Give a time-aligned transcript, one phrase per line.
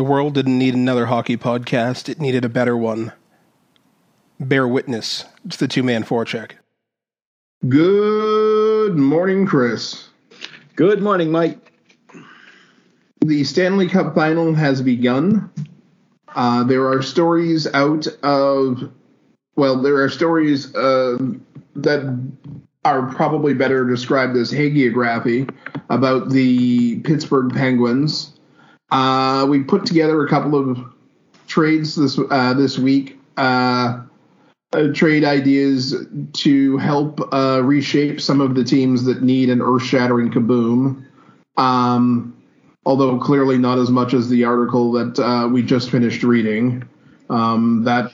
[0.00, 3.12] The world didn't need another hockey podcast, it needed a better one.
[4.40, 6.52] Bear witness to the two man forecheck.
[7.68, 10.08] Good morning, Chris.
[10.74, 11.74] Good morning, Mike.
[13.20, 15.52] The Stanley Cup final has begun.
[16.34, 18.90] Uh, there are stories out of,
[19.56, 21.18] well, there are stories uh,
[21.76, 22.30] that
[22.86, 25.54] are probably better described as hagiography
[25.90, 28.39] about the Pittsburgh Penguins.
[28.90, 30.78] Uh, we put together a couple of
[31.46, 34.02] trades this uh, this week, uh,
[34.72, 35.94] uh, trade ideas
[36.32, 41.04] to help uh, reshape some of the teams that need an earth-shattering kaboom.
[41.56, 42.36] Um,
[42.86, 46.84] although clearly not as much as the article that uh, we just finished reading.
[47.28, 48.10] Um, that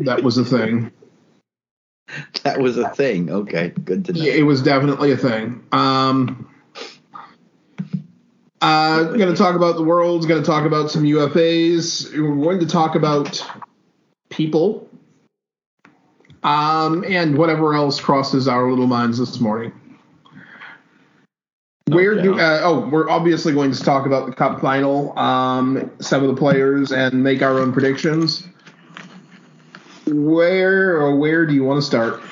[0.00, 0.90] that was a thing.
[2.42, 3.30] That was a thing.
[3.30, 4.20] Okay, good to know.
[4.20, 5.64] Yeah, it was definitely a thing.
[5.70, 6.49] Um,
[8.60, 10.26] uh, going to talk about the world.
[10.28, 12.12] Going to talk about some UFAs.
[12.12, 13.44] We're going to talk about
[14.28, 14.88] people,
[16.42, 19.72] um, and whatever else crosses our little minds this morning.
[21.88, 22.22] Where Okay.
[22.22, 22.38] do?
[22.38, 26.36] Uh, oh, we're obviously going to talk about the Cup final, um, some of the
[26.36, 28.46] players, and make our own predictions.
[30.06, 32.22] Where or where do you want to start?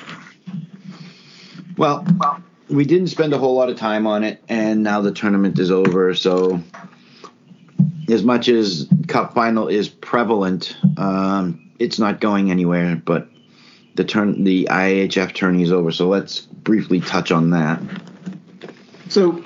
[1.77, 2.05] Well,
[2.69, 5.71] we didn't spend a whole lot of time on it, and now the tournament is
[5.71, 6.13] over.
[6.13, 6.61] So,
[8.07, 12.95] as much as Cup final is prevalent, um, it's not going anywhere.
[12.95, 13.27] But
[13.95, 15.91] the turn, the IIHF tourney is over.
[15.91, 17.81] So let's briefly touch on that.
[19.09, 19.43] So,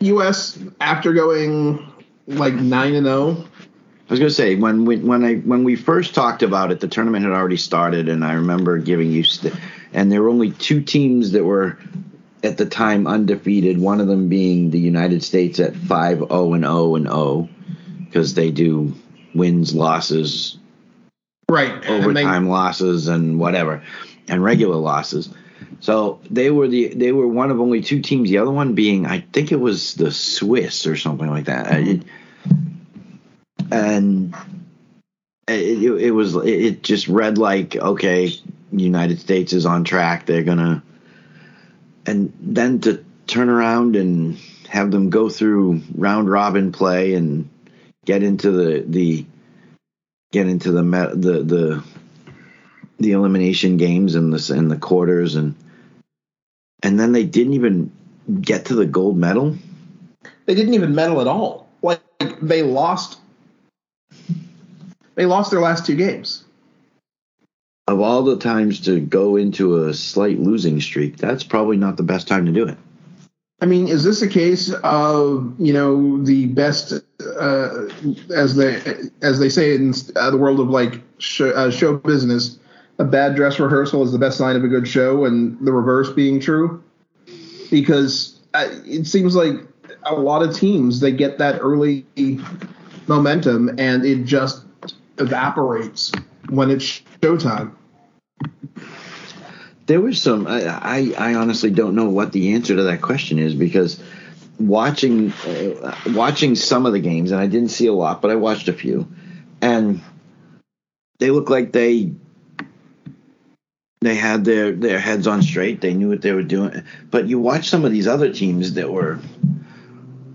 [0.00, 0.58] U.S.
[0.80, 1.84] after going
[2.26, 3.48] like nine and oh, zero.
[4.08, 6.88] I was gonna say when we when I when we first talked about it, the
[6.88, 9.54] tournament had already started, and I remember giving you, st-
[9.94, 11.78] and there were only two teams that were
[12.42, 13.80] at the time undefeated.
[13.80, 17.48] One of them being the United States at five zero and zero and oh, zero,
[18.04, 18.94] because they do
[19.34, 20.58] wins, losses,
[21.48, 21.70] Right.
[21.72, 23.82] And they- overtime losses, and whatever,
[24.28, 25.28] and regular losses.
[25.80, 28.30] So they were the they were one of only two teams.
[28.30, 31.66] The other one being, I think it was the Swiss or something like that.
[31.66, 31.90] Mm-hmm.
[31.90, 32.02] It-
[33.70, 34.34] and
[35.48, 38.30] it, it, it was it just read like okay,
[38.70, 40.26] United States is on track.
[40.26, 40.82] They're gonna,
[42.06, 47.48] and then to turn around and have them go through round robin play and
[48.04, 49.24] get into the the
[50.32, 51.84] get into the the the
[52.98, 55.54] the elimination games and the and the quarters and
[56.82, 57.92] and then they didn't even
[58.40, 59.56] get to the gold medal.
[60.46, 61.68] they didn't even medal at all.
[61.82, 62.00] Like
[62.40, 63.18] they lost.
[65.14, 66.41] They lost their last two games.
[67.88, 72.04] Of all the times to go into a slight losing streak, that's probably not the
[72.04, 72.78] best time to do it.
[73.60, 76.92] I mean, is this a case of you know the best,
[77.38, 77.88] uh,
[78.34, 78.80] as they
[79.22, 82.58] as they say in uh, the world of like show, uh, show business,
[82.98, 86.10] a bad dress rehearsal is the best sign of a good show, and the reverse
[86.10, 86.82] being true?
[87.70, 89.54] Because uh, it seems like
[90.04, 92.04] a lot of teams they get that early
[93.06, 94.64] momentum and it just
[95.18, 96.12] evaporates
[96.48, 97.72] when it's showtime.
[99.86, 100.46] There was some.
[100.46, 104.02] I, I, I honestly don't know what the answer to that question is because
[104.58, 108.36] watching uh, watching some of the games, and I didn't see a lot, but I
[108.36, 109.08] watched a few,
[109.60, 110.00] and
[111.18, 112.12] they look like they
[114.00, 115.80] they had their their heads on straight.
[115.80, 116.84] They knew what they were doing.
[117.10, 119.18] But you watch some of these other teams that were.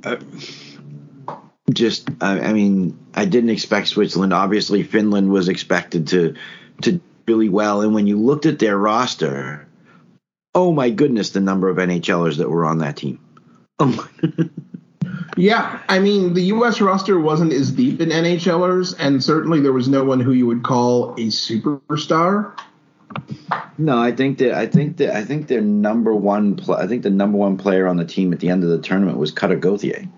[0.04, 0.18] Uh,
[1.74, 4.34] just, I, I mean, I didn't expect Switzerland.
[4.34, 6.36] Obviously, Finland was expected to
[6.81, 7.81] to really well.
[7.81, 9.67] And when you looked at their roster,
[10.55, 13.19] oh my goodness, the number of NHLers that were on that team.
[13.79, 14.49] Oh my,
[15.38, 16.81] Yeah, I mean the U.S.
[16.81, 20.63] roster wasn't as deep in NHLers, and certainly there was no one who you would
[20.63, 22.57] call a superstar.
[23.77, 26.55] no, I think that I think that I think their number one.
[26.55, 28.79] Pl- I think the number one player on the team at the end of the
[28.79, 30.09] tournament was Cutter Gauthier.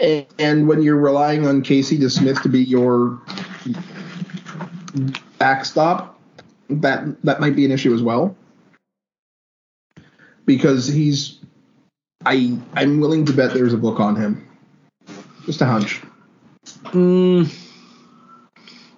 [0.00, 3.20] And, and when you're relying on Casey DeSmith to be your
[5.38, 6.18] backstop,
[6.68, 8.36] that that might be an issue as well.
[10.46, 11.38] Because he's,
[12.24, 14.48] I I'm willing to bet there's a book on him.
[15.46, 16.00] Just a hunch.
[16.86, 17.52] Mm,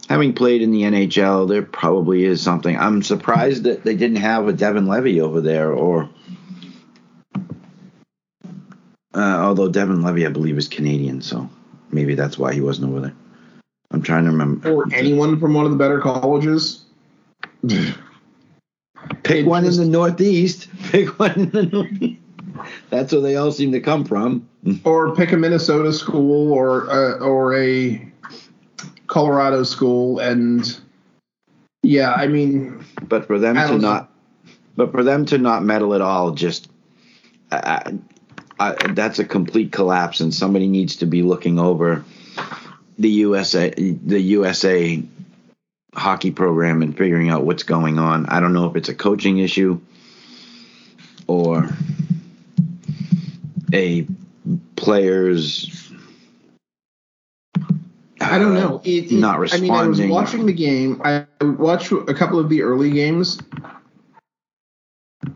[0.08, 2.76] having played in the NHL, there probably is something.
[2.76, 6.08] I'm surprised that they didn't have a Devon Levi over there, or
[9.14, 11.48] uh, although Devon Levi, I believe, is Canadian, so
[11.90, 13.14] maybe that's why he wasn't over there.
[13.92, 14.72] I'm trying to remember.
[14.72, 16.84] Or anyone from one of the better colleges.
[19.22, 20.68] Pick one in the Northeast.
[20.84, 22.20] Pick one in the Northeast.
[22.90, 24.48] That's where they all seem to come from.
[24.84, 28.12] or pick a Minnesota school or uh, or a
[29.06, 30.78] Colorado school, and
[31.82, 34.12] yeah, I mean, But for them to not,
[34.76, 36.70] but for them to not medal at all, just
[37.50, 37.98] I,
[38.58, 42.04] I, that's a complete collapse, and somebody needs to be looking over
[42.98, 45.02] the USA, the USA
[45.94, 48.26] hockey program, and figuring out what's going on.
[48.26, 49.80] I don't know if it's a coaching issue
[51.26, 51.68] or
[53.72, 54.06] a
[54.76, 55.90] players.
[58.20, 58.76] I don't know.
[58.76, 59.70] Uh, it, it- not responding.
[59.70, 60.00] I mean, I was
[60.30, 61.00] watching the game.
[61.04, 63.40] I watched a couple of the early games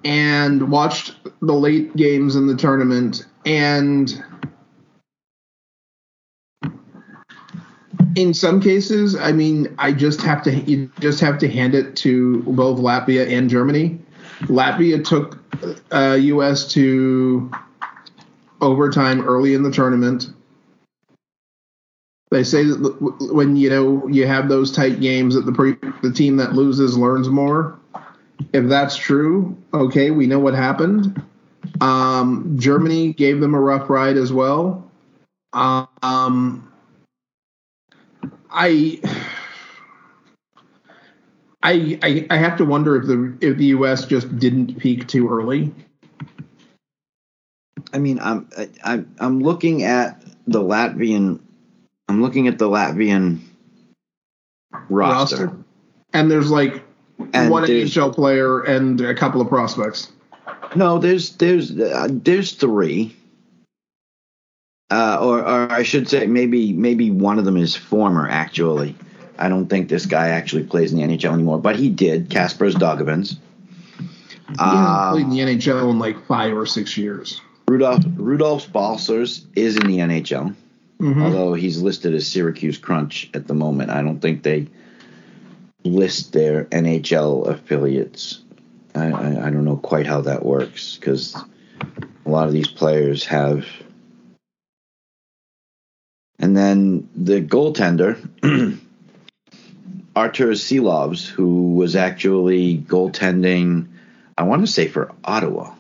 [0.04, 3.26] and watched the late games in the tournament.
[3.44, 4.22] And
[8.16, 11.94] in some cases, I mean, I just have to you just have to hand it
[11.96, 13.98] to both Latvia and Germany.
[14.44, 15.38] Latvia took
[15.92, 16.66] uh, U.S.
[16.72, 17.50] to
[18.60, 20.30] overtime early in the tournament.
[22.30, 26.10] They say that when you know you have those tight games that the pre- the
[26.10, 27.78] team that loses learns more.
[28.52, 31.22] If that's true, okay, we know what happened.
[31.80, 34.90] Um, Germany gave them a rough ride as well.
[35.52, 36.66] Um,
[38.56, 38.98] I,
[41.62, 44.06] I, I, I have to wonder if the if the U.S.
[44.06, 45.74] just didn't peak too early.
[47.92, 51.40] I mean, I'm I, I'm I'm looking at the Latvian.
[52.08, 53.40] I'm looking at the Latvian
[54.88, 55.56] roster,
[56.12, 56.82] and there's like
[57.34, 60.12] And one NHL player and a couple of prospects.
[60.74, 63.16] No, there's there's uh, there's three,
[64.90, 68.28] uh, or or I should say maybe maybe one of them is former.
[68.28, 68.94] Actually,
[69.38, 72.30] I don't think this guy actually plays in the NHL anymore, but he did.
[72.30, 73.36] Kasper Daugavins.
[74.48, 77.40] He hasn't played in the NHL in like five or six years.
[77.68, 80.54] Rudolph Rudolph Balcers is in the NHL.
[81.00, 81.22] Mhm.
[81.22, 83.90] although he's listed as Syracuse Crunch at the moment.
[83.90, 84.66] I don't think they
[85.84, 88.40] list their NHL affiliates.
[88.94, 91.36] I, I, I don't know quite how that works because
[92.24, 93.66] a lot of these players have.
[96.38, 98.16] And then the goaltender,
[100.16, 103.88] Artur Silovs, who was actually goaltending,
[104.36, 105.74] I want to say for Ottawa.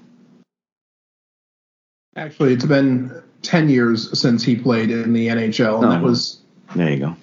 [2.16, 6.06] Actually, it's been ten years since he played in the NHL, and that Oh.
[6.06, 6.38] was
[6.74, 7.16] There you go.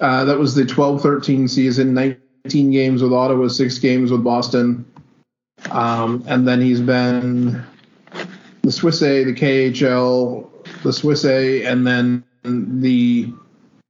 [0.00, 1.94] uh, that was the 12-13 season.
[1.94, 4.84] Nineteen games with Ottawa, six games with Boston,
[5.70, 7.62] um, and then he's been
[8.62, 10.48] the Swiss A, the KHL,
[10.82, 13.32] the Swiss A, and then the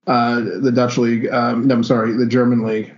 [0.06, 1.28] uh, the Dutch league.
[1.28, 2.92] Um, no, I'm sorry, the German league.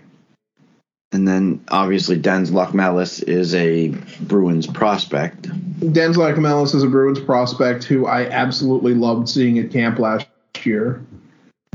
[1.13, 3.89] And then obviously Dans Locmelis is a
[4.23, 5.43] Bruins prospect.
[5.81, 10.27] Denzel Locmelis is a Bruins prospect who I absolutely loved seeing at camp last
[10.65, 11.05] year.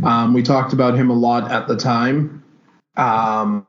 [0.04, 2.44] Um, we talked about him a lot at the time.
[2.98, 3.66] Um,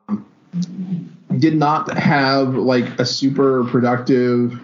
[1.38, 4.60] did not have like a super productive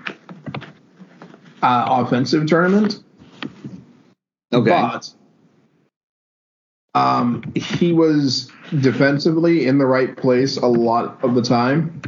[1.62, 3.02] uh, offensive tournament,
[4.50, 5.12] but
[6.98, 8.50] um, he was
[8.80, 12.00] defensively in the right place a lot of the time.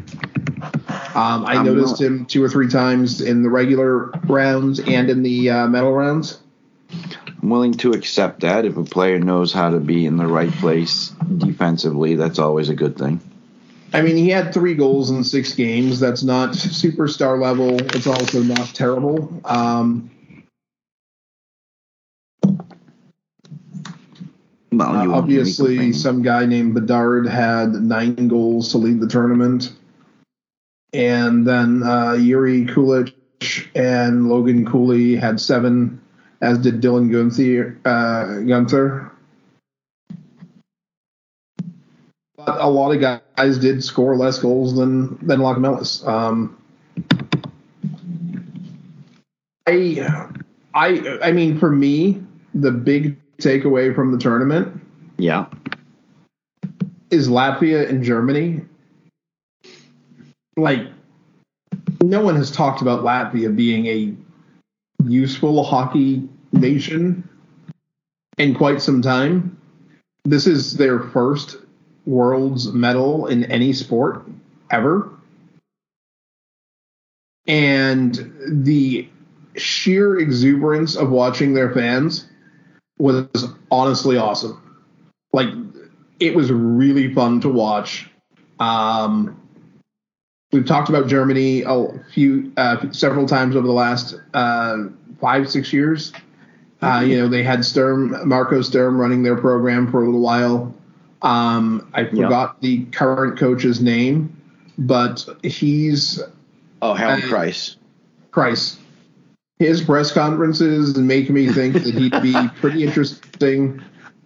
[1.15, 5.11] Um, I I'm noticed not- him two or three times in the regular rounds and
[5.11, 6.39] in the uh, medal rounds.
[7.43, 8.65] I'm willing to accept that.
[8.65, 12.75] If a player knows how to be in the right place defensively, that's always a
[12.75, 13.21] good thing.
[13.93, 15.99] I mean, he had three goals in six games.
[15.99, 17.81] That's not superstar level.
[17.97, 19.41] It's also not terrible.
[19.45, 20.11] Um,
[24.81, 28.79] Well, uh, you won't hear me obviously, some guy named Bedard had nine goals to
[28.79, 29.73] lead the tournament.
[30.95, 36.01] And then uh, Jiri Kulich and Logan Cooley had seven,
[36.41, 37.77] as did Dylan Guenther.
[37.85, 39.11] Uh, Guenther.
[42.39, 46.09] But a lot of guys did score less goals than than Locmelis.
[46.09, 46.57] Um,
[49.67, 50.31] I,
[50.73, 52.23] I, I mean, for me,
[52.55, 54.81] the big takeaway from the tournament
[55.21, 55.47] yeah,
[57.11, 58.63] is Latvia and Germany.
[60.57, 60.87] Like,
[62.03, 64.15] no one has talked about Latvia being a
[65.05, 67.29] useful hockey nation
[68.39, 69.59] in quite some time.
[70.25, 71.57] This is their first
[72.07, 74.27] world's medal in any sport
[74.71, 75.11] ever.
[77.47, 79.09] And the
[79.57, 82.27] sheer exuberance of watching their fans
[83.01, 84.61] was honestly awesome.
[85.33, 85.49] Like,
[86.19, 88.11] it was really fun to watch.
[88.59, 89.41] Um,
[90.53, 94.85] we've talked about Germany a few, uh, several times over the last uh,
[95.21, 96.13] five, six years.
[96.83, 100.75] Uh, you know, they had Sturm, Marco Sturm, running their program for a little while.
[101.23, 104.35] Um, I forgot the current coach's name,
[104.79, 106.21] but he's
[106.83, 107.77] Oh, Helen Uh, Kreis.
[108.33, 108.79] Kreis.
[109.61, 113.83] His press conferences make me think that he'd be pretty interesting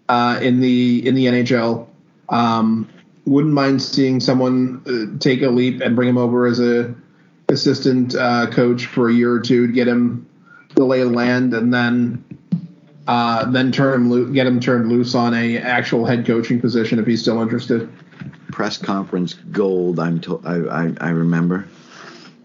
[0.09, 1.88] uh, in the in the NHL.
[2.29, 2.88] Um,
[3.26, 6.95] wouldn't mind seeing someone uh, take a leap and bring him over as a
[7.49, 10.25] assistant uh, coach for a year or two to get him
[10.76, 12.25] the lay of the land, and then
[13.09, 17.00] uh, then turn him loo- get him turned loose on a actual head coaching position
[17.00, 17.93] if he's still interested.
[18.53, 19.99] press conference gold.
[19.99, 21.67] I'm I, I I remember.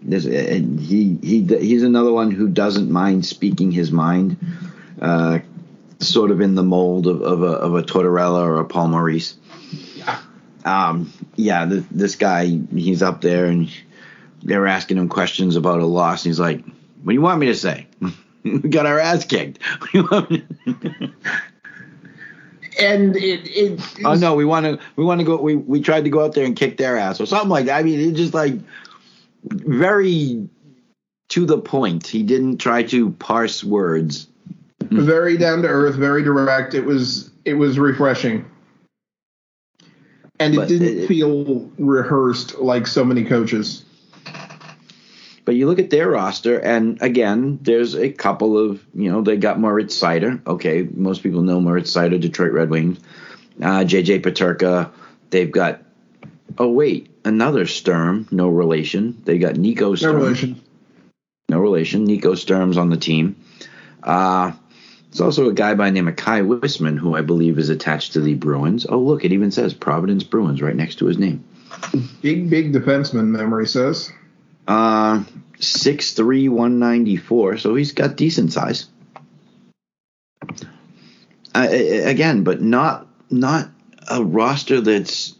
[0.02, 4.38] There's, and he he he's another one who doesn't mind speaking his mind,
[5.00, 5.40] uh,
[5.98, 9.36] sort of in the mold of, of a of a Tortorella or a Paul Maurice.
[9.96, 10.20] Yeah.
[10.64, 13.70] Um, yeah, th- this guy he's up there and
[14.42, 16.24] they're asking him questions about a loss.
[16.24, 16.64] And he's like,
[17.02, 17.86] "What do you want me to say?
[18.42, 21.12] we got our ass kicked." What do you want me to-"
[22.78, 25.36] And it, it oh no, we want to we want to go.
[25.36, 27.78] We we tried to go out there and kick their ass or something like that.
[27.78, 28.54] I mean, it just like
[29.44, 30.48] very
[31.30, 32.06] to the point.
[32.06, 34.26] He didn't try to parse words.
[34.90, 36.74] very down to earth, very direct.
[36.74, 38.44] It was it was refreshing,
[40.38, 43.84] and it But didn't it- feel rehearsed like so many coaches.
[45.46, 49.36] But you look at their roster, and again, there's a couple of you know they
[49.36, 50.44] got Moritz Seider.
[50.46, 52.98] Okay, most people know Moritz Seider, Detroit Red Wings.
[53.60, 54.90] Uh, JJ Peterka.
[55.30, 55.82] They've got.
[56.58, 59.22] Oh wait, another Sturm, no relation.
[59.24, 60.16] They got Nico Sturm.
[60.16, 60.60] No relation.
[61.48, 62.04] no relation.
[62.04, 63.36] Nico Sturm's on the team.
[64.02, 64.52] Uh,
[65.10, 68.12] there's also a guy by the name of Kai Wissmann, who I believe is attached
[68.12, 68.86] to the Bruins.
[68.88, 71.44] Oh, look, it even says Providence Bruins right next to his name.
[72.22, 73.26] Big big defenseman.
[73.26, 74.12] Memory says.
[74.68, 75.24] Uh,
[75.58, 78.86] 6'3", 194, so he's got decent size.
[81.54, 83.68] Uh, again, but not not
[84.08, 85.34] a roster that's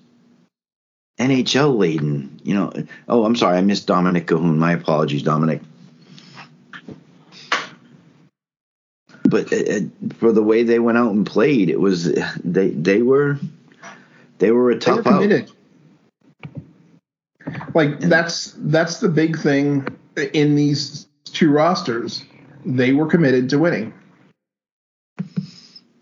[1.21, 2.41] NHL laden.
[2.43, 2.73] You know.
[3.09, 4.57] Oh, I'm sorry, I missed Dominic Kahun.
[4.57, 5.61] My apologies, Dominic.
[9.25, 9.81] But uh, uh,
[10.19, 12.13] for the way they went out and played, it was
[12.43, 13.39] they they were
[14.39, 15.21] they were a They were tough out.
[15.21, 15.53] committed.
[17.75, 19.87] Like that's that's the big thing
[20.33, 22.25] in these two rosters.
[22.65, 23.95] They were committed to winning.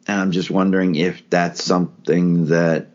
[0.07, 2.89] And I'm just wondering if that's something that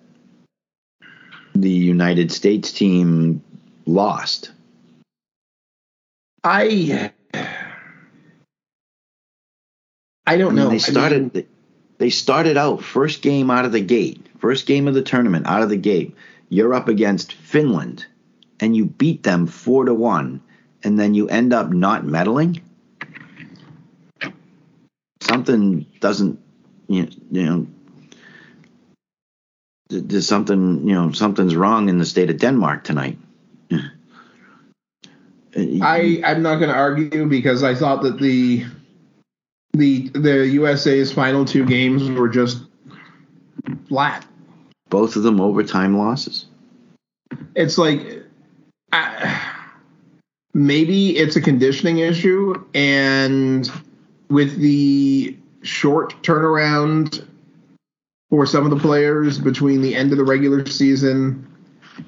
[1.56, 3.42] the United States team
[3.86, 4.52] lost.
[6.44, 7.12] I
[10.26, 10.70] I don't I mean, know.
[10.70, 11.48] they I started mean,
[11.98, 15.62] they started out first game out of the gate, first game of the tournament out
[15.62, 16.16] of the gate.
[16.50, 18.06] You're up against Finland
[18.60, 20.42] and you beat them 4 to 1
[20.84, 22.62] and then you end up not medaling.
[25.22, 26.40] Something doesn't
[26.88, 27.68] you you know
[29.90, 33.18] there's something you know something's wrong in the state of Denmark tonight.
[35.56, 38.66] I I'm not going to argue because I thought that the
[39.74, 42.64] the the USA's final two games were just
[43.88, 44.26] flat.
[44.90, 46.46] both of them overtime losses.
[47.56, 48.24] It's like
[48.92, 49.42] I,
[50.54, 53.70] maybe it's a conditioning issue, and
[54.30, 57.26] with the short turnaround
[58.34, 61.48] for some of the players between the end of the regular season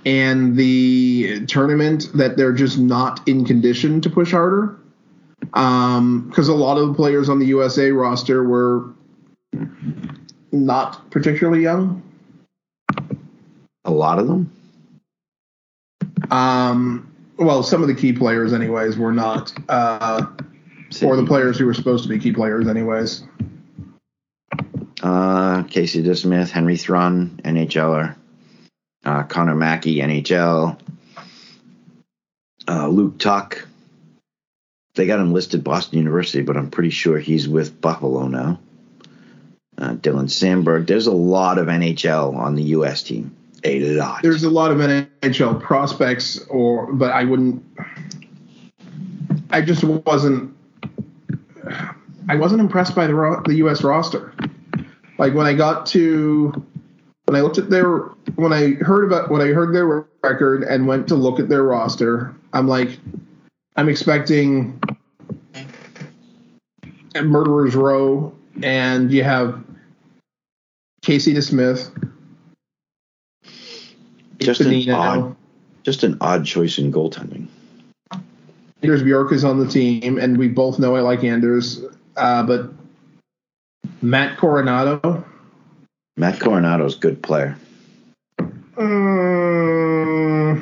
[0.08, 4.76] and the tournament, that they're just not in condition to push harder.
[5.40, 8.92] Because a lot of the players on the USA roster were
[10.52, 12.02] not particularly young.
[13.84, 14.52] A lot of them.
[16.32, 20.26] Um, well, some of the key players, anyways, were not, uh,
[21.04, 23.26] or the players who were supposed to be key players, anyways.
[25.06, 28.16] Uh, Casey DeSmith, Henry Thrun, NHLer.
[29.06, 30.80] Uh, Connor Mackey, NHL.
[32.68, 33.64] Uh, Luke Tuch.
[34.96, 38.60] They got him listed Boston University, but I'm pretty sure he's with Buffalo now.
[39.78, 40.88] Uh, Dylan Samberg.
[40.88, 43.04] There's a lot of NHL on the U.S.
[43.04, 43.36] team.
[43.64, 44.24] A lot.
[44.24, 47.64] There's a lot of NHL prospects, or but I wouldn't.
[49.52, 50.58] I just wasn't.
[52.28, 53.84] I wasn't impressed by the the U.S.
[53.84, 54.34] roster.
[55.18, 56.52] Like when I got to,
[57.26, 57.98] when I looked at their,
[58.36, 61.64] when I heard about, when I heard their record and went to look at their
[61.64, 62.98] roster, I'm like,
[63.76, 64.80] I'm expecting
[67.24, 69.64] murderer's row, and you have
[71.02, 71.92] Casey DeSmith,
[74.40, 75.36] Just an Bonino, odd-
[75.84, 77.48] Just an odd choice in goaltending.
[78.84, 81.84] Anders Bjork is on the team, and we both know I like Anders,
[82.18, 82.72] uh, but
[84.06, 85.26] Matt Coronato.
[86.16, 87.58] Matt Coronato's a good player.
[88.78, 90.62] Um,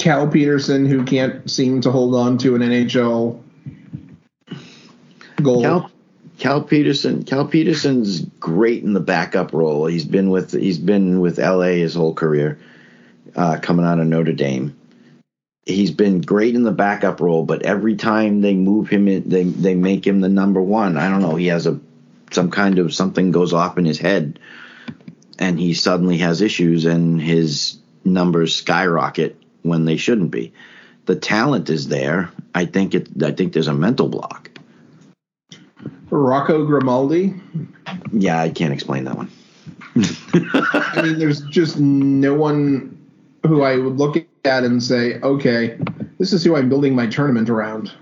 [0.00, 3.40] Cal Petersen, who can't seem to hold on to an NHL
[5.42, 5.62] goal.
[5.62, 5.90] Cal,
[6.38, 7.22] Cal Petersen.
[7.22, 9.86] Cal Petersen's great in the backup role.
[9.86, 12.58] He's been with he's been with LA his whole career,
[13.36, 14.76] uh, coming out of Notre Dame.
[15.66, 19.42] He's been great in the backup role, but every time they move him in, they
[19.42, 20.96] they make him the number one.
[20.96, 21.34] I don't know.
[21.34, 21.80] He has a
[22.30, 24.38] some kind of something goes off in his head,
[25.40, 30.52] and he suddenly has issues, and his numbers skyrocket when they shouldn't be.
[31.06, 32.30] The talent is there.
[32.54, 33.08] I think it.
[33.22, 34.50] I think there's a mental block.
[36.10, 37.34] Rocco Grimaldi.
[38.12, 39.30] Yeah, I can't explain that one.
[39.96, 42.96] I mean, there's just no one
[43.44, 45.78] who I would look at and say, okay,
[46.18, 47.92] this is who I'm building my tournament around.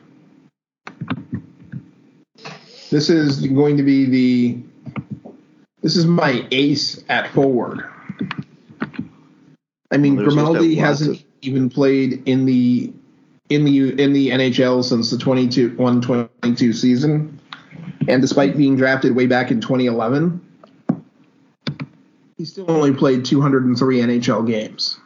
[2.90, 4.58] This is going to be the.
[5.82, 7.84] This is my ace at forward.
[9.90, 12.92] I mean, Well, Grimaldi hasn't of- even played in the
[13.50, 17.40] in the in the NHL since the 22 122 season,
[18.08, 20.40] and despite being drafted way back in 2011,
[22.38, 24.98] he still only played 203 NHL games.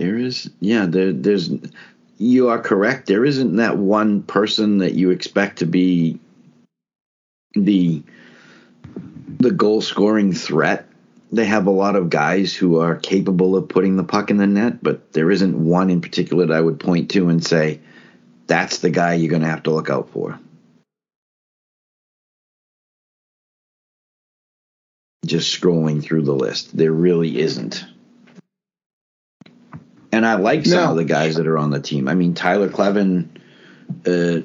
[0.00, 1.50] There is, yeah, there, there's,
[2.16, 3.06] you are correct.
[3.06, 6.18] There isn't that one person that you expect to be
[7.52, 8.02] the
[9.40, 10.88] the goal scoring threat.
[11.32, 14.46] They have a lot of guys who are capable of putting the puck in the
[14.46, 17.80] net, but there isn't one in particular that I would point to and say,
[18.46, 20.40] that's the guy you're going to have to look out for.
[25.26, 27.84] Just scrolling through the list, there really isn't.
[30.12, 30.90] And I like some No.
[30.90, 32.08] of the guys that are on the team.
[32.08, 33.28] I mean, Tyler Kleven,
[34.06, 34.40] uh,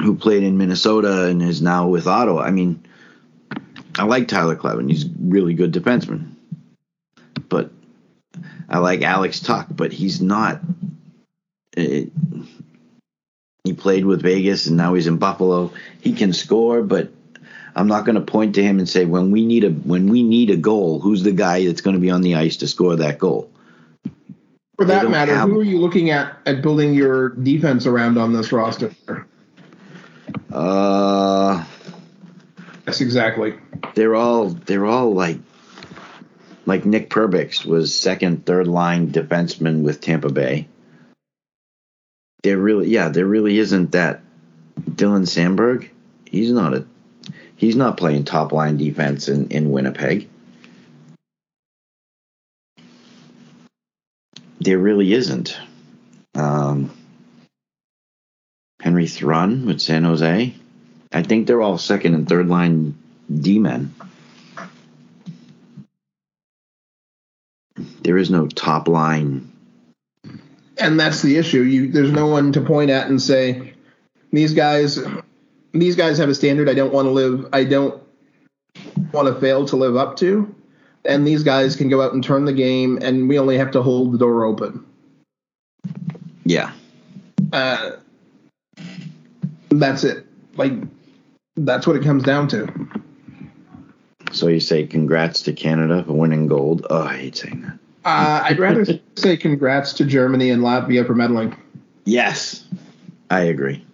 [0.00, 2.42] who played in Minnesota and is now with Ottawa.
[2.42, 2.82] I mean,
[3.98, 4.88] I like Tyler Kleven.
[4.88, 6.32] He's a really good defenseman.
[7.48, 7.70] But
[8.68, 10.60] I like Alex Tuch, but he's not.
[11.76, 12.02] uh
[13.64, 15.70] he played with Vegas and now he's in Buffalo.
[16.00, 17.10] He can score, but
[17.76, 20.22] I'm not going to point to him and say when we need a when we
[20.22, 22.96] need a goal, who's the guy that's going to be on the ice to score
[22.96, 23.50] that goal?
[24.80, 28.32] For that matter, have- who are you looking at at building your defense around on
[28.32, 28.90] this roster?
[30.50, 31.62] Uh,
[32.86, 33.56] Yes, exactly.
[33.94, 35.36] they're all they're all like
[36.64, 40.66] like Nick Perbix was second, third line defenseman with Tampa Bay.
[42.42, 44.22] There really, yeah, there really isn't that.
[44.92, 45.90] Dylan Samberg,
[46.24, 46.86] he's not a,
[47.54, 50.29] he's not playing top line defense in in Winnipeg.
[54.60, 55.58] There really isn't.
[56.34, 56.90] Um,
[58.80, 60.54] Henry Thrun with San Jose.
[61.12, 62.96] I think they're all second and third line
[63.32, 63.94] D men.
[68.02, 69.50] There is no top line.
[70.78, 71.62] And that's the issue.
[71.62, 73.74] You there's no one to point at and say
[74.32, 74.98] these guys
[75.72, 78.02] these guys have a standard I don't want to live I don't
[79.12, 80.54] want to fail to live up to.
[81.04, 83.82] And these guys can go out and turn the game and we only have to
[83.82, 84.84] hold the door open.
[86.44, 86.72] Yeah.
[87.52, 87.92] Uh,
[89.70, 90.26] that's it.
[90.56, 90.72] Like
[91.56, 92.88] that's what it comes down to.
[94.32, 96.86] So you say congrats to Canada for winning gold.
[96.90, 97.78] Oh, I hate saying that.
[98.04, 98.84] Uh, I'd rather
[99.16, 101.56] say congrats to Germany and Latvia for medaling.
[102.04, 102.64] Yes.
[103.30, 103.84] I agree.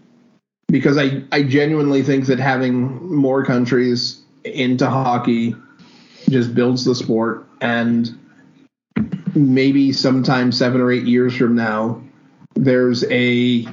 [0.69, 5.55] because I, I genuinely think that having more countries into hockey
[6.29, 8.19] just builds the sport and
[9.35, 12.03] maybe sometime seven or eight years from now
[12.57, 13.67] there's a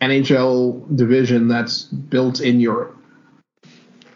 [0.00, 2.96] NHL division that's built in Europe.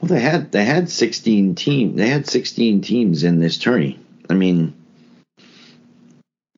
[0.01, 1.97] Well, they had they had 16 team.
[1.97, 3.99] They had 16 teams in this tourney.
[4.29, 4.75] I mean,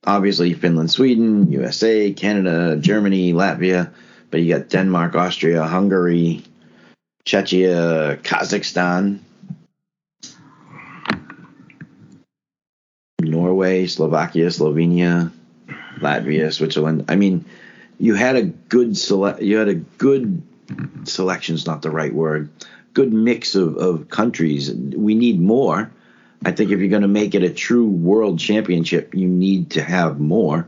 [0.05, 3.93] obviously Finland, Sweden, USA, Canada, Germany, Latvia,
[4.31, 6.43] but you got Denmark, Austria, Hungary,
[7.25, 9.19] Czechia, Kazakhstan,
[13.47, 15.31] Norway, Slovakia, Slovenia,
[15.99, 17.05] Latvia, Switzerland.
[17.07, 17.45] I mean,
[17.97, 19.41] you had a good select.
[19.41, 20.43] You had a good
[21.05, 22.49] selection's not the right word.
[22.93, 24.69] Good mix of, of countries.
[24.73, 25.89] We need more.
[26.43, 29.81] I think if you're going to make it a true world championship, you need to
[29.81, 30.67] have more.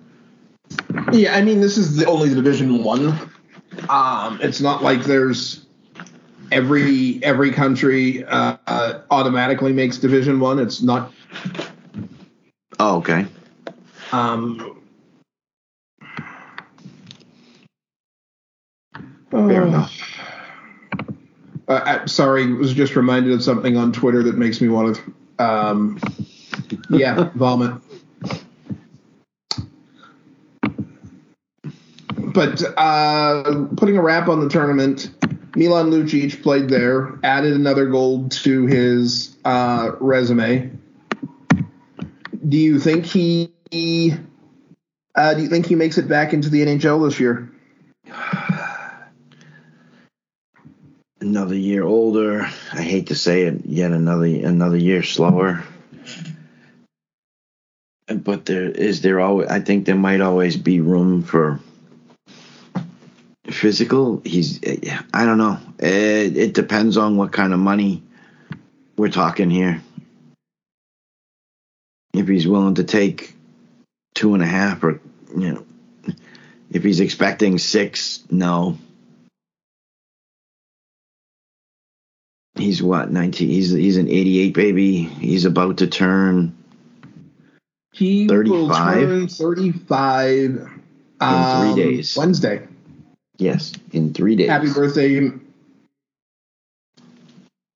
[1.12, 3.10] Yeah, I mean this is the only Division One.
[3.89, 5.65] Um, it's not like there's
[6.52, 10.60] every every country uh, uh, automatically makes Division One.
[10.60, 11.12] It's not.
[12.80, 13.26] Oh, okay.
[14.12, 14.80] Um,
[19.32, 19.96] Fair enough.
[21.68, 25.44] Uh, I, sorry, was just reminded of something on Twitter that makes me want to.
[25.44, 26.00] Um,
[26.89, 27.80] yeah, vomit.
[32.18, 35.12] But uh, putting a wrap on the tournament,
[35.56, 40.72] Milan Lucic played there, added another goal to his uh, resume.
[42.49, 43.53] Do you think he?
[45.15, 47.51] Uh, do you think he makes it back into the NHL this year?
[51.21, 52.41] Another year older.
[52.73, 53.65] I hate to say it.
[53.65, 55.63] Yet another another year slower.
[58.07, 59.49] But there is there always.
[59.49, 61.59] I think there might always be room for
[63.45, 64.21] physical.
[64.23, 64.62] He's.
[65.13, 65.59] I don't know.
[65.77, 68.01] It, it depends on what kind of money
[68.95, 69.81] we're talking here.
[72.13, 73.36] If he's willing to take
[74.15, 75.00] two and a half, or
[75.38, 75.65] you know,
[76.72, 78.78] if he's expecting six, no.
[82.56, 83.50] He's what nineteen?
[83.50, 85.04] He's he's an eighty-eight baby.
[85.04, 86.56] He's about to turn.
[87.93, 89.02] He will 35?
[89.02, 90.69] turn 35 In
[91.19, 92.15] um, three days.
[92.15, 92.67] Wednesday.
[93.38, 94.50] Yes, in three days.
[94.50, 95.32] Happy birthday.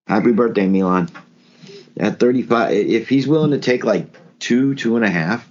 [0.07, 1.09] Happy birthday, Milan.
[1.97, 4.07] At 35, if he's willing to take like
[4.43, 5.49] two, two and a half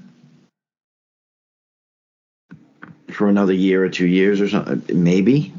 [3.11, 5.55] for another year or two years or something, maybe.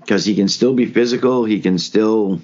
[0.00, 2.40] Because he can still be physical, he can still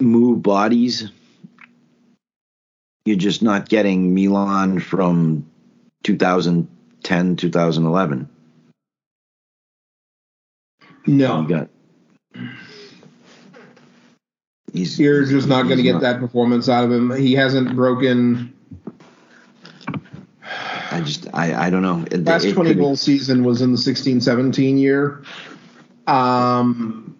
[0.00, 1.08] move bodies.
[3.04, 5.48] You're just not getting Milan from
[6.02, 8.28] 2010, 2011.
[11.06, 11.68] No, You got.
[14.72, 17.14] He's, you're just not going to get that performance out of him.
[17.14, 18.54] He hasn't broken.
[20.90, 22.04] I just, I, I don't know.
[22.10, 25.22] It- Last it 20 could- goal season was in the 16 17 year.
[26.06, 27.16] Um,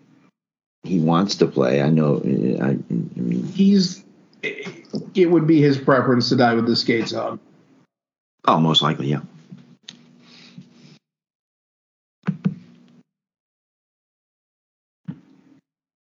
[0.83, 1.83] he wants to play.
[1.83, 2.17] I know.
[2.63, 2.77] I, I
[3.17, 4.03] mean, he's.
[4.43, 7.39] It would be his preference to die with the skates on.
[8.49, 9.21] oh, most likely, yeah.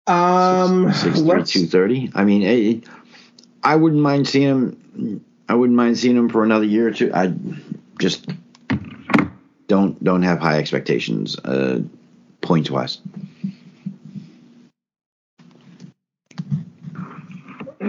[0.07, 2.11] Um, Six two thirty.
[2.13, 2.83] I mean, it,
[3.63, 5.25] I wouldn't mind seeing him.
[5.47, 7.11] I wouldn't mind seeing him for another year or two.
[7.13, 7.33] I
[7.99, 8.27] just
[9.67, 11.81] don't don't have high expectations, uh,
[12.41, 12.99] points wise.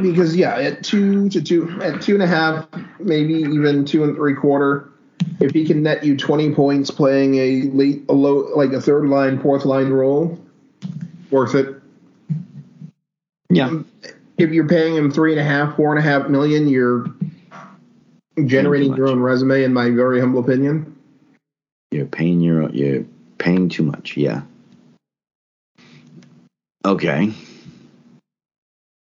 [0.03, 2.67] because yeah, at two to two, at two and a half,
[2.99, 4.91] maybe even two and three quarter,
[5.41, 9.07] if he can net you twenty points playing a late, a low, like a third
[9.09, 10.39] line, fourth line role,
[11.31, 11.82] worth it.
[13.55, 13.83] Yeah,
[14.39, 17.07] If you're paying him three and a half, four and a half million, you're
[18.47, 20.97] generating your own resume, in my very humble opinion.
[21.91, 23.05] you're paying your you're
[23.39, 24.17] paying too much.
[24.17, 24.43] Yeah.
[26.85, 27.33] Okay.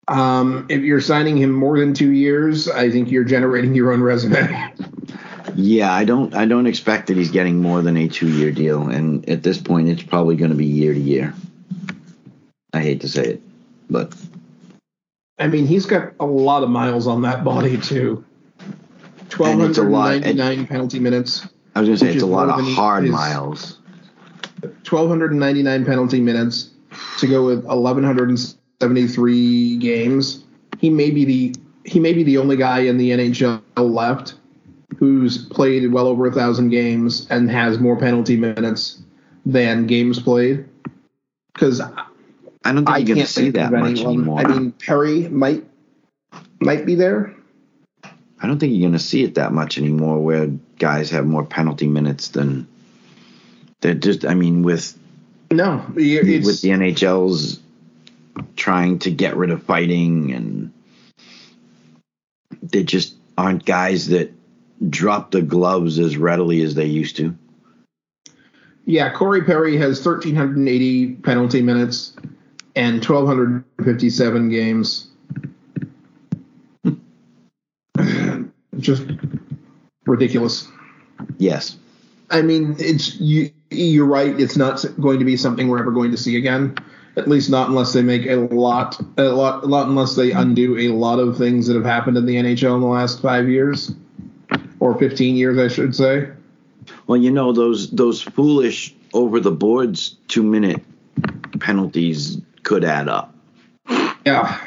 [0.07, 4.01] Um, if you're signing him more than two years, I think you're generating your own
[4.03, 4.73] resume.
[5.55, 8.87] Yeah, I don't I don't expect that he's getting more than a two year deal,
[8.89, 11.35] and at this point, it's probably going to be year to year.
[12.75, 13.43] I hate to say it,
[13.91, 14.15] but
[15.39, 18.25] I mean, he's got a lot of miles on that body too.
[19.29, 21.47] Twelve And hundred lot- ninety nine penalty minutes.
[21.75, 23.79] I was going to say it's a lot of hard miles.
[24.61, 26.71] 1,299 penalty minutes
[27.19, 30.45] to go with 1,173 games.
[30.81, 34.35] He may be the he may be the only guy in the NHL left
[34.99, 39.01] who's played well over a thousand games and has more penalty minutes
[39.47, 40.67] than games played.
[41.55, 41.81] Because
[42.65, 44.15] I don't think I you're going to see that much anyone.
[44.15, 44.41] anymore.
[44.41, 45.65] I mean, Perry might
[46.61, 47.35] might be there.
[48.41, 50.47] I don't think you're going to see it that much anymore, where
[50.79, 52.69] guys have more penalty minutes than.
[53.81, 54.25] They're just.
[54.25, 54.99] I mean, with
[55.51, 57.61] No, it's, with the NHL's
[58.57, 60.73] trying to get rid of fighting, and
[62.63, 64.33] they just aren't guys that
[64.89, 67.37] drop the gloves as readily as they used to.
[68.85, 72.15] Yeah, Corey Perry has 1,380 penalty minutes
[72.79, 75.09] and 1,257 games.
[78.79, 79.05] Just
[80.07, 80.69] ridiculous.
[81.39, 81.77] Yes.
[82.31, 83.51] I mean, it's you.
[83.71, 84.39] You're right.
[84.41, 86.77] It's not going to be something we're ever going to see again.
[87.17, 89.89] At least not unless they make a lot, a lot, a lot.
[89.89, 92.87] Unless they undo a lot of things that have happened in the NHL in the
[92.87, 93.93] last five years
[94.79, 96.29] or 15 years, I should say.
[97.09, 100.81] Well, you know those those foolish over the boards two minute
[101.59, 103.35] penalties could add up.
[104.25, 104.61] Yeah.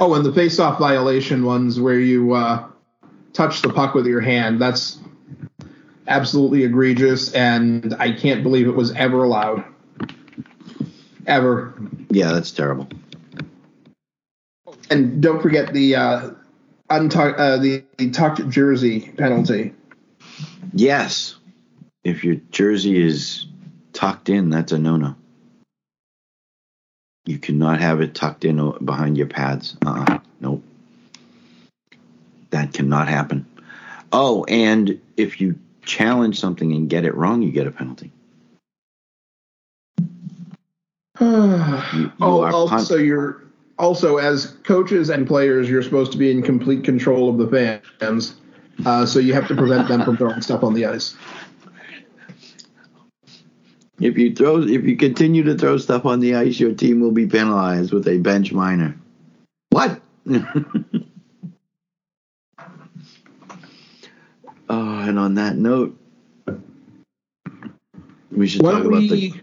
[0.00, 2.66] oh, and the face-off violation ones where you uh,
[3.32, 4.60] touch the puck with your hand.
[4.60, 4.98] That's
[6.08, 9.64] absolutely egregious, and I can't believe it was ever allowed.
[11.26, 11.74] Ever.
[12.10, 12.88] Yeah, that's terrible.
[14.90, 16.30] And don't forget the uh,
[16.90, 19.72] untucked, uh, the, the tucked jersey penalty.
[20.74, 21.36] Yes,
[22.04, 23.46] if your jersey is
[23.92, 25.14] tucked in, that's a no-no.
[27.24, 29.76] You cannot have it tucked in behind your pads.
[29.86, 30.18] Uh-uh.
[30.40, 30.62] Nope.
[32.50, 33.46] That cannot happen.
[34.12, 38.10] Oh, and if you challenge something and get it wrong, you get a penalty.
[41.20, 41.28] you,
[41.92, 43.42] you oh, also you're
[43.78, 48.36] also as coaches and players, you're supposed to be in complete control of the fans,
[48.84, 51.16] uh, so you have to prevent them from throwing stuff on the ice.
[54.02, 57.12] If you throw, if you continue to throw stuff on the ice, your team will
[57.12, 58.98] be penalized with a bench minor.
[59.70, 60.00] What?
[60.28, 60.38] oh,
[64.68, 65.96] and on that note,
[68.32, 69.34] we should why talk about we, the.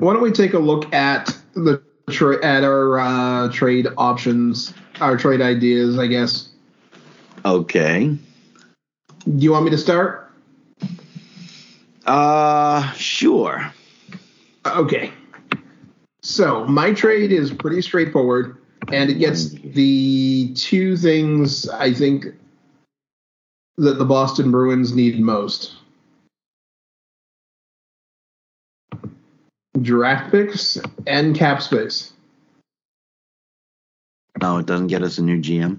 [0.00, 5.16] Why don't we take a look at the tra- at our uh, trade options, our
[5.16, 6.50] trade ideas, I guess.
[7.42, 8.14] Okay.
[9.24, 10.27] Do you want me to start?
[12.08, 13.70] Uh, sure.
[14.64, 15.12] Okay.
[16.22, 18.56] So my trade is pretty straightforward,
[18.90, 22.24] and it gets the two things I think
[23.76, 25.76] that the Boston Bruins need most.
[29.82, 32.14] Draft picks and cap space.
[34.40, 35.78] No, it doesn't get us a new GM.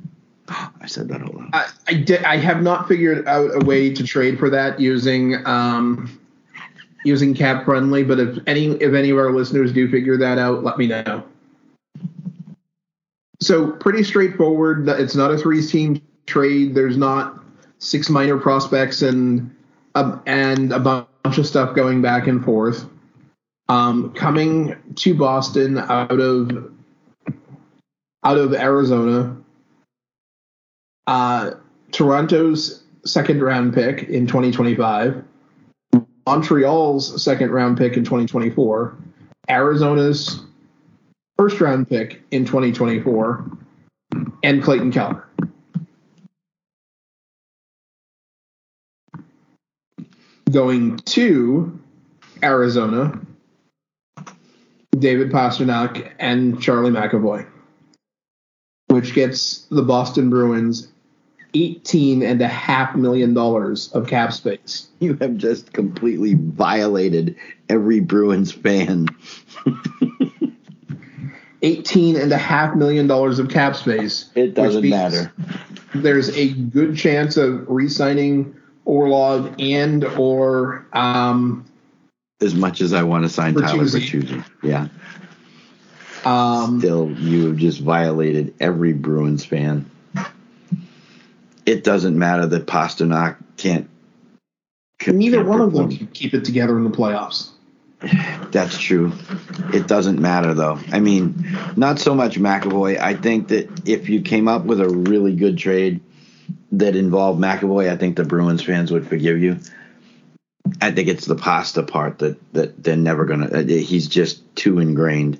[0.49, 1.49] I said that out loud.
[1.53, 5.45] I, I, did, I have not figured out a way to trade for that using
[5.45, 6.19] um,
[7.03, 8.07] using CapFriendly.
[8.07, 11.23] But if any if any of our listeners do figure that out, let me know.
[13.41, 14.87] So pretty straightforward.
[14.89, 16.75] It's not a three team trade.
[16.75, 17.41] There's not
[17.79, 19.55] six minor prospects and
[19.95, 22.85] um, and a bunch of stuff going back and forth.
[23.69, 26.71] Um, coming to Boston out of
[28.23, 29.38] out of Arizona
[31.09, 31.55] uh,
[31.91, 35.23] Toronto's second round pick in 2025,
[36.27, 38.95] Montreal's second round pick in 2024,
[39.49, 40.45] Arizona's
[41.35, 43.43] first round pick in 2024,
[44.43, 45.25] and Clayton Keller.
[50.51, 51.79] Going to
[52.43, 53.19] Arizona,
[54.91, 57.47] David Pastrnak and Charlie McAvoy,
[58.89, 60.89] which gets the Boston Bruins
[61.53, 64.87] eighteen and a half million dollars of cap space.
[65.01, 67.37] You have just completely violated
[67.69, 69.07] every Bruins fan.
[71.61, 74.29] Eighteen and a half million dollars of cap space.
[74.35, 75.31] It doesn't matter.
[75.95, 81.65] There's a good chance of re-signing Orlov and or um,
[82.41, 84.43] as much as I want to sign Tyler Bertuzzi.
[84.63, 84.87] Yeah.
[86.25, 89.88] Um, Still, you have just violated every Bruins fan
[91.69, 93.87] it doesn't matter that Pastrnak can't.
[95.05, 95.83] Neither can't one perform.
[95.85, 97.49] of them can keep it together in the playoffs.
[98.51, 99.13] That's true.
[99.73, 100.79] It doesn't matter though.
[100.91, 102.99] I mean, not so much McAvoy.
[102.99, 106.01] I think that if you came up with a really good trade
[106.71, 109.59] that involved McAvoy, I think the Bruins fans would forgive you.
[110.81, 113.47] I think it's the pasta part that that they're never gonna.
[113.47, 115.39] Uh, he's just too ingrained.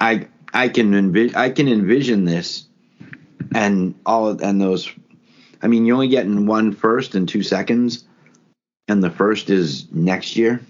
[0.00, 2.67] I I can envi- I can envision this
[3.54, 4.90] and all and those
[5.62, 8.04] I mean you're only getting one first in two seconds
[8.88, 10.60] and the first is next year.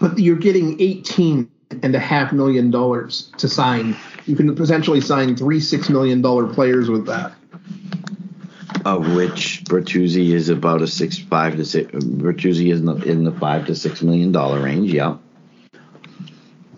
[0.00, 1.50] But you're getting eighteen
[1.82, 3.96] and a half million dollars to sign.
[4.26, 7.32] You can potentially sign three six million dollar players with that.
[8.84, 11.90] Of which Bertuzzi is about a six five to six.
[11.92, 14.92] Bertuzzi is in the, in the five to six million dollar range.
[14.92, 15.16] Yeah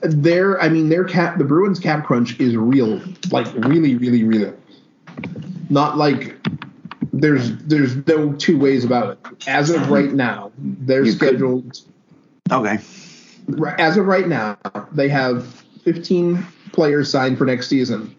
[0.03, 4.55] their I mean their cap the Bruins cap crunch is real, like really, really, real.
[5.71, 6.37] Not like
[7.13, 9.49] there's there's no two ways about it.
[9.49, 11.83] As of right now, they're you scheduled.
[12.49, 12.53] Could.
[12.53, 12.79] Okay.
[13.79, 14.59] As of right now,
[14.93, 15.47] they have
[15.85, 18.15] 15 players signed for next season,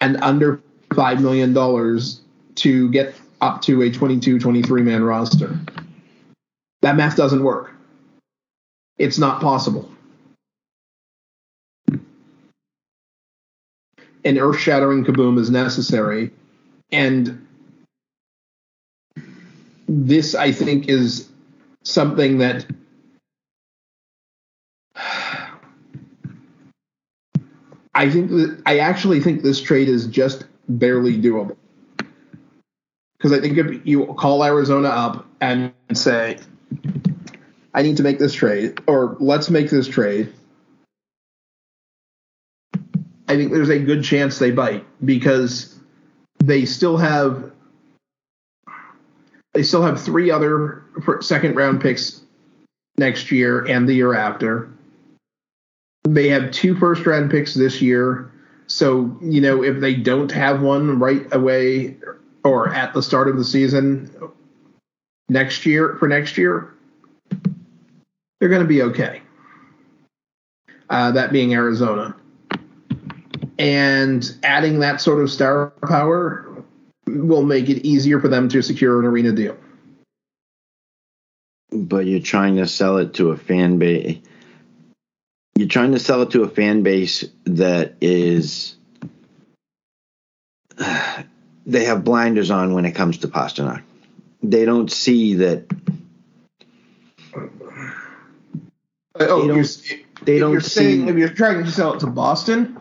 [0.00, 0.60] and under
[0.94, 2.20] five million dollars
[2.56, 5.58] to get up to a 22, 23 man roster.
[6.82, 7.72] That math doesn't work.
[8.98, 9.90] It's not possible.
[14.24, 16.30] An earth shattering kaboom is necessary.
[16.90, 17.46] And
[19.86, 21.28] this I think is
[21.82, 22.66] something that
[27.94, 31.56] I think that I actually think this trade is just barely doable.
[33.16, 36.38] Because I think if you call Arizona up and say,
[37.74, 40.32] I need to make this trade, or let's make this trade,
[43.28, 45.78] I think there's a good chance they bite because
[46.42, 47.52] they still have
[49.54, 50.82] they still have three other
[51.20, 52.22] second round picks
[52.96, 54.70] next year and the year after.
[56.04, 58.32] They have two first round picks this year.
[58.66, 61.96] So, you know, if they don't have one right away
[62.44, 64.10] or at the start of the season
[65.28, 66.74] next year for next year,
[68.38, 69.22] they're going to be okay.
[70.90, 72.14] Uh, that being Arizona.
[73.58, 76.62] And adding that sort of star power
[77.06, 79.56] will make it easier for them to secure an arena deal.
[81.70, 84.18] But you're trying to sell it to a fan base.
[85.56, 88.76] You're trying to sell it to a fan base that is.
[91.66, 93.82] they have blinders on when it comes to Pastrnak.
[94.42, 95.64] They don't see that.
[97.34, 97.48] Oh,
[99.18, 99.64] They don't- you're,
[100.22, 102.78] they don't you're saying see- if you're trying to sell it to Boston,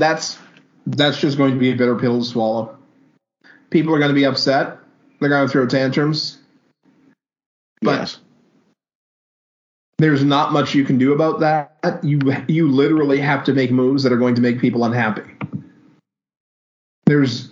[0.00, 0.38] that's
[0.86, 2.76] that's just going to be a bitter pill to swallow.
[3.70, 4.78] People are going to be upset.
[5.20, 6.38] They're going to throw tantrums.
[7.82, 8.18] But Yes.
[9.98, 12.00] there's not much you can do about that.
[12.02, 15.22] You you literally have to make moves that are going to make people unhappy.
[17.06, 17.50] There's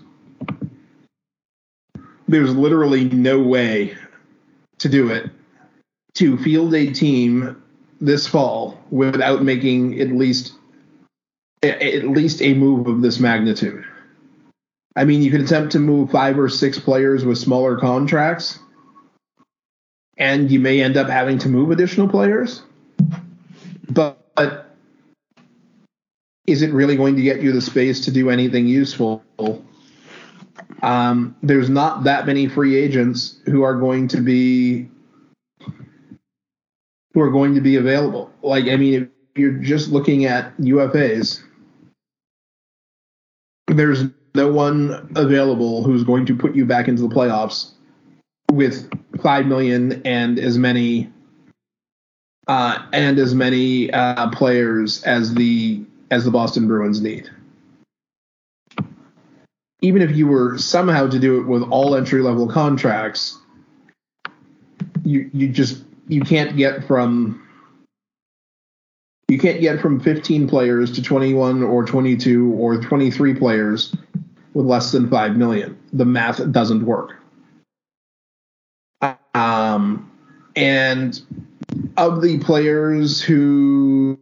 [2.27, 3.97] there's literally no way
[4.79, 5.31] to do it
[6.15, 7.63] to field a team
[8.01, 10.53] this fall without making at least
[11.63, 13.85] at least a move of this magnitude.
[14.97, 18.59] I mean, you could attempt to move five or six players with smaller contracts,
[20.17, 22.63] and you may end up having to move additional players.
[23.91, 24.75] But, but
[26.47, 29.23] is it really going to get you the space to do anything useful?
[30.83, 34.89] Um, there's not that many free agents who are going to be
[37.15, 38.31] who are going to be available.
[38.43, 41.43] Like, I mean, if you're just looking at UFAs,
[43.69, 44.05] there's
[44.35, 47.73] no one available who's going to put you back into the playoffs
[48.53, 48.91] with
[49.23, 51.11] five million and as many
[52.47, 57.29] uh, and as many uh, players as the as the Boston Bruins need.
[59.81, 63.39] Even if you were somehow to do it with all entry level contracts,
[65.05, 67.48] you you just you can't get from
[69.29, 73.95] you can't get from 15 players to 21 or 22 or 23 players
[74.55, 75.79] with less than 5 million.
[75.93, 77.15] The math doesn't work.
[79.35, 80.11] Um,
[80.57, 81.21] and
[81.99, 84.19] of the players who,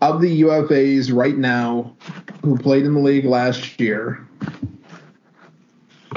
[0.00, 1.94] of the UFAs right now
[2.44, 4.26] who played in the league last year,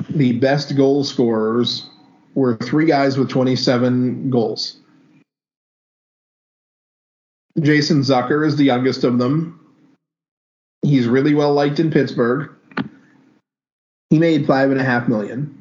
[0.10, 1.90] the best goal scorers
[2.36, 4.78] were three guys with 27 goals.
[7.62, 9.60] Jason Zucker is the youngest of them.
[10.82, 12.50] He's really well liked in Pittsburgh.
[14.10, 15.58] He made five and a half million,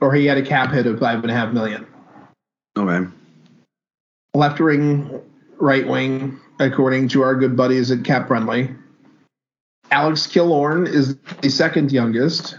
[0.00, 1.86] or he had a cap hit of five and a half million.
[2.76, 3.08] Okay.
[4.34, 5.20] Left wing,
[5.58, 8.76] right wing, according to our good buddies at CapFriendly.
[9.90, 12.58] Alex Killorn is the second youngest.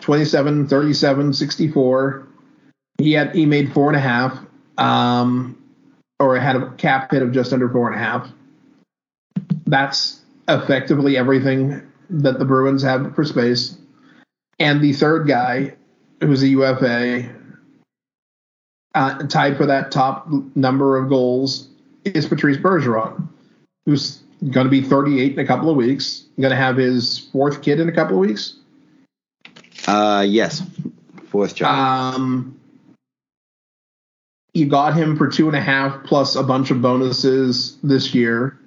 [0.00, 2.28] 27, 37, 64.
[2.98, 4.38] He had he made four and a half.
[4.78, 5.58] Um,
[6.18, 8.28] or had a cap hit of just under four and a half.
[9.66, 13.76] That's effectively everything that the Bruins have for space.
[14.58, 15.74] And the third guy,
[16.20, 17.28] who's a UFA,
[18.94, 21.68] uh, tied for that top number of goals,
[22.04, 23.28] is Patrice Bergeron,
[23.84, 26.24] who's going to be 38 in a couple of weeks.
[26.40, 28.56] Going to have his fourth kid in a couple of weeks.
[29.86, 30.62] Uh, yes.
[31.28, 32.14] Fourth child.
[32.14, 32.60] Um,
[34.56, 38.58] you got him for two and a half plus a bunch of bonuses this year.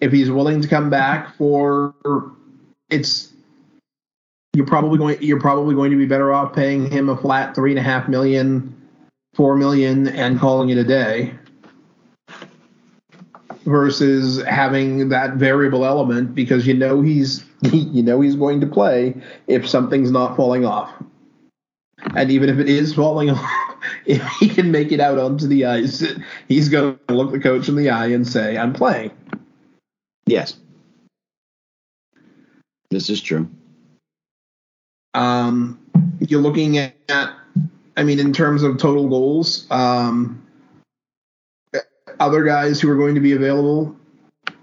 [0.00, 1.94] If he's willing to come back for,
[2.88, 3.32] it's
[4.54, 7.72] you're probably going you're probably going to be better off paying him a flat three
[7.72, 8.74] and a half million,
[9.34, 11.34] four million, and calling it a day,
[13.66, 19.14] versus having that variable element because you know he's you know he's going to play
[19.46, 20.90] if something's not falling off.
[22.16, 23.61] And even if it is falling off,
[24.06, 26.04] if he can make it out onto the ice,
[26.48, 29.10] he's going to look the coach in the eye and say, I'm playing.
[30.26, 30.56] yes.
[32.90, 33.48] This is true.
[35.14, 35.80] Um,
[36.20, 36.94] you're looking at,
[37.96, 40.46] I mean, in terms of total goals, um,
[42.20, 43.96] other guys who are going to be available,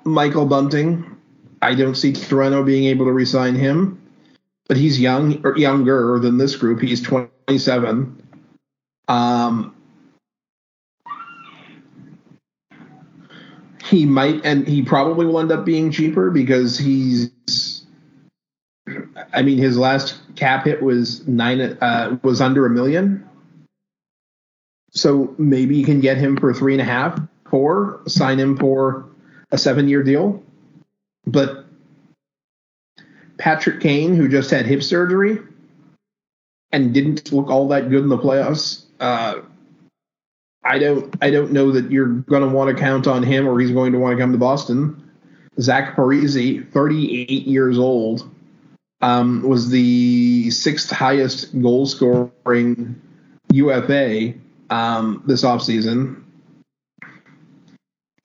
[0.04, 1.18] Michael Bunting.
[1.62, 4.02] I don't see Toronto being able to resign him,
[4.68, 6.82] but he's young or younger than this group.
[6.82, 8.19] He's 27.
[9.10, 9.76] Um,
[13.84, 17.32] he might, and he probably will end up being cheaper because he's.
[19.34, 23.28] I mean, his last cap hit was nine, uh, was under a million.
[24.92, 29.08] So maybe you can get him for three and a half, four, sign him for
[29.52, 30.42] a seven-year deal.
[31.28, 31.66] But
[33.38, 35.40] Patrick Kane, who just had hip surgery
[36.72, 39.42] and didn't look all that good in the playoffs, uh,
[40.64, 43.60] I don't I don't know that you're going to want to count on him or
[43.60, 45.10] he's going to want to come to Boston.
[45.60, 48.30] Zach Parise, 38 years old,
[49.02, 53.02] um, was the sixth highest goal scoring
[53.52, 54.34] UFA
[54.70, 56.24] um, this offseason.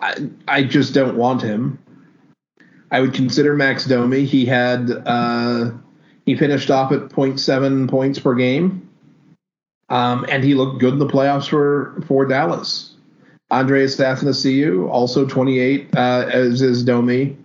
[0.01, 1.79] I, I just don't want him.
[2.91, 4.25] I would consider Max Domi.
[4.25, 5.71] He had uh,
[6.27, 8.84] he finished off at 0.7 points per game.
[9.89, 12.95] Um, and he looked good in the playoffs for for Dallas.
[13.51, 17.37] Andreas Athanasiou, also 28, uh, as is Domi.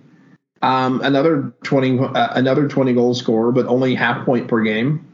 [0.62, 5.06] Um, another 20 uh, another 20 goal scorer, but only half point per game.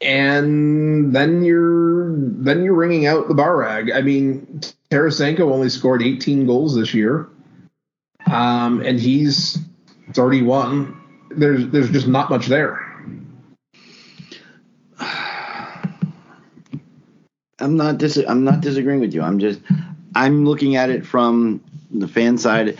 [0.00, 3.90] And then you're then you're ringing out the bar rag.
[3.90, 7.28] I mean, Tarasenko only scored 18 goals this year,
[8.26, 9.58] um, and he's
[10.12, 11.00] 31.
[11.30, 12.83] There's there's just not much there.
[17.58, 19.22] I'm not dis- I'm not disagreeing with you.
[19.22, 19.60] I'm just
[20.14, 22.78] I'm looking at it from the fan side.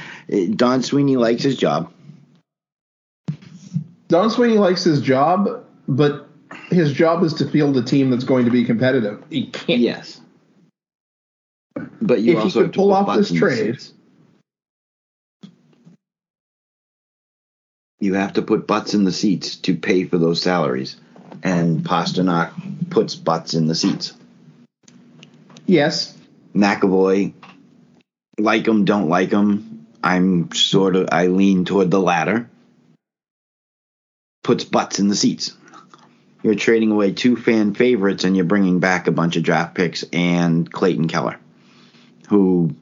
[0.57, 1.93] Don Sweeney likes his job.
[4.09, 6.29] Don Sweeney likes his job, but
[6.71, 9.23] his job is to field a team that's going to be competitive.
[9.31, 9.81] He can't.
[9.81, 10.21] Yes.
[12.01, 13.79] But you if also he could pull off butts this trade.
[18.01, 20.97] You have to put butts in the seats to pay for those salaries,
[21.43, 24.13] and Pastrnak puts butts in the seats.
[25.67, 26.17] Yes,
[26.55, 27.33] McAvoy,
[28.39, 29.87] like him, don't like him.
[30.03, 32.49] I'm sort of I lean toward the latter.
[34.43, 35.57] Puts butts in the seats.
[36.43, 40.05] You're trading away two fan favorites, and you're bringing back a bunch of draft picks
[40.13, 41.39] and Clayton Keller,
[42.29, 42.75] who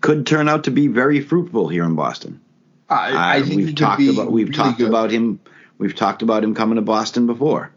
[0.00, 2.40] could turn out to be very fruitful here in Boston.
[2.88, 4.88] I, I Uh, think we've talked be about we've really talked good.
[4.88, 5.40] about him.
[5.78, 7.72] We've talked about him coming to Boston before.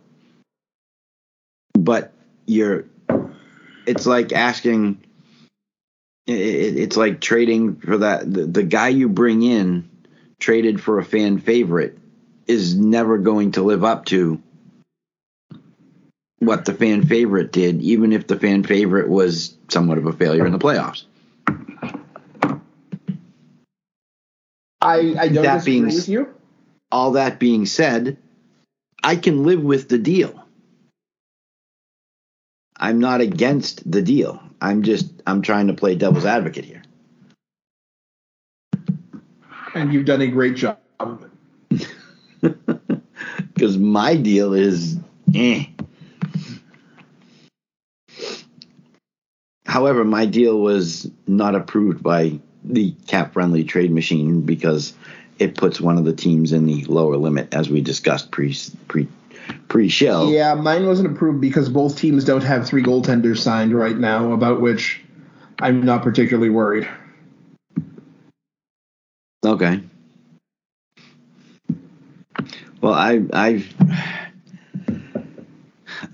[1.73, 2.13] But
[2.45, 2.85] you're,
[3.85, 4.99] it's like asking.
[6.27, 8.31] It, it- it's like trading for that.
[8.31, 9.89] The, the guy you bring in,
[10.39, 11.97] traded for a fan favorite,
[12.47, 14.41] is never going to live up to
[16.39, 20.45] what the fan favorite did, even if the fan favorite was somewhat of a failure
[20.45, 21.05] in the playoffs.
[24.81, 26.33] I, I don't That disagree being with you.
[26.91, 28.17] all that being said,
[29.01, 30.42] I can live with the deal.
[32.83, 34.43] I'm not against the deal.
[34.59, 36.83] I'm just I'm trying to play devil's advocate here.
[39.73, 41.25] and you've done a great job of
[41.71, 41.87] it.
[43.53, 44.97] Because my deal is
[45.33, 45.65] eh.
[49.65, 54.93] However, my deal was not approved by the CapFriendly trade machine because
[55.39, 58.57] it puts one of the teams in the lower limit as we discussed pre
[58.89, 59.07] pre
[59.67, 60.29] pre show.
[60.29, 64.61] Yeah, mine wasn't approved because both teams don't have three goaltenders signed right now, about
[64.61, 65.01] which
[65.59, 66.87] I'm not particularly worried.
[69.45, 69.81] Okay.
[72.81, 73.73] Well, I, I've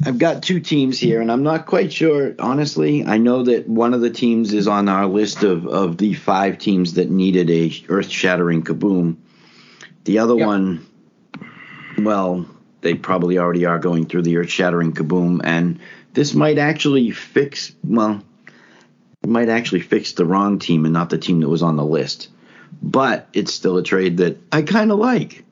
[0.05, 2.35] I've got two teams here, and I'm not quite sure.
[2.39, 6.13] Honestly, I know that one of the teams is on our list of, of the
[6.13, 9.17] five teams that needed a earth-shattering kaboom.
[10.05, 10.47] The other Yep.
[10.47, 10.85] one,
[11.97, 12.45] well,
[12.81, 15.79] they probably already are going through the earth-shattering kaboom, and
[16.13, 17.73] this might actually fix.
[17.83, 18.23] Well,
[19.21, 21.85] it might actually fix the wrong team and not the team that was on the
[21.85, 22.29] list
[22.81, 25.43] but it's still a trade that I kind of like.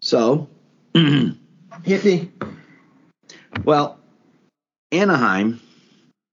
[0.00, 0.48] So,
[0.94, 2.30] Hit me.
[3.64, 3.98] well,
[4.92, 5.60] Anaheim,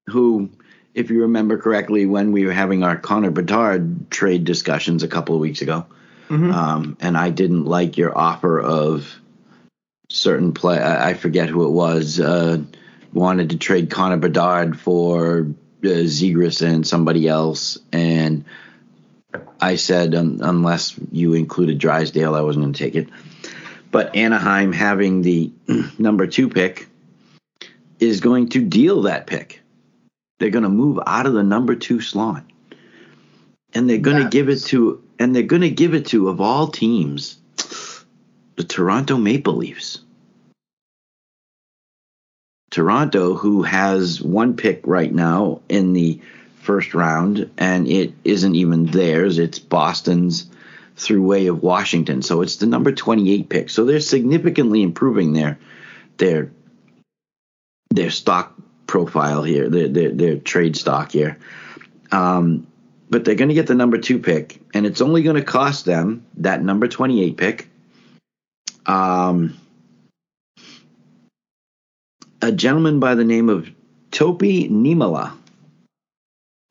[0.07, 0.49] who,
[0.93, 5.35] if you remember correctly, when we were having our Connor Bedard trade discussions a couple
[5.35, 5.85] of weeks ago,
[6.29, 9.19] um, and I didn't like your offer of
[10.13, 10.77] certain play.
[10.77, 12.19] I I forget who it was.
[12.19, 12.61] Uh,
[13.11, 15.47] wanted to trade Connor Bedard for
[15.83, 18.45] uh, Zegras and somebody else, and
[19.59, 23.09] I said um, unless you included Drysdale, I wasn't going to take it.
[23.91, 25.51] But Anaheim having the
[25.99, 26.87] number two pick
[27.99, 29.61] is going to deal that pick.
[30.39, 32.43] They're going to move out of the number two slot,
[33.73, 36.41] and they're going to give it to and they're going to give it to of
[36.41, 37.37] all teams,
[38.55, 39.99] the Toronto Maple Leafs.
[42.71, 46.19] Toronto, who has one pick right now in the
[46.55, 49.37] first round, and it isn't even theirs.
[49.37, 50.49] It's Boston's
[50.95, 52.21] through way of Washington.
[52.21, 53.69] So it's the number 28 pick.
[53.69, 55.59] So they're significantly improving their
[56.17, 56.51] their
[57.89, 58.55] their stock
[58.87, 61.37] profile here, their their, their trade stock here.
[62.11, 62.67] Um,
[63.09, 65.85] but they're going to get the number two pick, and it's only going to cost
[65.85, 67.69] them that number 28 pick.
[68.85, 69.57] Um,
[72.41, 73.69] a gentleman by the name of
[74.11, 75.31] Topi Niemelä.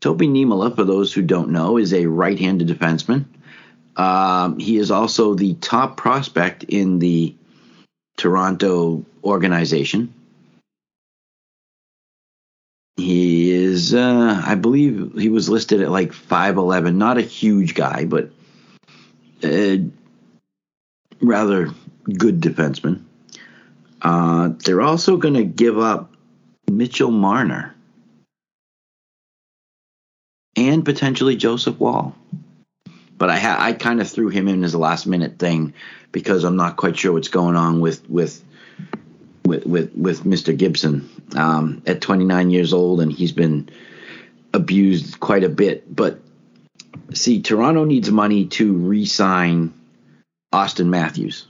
[0.00, 3.24] Topi Niemelä, for those who don't know, is a right-handed defenseman.
[3.96, 7.34] Um, he is also the top prospect in the
[8.16, 10.12] Toronto organization.
[12.96, 16.98] He is, uh, I believe, he was listed at like five eleven.
[16.98, 18.30] Not a huge guy, but
[19.42, 19.88] a
[21.20, 21.70] rather
[22.04, 23.02] good defenseman.
[24.00, 26.14] Uh, they're also going to give up
[26.70, 27.74] Mitchell Marner
[30.56, 32.14] and potentially Joseph Woll.
[33.16, 35.74] But I ha- I kind of threw him in as a last minute thing
[36.10, 38.42] because I'm not quite sure what's going on with with
[39.44, 40.56] with with, with Mr.
[40.56, 43.70] Gibson um, at 29 years old, and he's been
[44.52, 45.94] abused quite a bit.
[45.94, 46.20] But
[47.14, 49.72] see, Toronto needs money to re-sign
[50.52, 51.46] Auston Matthews,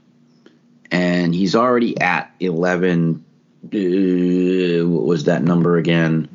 [0.93, 3.25] and he's already at 11.
[3.65, 6.29] Uh, what was that number again?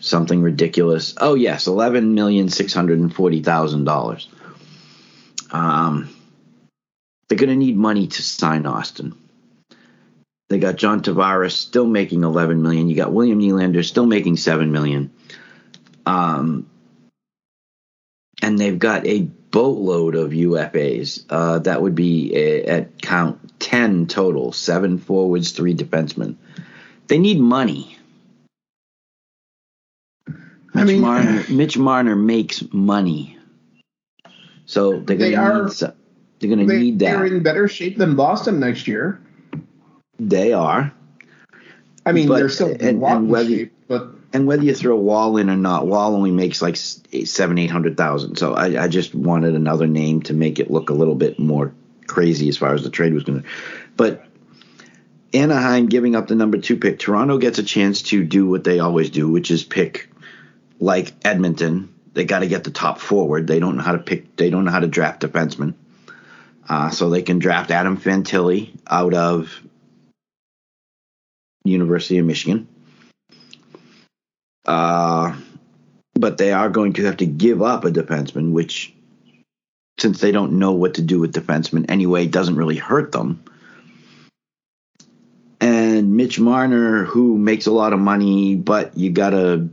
[0.00, 1.14] Something ridiculous.
[1.20, 4.28] Oh yes, eleven million six hundred and forty thousand dollars.
[5.50, 6.10] Um,
[7.28, 9.14] they're going to need money to sign Auston
[10.48, 12.88] They got John Tavares still making 11 million.
[12.88, 15.12] You got William Nylander still making 7 million.
[16.06, 16.70] Um,
[18.42, 21.24] and they've got a boatload of UFAs.
[21.28, 26.36] Uh, that would be a, at count 10 total, seven forwards, three defensemen.
[27.08, 27.96] They need money.
[30.26, 30.36] Mitch
[30.74, 33.36] I mean, Marner, Mitch Marner makes money.
[34.66, 35.92] So they're gonna are- need some,
[36.38, 37.12] they're going to they, need that.
[37.16, 39.20] they're in better shape than Boston next year.
[40.20, 40.92] They are.
[42.06, 45.38] I mean, But- they're still and- and whether- shape, but And whether you throw Woll
[45.38, 46.76] in or not, Woll only makes like
[47.12, 48.36] eight- seven, eight hundred thousand.
[48.36, 51.72] So I, I just wanted another name to make it look a little bit more
[52.08, 53.48] crazy as far as the trade was going to.
[53.96, 54.24] But
[55.32, 58.80] Anaheim giving up the number two pick, Toronto gets a chance to do what they
[58.80, 60.10] always do, which is pick
[60.80, 61.94] like Edmonton.
[62.14, 63.46] They got to get the top forward.
[63.46, 64.34] They don't know how to pick.
[64.36, 65.74] They don't know how to draft defensemen.
[66.68, 69.60] Uh, so they can draft Adam Fantilli out of
[71.64, 72.68] University of Michigan.
[74.66, 75.34] Uh,
[76.14, 78.92] but they are going to have to give up a defenseman, which,
[79.98, 83.42] since they don't know what to do with defensemen anyway, doesn't really hurt them.
[85.60, 89.68] And Mitch Marner, who makes a lot of money, but you got to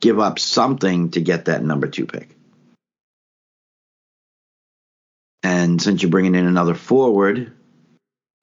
[0.00, 2.34] give up something to get that number two pick.
[5.42, 7.52] And since you're bringing in another forward,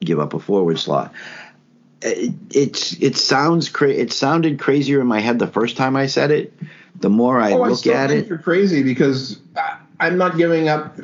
[0.04, 1.14] give up a forward slot.
[2.02, 6.06] It, it's it sounds cra- it sounded crazier in my head the first time I
[6.06, 6.54] said it.
[7.00, 10.18] The more I oh, I look still at think it, you're crazy because I- I'm
[10.18, 10.98] not giving up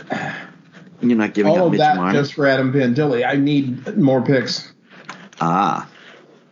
[1.02, 2.20] you're not giving all up of Mitch that Marner.
[2.20, 3.28] just for Adam Fantilli.
[3.28, 4.72] I need more picks
[5.39, 5.89] ah,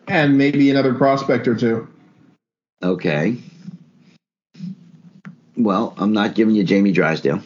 [0.07, 1.87] and maybe another prospect or two.
[2.81, 3.37] okay.
[5.55, 7.41] Well, I'm not giving you Jamie Drysdale.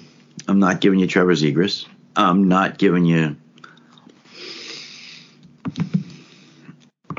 [0.47, 1.87] I'm not giving you Trevor Zegras.
[2.15, 3.35] I'm not giving you.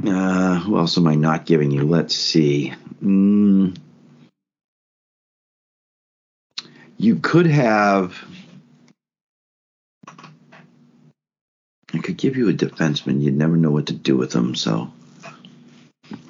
[0.06, 1.82] Uh, who else am I not giving you?
[1.82, 2.74] Let's see.
[3.02, 3.76] Mm.
[7.04, 8.16] You could have.
[11.92, 13.20] I could give you a defenseman.
[13.20, 14.54] You'd never know what to do with him.
[14.54, 14.90] So,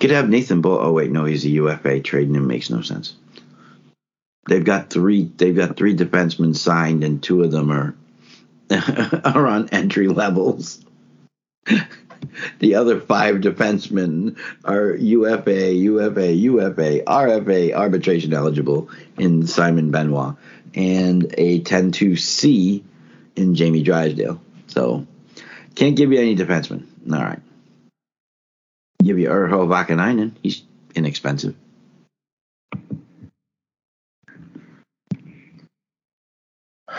[0.01, 0.81] could have Nathan Beaulieu.
[0.81, 2.01] Oh wait, no, he's a UFA.
[2.01, 3.15] Trading him makes no sense.
[4.49, 5.31] They've got three.
[5.37, 7.95] They've got three defensemen signed, and two of them are
[9.25, 10.85] are on entry levels.
[12.59, 20.35] the other five defensemen are UFA, UFA, UFA, RFA, arbitration eligible in Simon Benoit,
[20.75, 22.83] and a 10-2C
[23.37, 24.41] in Jamie Drysdale.
[24.67, 25.07] So
[25.75, 26.87] can't give you any defensemen.
[27.13, 27.41] All right.
[29.03, 30.33] Give you Urho Vaakanainen.
[30.43, 30.63] He's
[30.95, 31.55] inexpensive.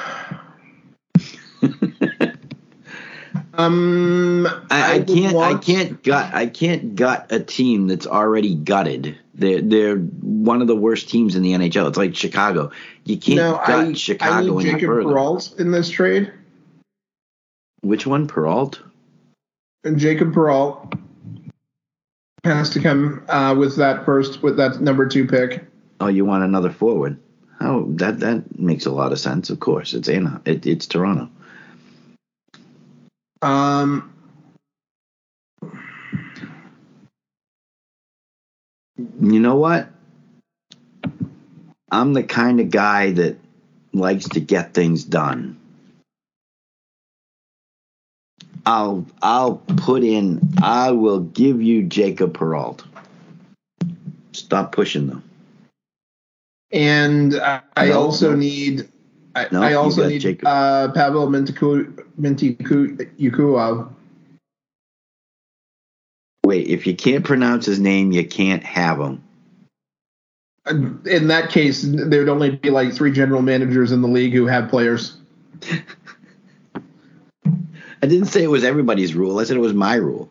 [3.58, 5.38] Um, I, I would can't.
[5.38, 6.34] I can't gut.
[6.34, 9.18] I can't gut a team that's already gutted.
[9.36, 11.90] They're they're one of the worst teams in the NHL.
[11.90, 12.72] It's like Chicago.
[13.04, 14.90] You can't No, gut I, I need Jacob.
[14.90, 16.32] Perreault in this trade.
[17.82, 18.80] Which one, Perreault?
[19.84, 20.98] And Jacob Perreault
[22.46, 25.66] has to come uh, with that first, with that number two pick.
[26.00, 27.20] Oh, you want another forward?
[27.60, 29.50] Oh, that that makes a lot of sense.
[29.50, 30.42] Of course, it's Anna.
[30.46, 31.30] It, it's Toronto.
[33.42, 34.15] Um,
[38.98, 39.90] You know what?
[41.92, 43.38] I'm the kind of guy that
[43.94, 45.58] likes to get things done.
[48.66, 52.84] I'll I'll put in I will give you Jacob Perreault.
[54.32, 55.24] Stop pushing them.
[56.72, 58.90] and I, I also need.
[59.36, 60.48] I, No, I also need Jacob.
[60.48, 63.95] uh, Pavel Mintiku, Mintiku.
[66.46, 69.24] Wait, if you can't pronounce his name, you can't have him.
[70.68, 74.70] In that case, there'd only be like three general managers in the league who have
[74.70, 75.18] players.
[77.46, 79.40] I didn't say it was everybody's rule.
[79.40, 80.30] I said it was my rule.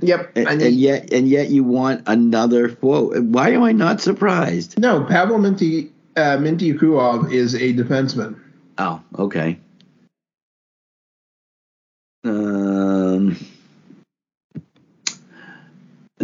[0.00, 0.32] Yep.
[0.36, 3.34] and, I and yet and yet you want another forward.
[3.34, 4.78] Why am I not surprised?
[4.78, 8.40] no, Pavel Minty, uh, Mintyukov is a defenseman.
[8.78, 9.58] Oh, okay.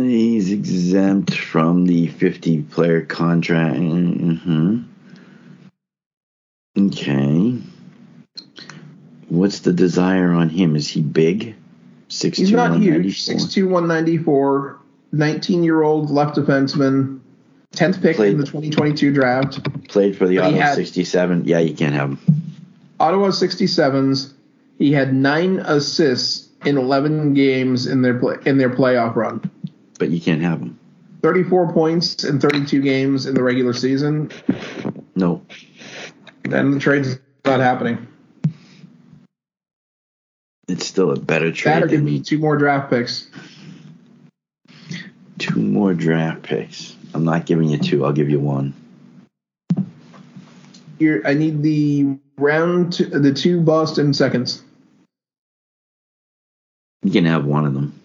[0.08, 3.76] He's exempt from the 50 player contract.
[3.78, 4.78] hmm
[6.78, 7.58] Okay.
[9.28, 10.76] What's the desire on him?
[10.76, 11.54] Is he big?
[12.08, 13.24] Six He's not huge.
[13.24, 14.78] 6'2", 194,
[15.12, 17.20] 19 year old left defenseman,
[17.74, 19.62] 10th pick Played- in the 2022 draft.
[19.88, 21.44] Played for the But Ottawa 67.
[21.44, 22.18] Yeah, you can't have him.
[22.98, 24.32] Ottawa 67s.
[24.78, 29.40] He had nine assists in 11 games in their play, in their playoff run.
[30.00, 30.78] But you can't have him.
[31.22, 34.30] 34 points in 32 games in the regular season,
[35.14, 35.42] No.
[36.42, 38.08] Then the trade's not happening.
[40.66, 41.74] It's still a better trade.
[41.74, 43.30] That or give me two more draft picks.
[45.38, 46.96] Two more draft picks.
[47.12, 48.06] I'm not giving you two.
[48.06, 48.72] I'll give you one.
[50.98, 54.62] Here, I need the round, two, the two Boston seconds.
[57.02, 57.99] You can have one of them.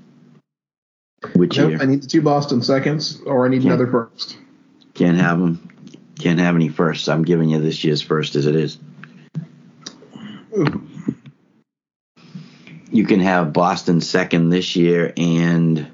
[1.33, 1.81] Which Nope, year?
[1.81, 3.73] I need the two Boston seconds, or I need Yeah.
[3.73, 4.37] another first.
[4.93, 5.69] Can't have them.
[6.19, 7.07] Can't have any firsts.
[7.09, 8.77] I'm giving you this year's first as it is.
[12.91, 15.87] You can have Boston second this year and.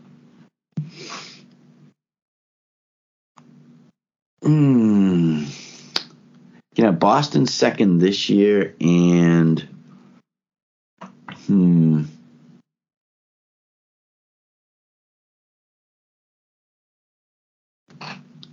[4.43, 5.39] Hmm.
[5.39, 9.67] You can have Boston second this year and.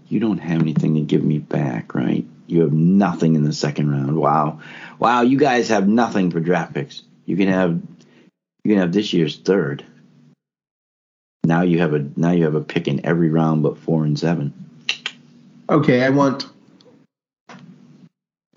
[0.09, 2.25] You don't have anything to give me back, right?
[2.47, 4.17] You have nothing in the second round.
[4.17, 4.61] Wow.
[4.99, 7.03] Wow, you guys have nothing for draft picks.
[7.27, 7.81] You can have
[8.65, 9.85] you can have this year's third.
[11.45, 14.19] Now you have a now you have a pick in every round but 4 and
[14.19, 14.53] 7.
[15.71, 16.47] Okay, I want.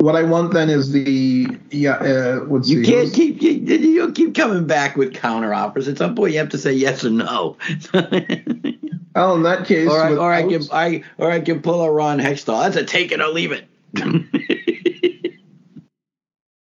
[0.02, 1.94] What I want then is the yeah.
[1.94, 5.88] Uh, what's You the, can't keep you, you keep coming back with counter offers.
[5.88, 7.58] At some point you have to say yes or no.
[9.14, 11.92] Oh, in that case, or I, or I can I or I can pull a
[11.92, 12.64] Ron Hextall.
[12.64, 13.68] That's a take it or leave it.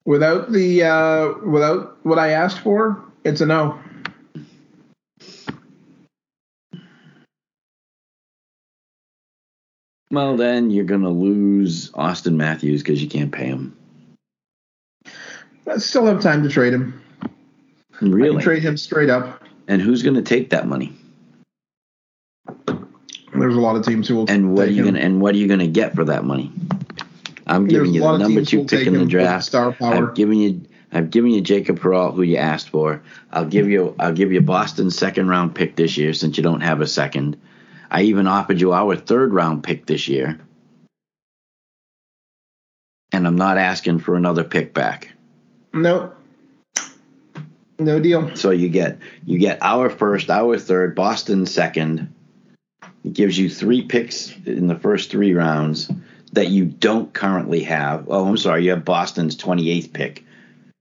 [0.05, 3.76] without the uh, without what I asked for, it's a no.
[10.11, 13.77] Well, then you're gonna lose Auston Matthews because you can't pay him.
[15.67, 17.01] I still have time to trade him.
[18.01, 18.43] Really?
[18.43, 19.43] trade him straight up.
[19.67, 20.95] and who's gonna take that money?
[23.35, 24.31] There's a lot of teams who will.
[24.31, 26.53] And what are you gonna and what are you gonna get for that money?
[27.47, 29.45] I'm giving a you the number two pick in the draft.
[29.45, 30.09] star power.
[30.09, 33.03] I've given you I've given you Jacob Perreault, who you asked for.
[33.31, 36.63] I'll give you I'll give you Boston's second round pick this year since you don't
[36.63, 37.37] have a second.
[37.91, 40.39] I even offered you our third round pick this year.
[43.12, 45.12] And I'm not asking for another pick back.
[45.72, 46.12] No.
[47.78, 48.34] No deal.
[48.36, 52.12] So you get you get our first, our third, Boston's second.
[53.05, 55.91] It gives you three picks in the first three rounds
[56.32, 58.07] that you don't currently have.
[58.09, 60.24] Oh, I'm sorry, you have Boston's 28th pick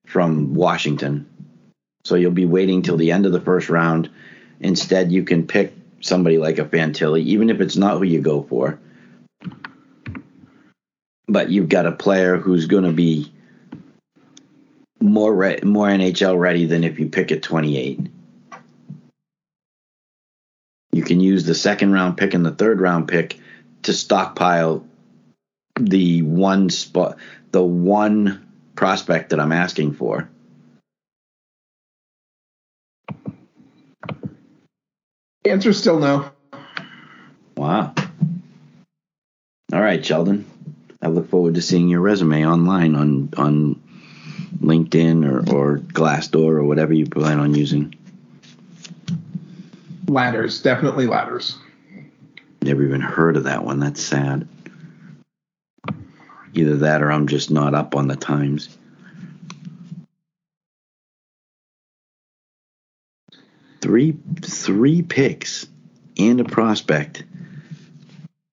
[0.06, 1.28] from Washington.
[2.04, 4.10] So you'll be waiting till the end of the first round.
[4.60, 8.44] Instead, you can pick somebody like a Fantilli, even if it's not who you go
[8.44, 8.80] for.
[11.28, 13.32] But you've got a player who's going to be
[15.02, 18.00] more re- more NHL ready than if you pick at 28.
[20.92, 23.40] You can use the second round pick and the third round pick
[23.84, 24.86] to stockpile
[25.80, 27.18] the one spot,
[27.52, 30.30] the one prospect that I'm asking for.
[35.50, 36.30] Answer still no.
[37.56, 37.94] Wow.
[39.74, 40.46] All right, Sheldon.
[41.02, 43.82] I look forward to seeing your resume online on on
[44.60, 47.96] LinkedIn or, or Glassdoor or whatever you plan on using.
[50.08, 51.58] Ladders, definitely ladders.
[52.62, 53.80] Never even heard of that one.
[53.80, 54.48] That's sad.
[56.54, 58.78] Either that or I'm just not up on the times.
[63.82, 65.68] Three three picks
[66.18, 67.24] and a prospect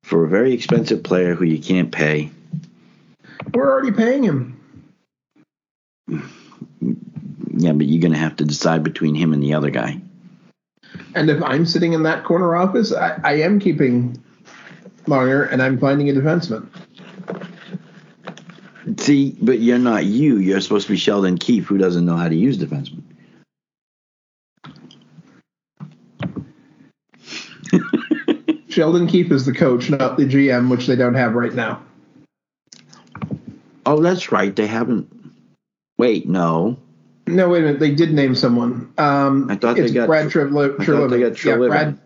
[0.03, 2.31] for a very expensive player who you can't pay.
[3.53, 4.61] We're already paying him.
[7.57, 10.01] Yeah, but you're going to have to decide between him and the other guy.
[11.15, 14.23] And if I'm sitting in that corner office, I, I am keeping
[15.07, 16.69] Marner and I'm finding a defenseman.
[18.99, 20.37] See, but you're not you.
[20.39, 23.04] You're supposed to be Sheldon Keefe, who doesn't know how to use defensemen.
[28.75, 31.81] Sheldon Keefe is the coach, not the GM, which they don't have right now.
[33.87, 34.55] Oh, that's right.
[34.55, 35.09] They haven't.
[35.97, 36.77] Wait, no.
[37.29, 37.81] No, wait a minute.
[37.81, 38.93] They did name someone.
[38.99, 41.99] Um, I thought they got- Brad Trevlo- I thought they got Yeah, Brad.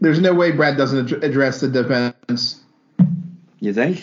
[0.00, 2.60] There's no way Brad doesn't ad- address the defense.
[3.58, 3.98] You think?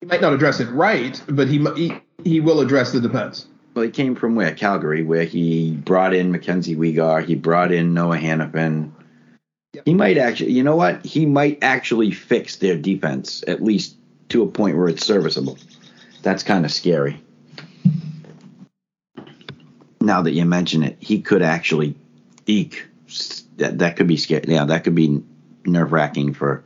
[0.00, 1.94] He might not address it right, but he he,
[2.24, 3.46] he will address the defense.
[3.74, 4.52] Well, he came from where?
[4.54, 7.24] Calgary, where he brought in Mackenzie Weegar.
[7.24, 8.90] He brought in Noah Hanifin.
[9.74, 9.86] Yep.
[9.86, 11.04] He might actually, you know what?
[11.04, 13.96] He might actually fix their defense, at least
[14.28, 15.58] to a point where it's serviceable.
[16.22, 17.22] That's kind of scary.
[20.00, 21.94] Now that you mention it, he could actually
[22.46, 22.86] eke.
[23.56, 24.44] That, that could be scary.
[24.48, 25.22] Yeah, that could be
[25.64, 26.64] nerve wracking for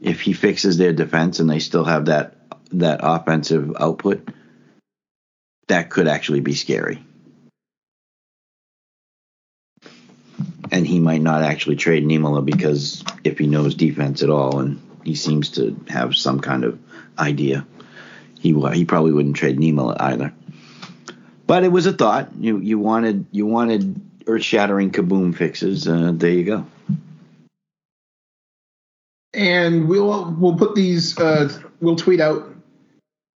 [0.00, 2.36] if he fixes their defense and they still have that
[2.70, 4.28] that offensive output.
[5.68, 7.04] That could actually be scary.
[10.72, 14.80] And he might not actually trade Niemela because if he knows defense at all, and
[15.04, 16.78] he seems to have some kind of
[17.18, 17.64] idea,
[18.40, 20.32] he he probably wouldn't trade Niemela either.
[21.46, 22.30] But it was a thought.
[22.40, 25.86] You you wanted you wanted earth shattering kaboom fixes.
[25.86, 26.66] Uh, there you go.
[29.34, 31.48] and we'll we'll put these uh,
[31.80, 32.54] we'll tweet out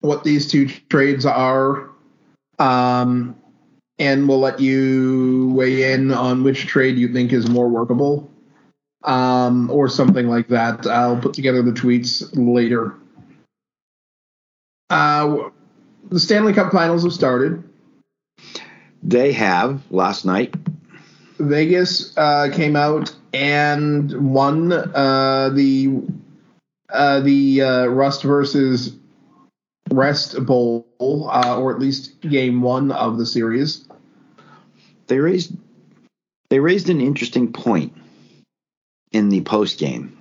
[0.01, 1.91] what these two trades are
[2.59, 3.37] um,
[3.99, 8.30] and we'll let you weigh in on which trade you think is more workable
[9.05, 10.86] um, or something like that.
[10.86, 12.95] I'll put together the tweets later.
[14.90, 15.51] Uh,
[16.11, 17.62] the stanley cup finals have started.
[19.03, 20.55] They have last night.
[21.38, 26.03] Vegas uh, came out and won uh, the
[26.90, 28.95] uh, the uh, Rust versus
[29.93, 33.86] Rest Bowl, uh, or at least game one of the series.
[35.07, 35.55] They raised
[36.49, 37.95] they raised an interesting point
[39.11, 40.18] in the post game.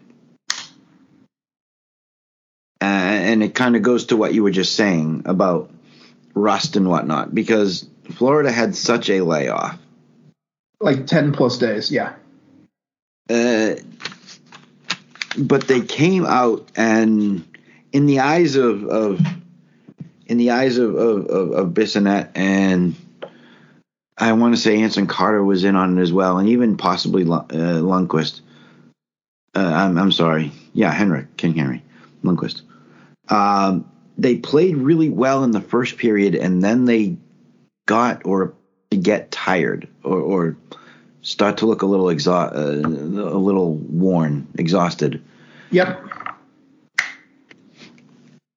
[2.82, 5.70] Uh, and it kind of goes to what you were just saying about
[6.34, 9.78] rust and whatnot, because Florida had such a layoff.
[10.80, 12.14] Like ten plus days, yeah.
[13.30, 13.76] Uh,
[15.38, 17.46] but they came out and
[17.94, 19.22] in the eyes of, of
[20.32, 22.96] in the eyes of of, of, of Bissonnette and
[24.18, 27.24] I want to say Anson Carter was in on it as well, and even possibly
[27.24, 27.26] uh,
[27.82, 28.42] Lundqvist.
[29.56, 31.84] Uh, I'm I'm sorry, yeah, Henrik King Henry
[32.24, 32.62] Lundqvist.
[33.30, 37.18] Um, they played really well in the first period, and then they
[37.88, 38.54] got or
[38.92, 40.58] get tired or, or
[41.24, 45.22] start to look a little exha- uh, a little worn, exhausted.
[45.72, 46.21] Yep.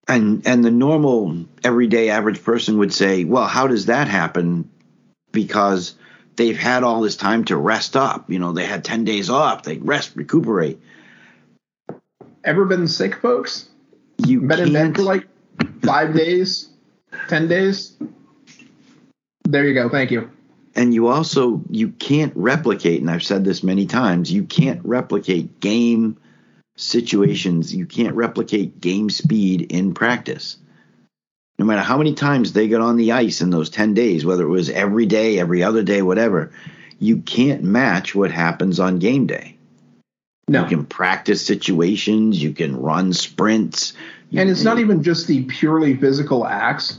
[0.06, 4.68] And and the normal everyday average person would say, "Well, how does that happen?"
[5.32, 5.94] Because
[6.36, 8.30] they've had all this time to rest up.
[8.30, 9.62] You know, they had 10 days off.
[9.62, 10.78] They rest, recuperate.
[12.44, 13.68] Ever been sick, folks?
[14.26, 15.26] You Been in bed for like
[15.82, 16.68] five days,
[17.28, 17.96] ten days.
[19.44, 19.88] There you go.
[19.88, 20.30] Thank you.
[20.76, 25.60] and you also you can't replicate and i've said this many times you can't replicate
[25.60, 26.16] game
[26.76, 30.56] situations you can't replicate game speed in practice
[31.58, 34.44] no matter how many times they got on the ice in those 10 days whether
[34.44, 36.52] it was every day every other day whatever
[36.98, 39.54] you can't match what happens on game day
[40.48, 40.62] No.
[40.62, 42.42] You can practice situations.
[42.42, 43.94] You can run sprints.
[44.36, 46.98] And it's not even just the purely physical acts;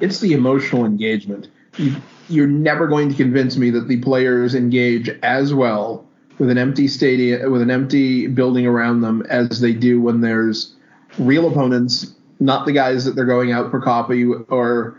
[0.00, 1.48] it's the emotional engagement.
[1.78, 1.96] You,
[2.28, 6.06] you're never going to convince me that the players engage as well
[6.38, 10.74] with an empty stadium, with an empty building around them, as they do when there's
[11.18, 14.98] real opponents, not the guys that they're going out for coffee or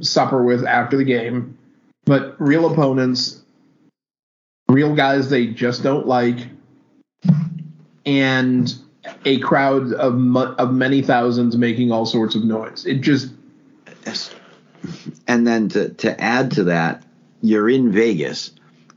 [0.00, 1.56] supper with after the game,
[2.04, 3.42] but real opponents,
[4.68, 6.38] real guys they just don't like,
[8.06, 8.74] and
[9.24, 10.14] a crowd of
[10.58, 12.86] of many thousands making all sorts of noise.
[12.86, 13.30] It just.
[15.26, 17.04] And then to, to add to that,
[17.40, 18.50] you're in Vegas.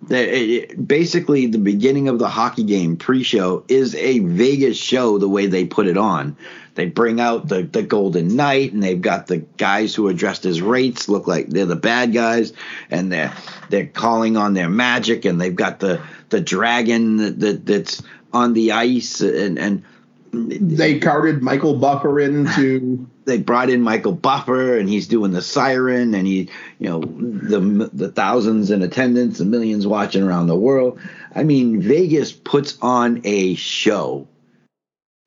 [0.10, 4.78] It- it- eh, eh, basically, the beginning of the hockey game pre-show is a Vegas
[4.78, 5.18] show.
[5.18, 6.36] The way they put it on,
[6.76, 10.45] they bring out the the Golden Knight, and they've got the guys who are dressed
[10.45, 12.54] as Wraiths, look like they're the bad guys,
[12.91, 13.34] and they're
[13.70, 18.54] they're calling on their magic, and they've got the the dragon that, that that's on
[18.54, 19.84] the ice, and and
[20.32, 26.14] they carted Michael Buffer into they brought in Michael Buffer and he's doing the siren
[26.14, 26.50] and he,
[26.80, 31.00] you know, the the thousands in attendance, the millions watching around the world.
[31.36, 34.28] I mean, Vegas puts on a show.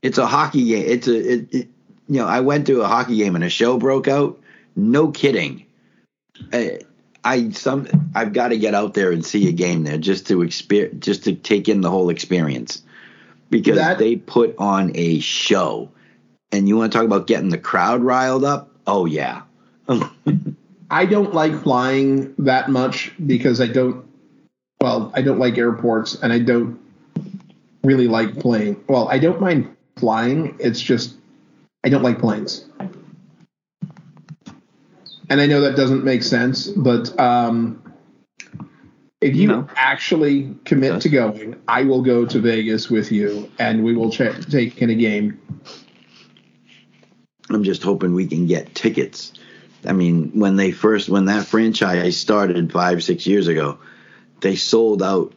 [0.03, 0.85] It's a hockey game.
[0.87, 1.69] It's a, it, it,
[2.09, 4.41] you know, I went to a hockey game and a show broke out.
[4.75, 5.67] No kidding.
[6.53, 6.81] I,
[7.23, 10.39] I some I've got to get out there and see a game there just to
[10.39, 12.83] exper- just to take in the whole experience
[13.51, 15.91] because That- they put on a show.
[16.53, 18.71] And you want to talk about getting the crowd riled up?
[18.87, 19.43] Oh yeah.
[20.91, 24.05] I don't like flying that much because I don't.
[24.81, 26.81] Well, I don't like airports, and I don't
[27.85, 28.83] really like playing.
[28.89, 30.57] Well, I don't mind flying.
[30.59, 31.17] It's just
[31.85, 32.65] I don't like planes.
[35.29, 37.80] And I know that doesn't make sense, but um,
[39.21, 39.66] if you No.
[39.77, 41.03] actually commit Does.
[41.05, 44.91] to going, I will go to Vegas with you, and we will check, take in
[44.91, 45.39] a game.
[47.51, 49.33] I'm just hoping we can get tickets.
[49.85, 53.79] I mean, when they first when that franchise started five six years ago,
[54.41, 55.33] they sold out.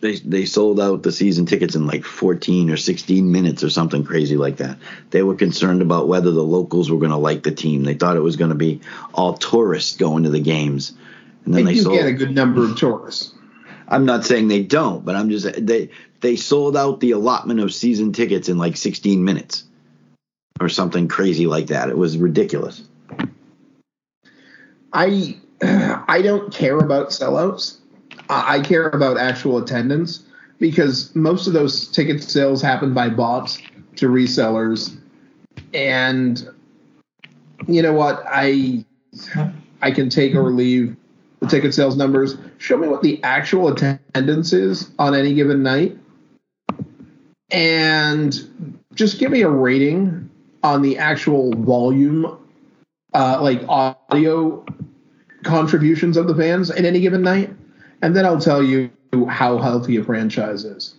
[0.00, 4.04] They they sold out the season tickets in like 14 or 16 minutes or something
[4.04, 4.76] crazy like that.
[5.10, 7.84] They were concerned about whether the locals were going to like the team.
[7.84, 8.80] They thought it was going to be
[9.14, 10.92] all tourists going to the games,
[11.44, 11.96] and then They they sold.
[11.96, 13.34] get a good number of tourists.
[13.88, 15.90] I'm not saying they don't, but I'm just they
[16.20, 19.64] they sold out the allotment of season tickets in like 16 minutes
[20.60, 21.90] or something crazy like that.
[21.90, 22.82] It was ridiculous.
[24.92, 27.78] I I don't care about sellouts.
[28.30, 30.24] I I care about actual attendance
[30.58, 33.58] because most of those ticket sales happen by bots
[33.96, 34.96] to resellers,
[35.74, 36.48] and
[37.66, 38.84] you know what I
[39.82, 40.96] I can take or leave
[41.44, 42.36] the ticket sales numbers.
[42.58, 45.96] Show me what the actual attendance is on any given night,
[47.50, 48.34] and
[48.94, 50.30] just give me a rating
[50.62, 52.38] on the actual volume,
[53.12, 54.64] uh, like audio
[55.42, 57.50] contributions of the fans in any given night,
[58.02, 58.90] and then I'll tell you
[59.28, 60.96] how healthy a franchise is.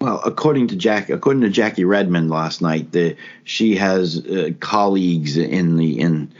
[0.00, 5.36] Well, according to Jack, according to Jackie Redmond last night, the, she has uh, colleagues
[5.36, 6.32] in the in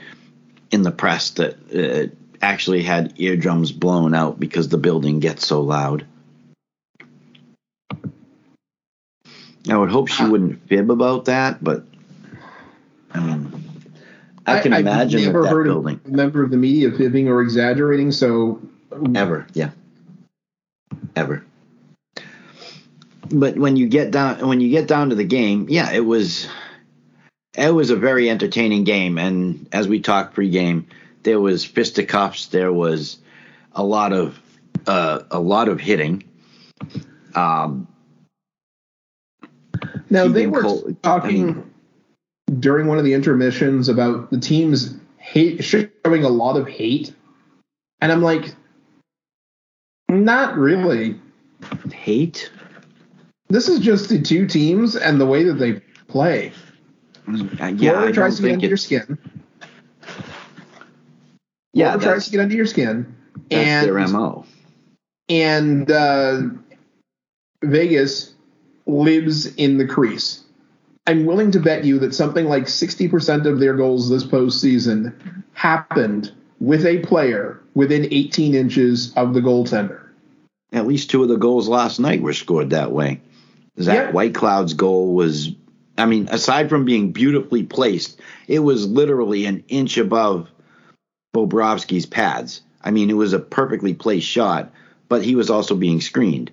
[0.71, 5.61] in the press that uh, actually had eardrums blown out because the building gets so
[5.61, 6.07] loud.
[9.69, 11.85] I would hope she wouldn't fib about that, but
[13.13, 13.71] I mean,
[14.47, 17.43] I can I've imagine never that, heard building a member of the media fibbing or
[17.43, 18.11] exaggerating.
[18.11, 18.61] So
[19.15, 19.71] ever, yeah,
[21.15, 21.45] ever.
[23.29, 26.49] But when you get down, when you get down to the game, yeah, it was,
[27.57, 29.19] it was a very entertaining game.
[29.19, 30.87] And as we talked pregame,
[31.23, 33.19] there was fisticuffs, there was
[33.73, 34.41] a lot of,
[34.87, 36.25] uh, a lot of hitting.
[37.35, 37.87] Um,
[40.09, 41.71] now they were Cole- talking I mean-
[42.59, 47.15] during one of the intermissions about the teams hate showing a lot of hate,
[48.01, 48.55] and I'm like,
[50.09, 51.21] not really.
[51.93, 52.51] hate.
[53.49, 55.75] This is just the two teams and the way that they
[56.09, 56.53] play.
[57.29, 59.19] Uh, yeah, I Florida tries to get think under your skin.
[61.73, 63.15] Yeah, Florida tries to get under your skin.
[63.49, 64.45] that's and their mo.
[65.29, 66.41] and uh,
[67.63, 68.35] Vegas
[68.87, 70.43] lives in the crease.
[71.07, 75.15] I'm willing to bet you that something like 60% of their goals this postseason
[75.55, 80.01] happened with a player within 18 inches of the goaltender.
[80.73, 83.21] At least two of the goals last night were scored that way.
[83.81, 84.13] Zach Yeah.
[84.13, 85.51] Whitecloud's goal was,
[85.99, 90.49] I mean, aside from being beautifully placed, it was literally an inch above
[91.35, 92.63] Bobrovsky's pads.
[92.83, 94.73] I mean, it was a perfectly placed shot,
[95.09, 96.51] but he was also being screened.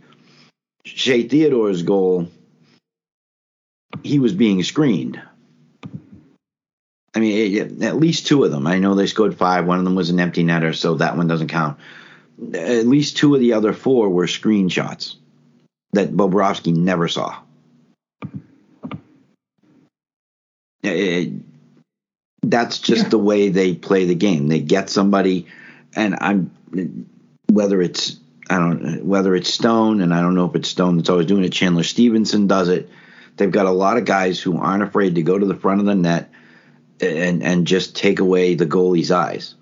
[0.85, 2.27] Shea Theodore's goal
[4.03, 5.21] he was being screened.
[7.13, 8.67] I mean, it, at least two of them.
[8.67, 9.65] I know they scored five.
[9.65, 11.79] One of them was an empty netter, so that one doesn't count.
[12.53, 15.15] At least two of the other four were screenshots
[15.93, 17.39] that Bobrovsky never saw.
[20.83, 21.33] It,
[22.41, 23.09] that's just yeah.
[23.09, 24.47] the way they play the game.
[24.47, 25.47] They get somebody,
[25.95, 26.51] and I'm
[27.51, 28.17] whether it's
[28.49, 31.43] I don't whether it's Stone, and I don't know if it's Stone that's always doing
[31.43, 31.49] it.
[31.49, 32.89] Chandler Stephenson does it.
[33.35, 35.85] They've got a lot of guys who aren't afraid to go to the front of
[35.85, 36.31] the net
[37.01, 39.55] and and just take away the goalie's eyes.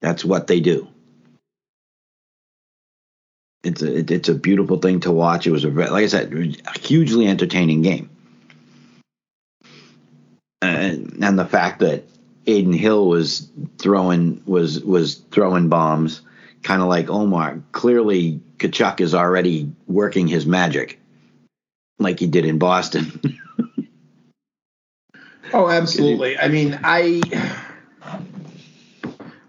[0.00, 0.88] That's what they do.
[3.62, 5.46] It's a it's a beautiful thing to watch.
[5.46, 8.10] It was a like I said, a hugely entertaining game.
[10.60, 12.04] And, and the fact that
[12.46, 16.22] Adin Hill was throwing was was throwing bombs,
[16.62, 17.62] kind of like Omar.
[17.72, 21.00] Clearly, Tkachuk is already working his magic,
[21.98, 23.38] like he did in Boston.
[25.54, 26.38] Oh, absolutely.
[26.38, 27.20] I mean, I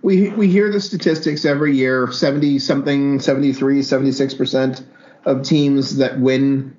[0.02, 4.86] we we hear the statistics every year 70 something 73 76%
[5.26, 6.76] of teams that win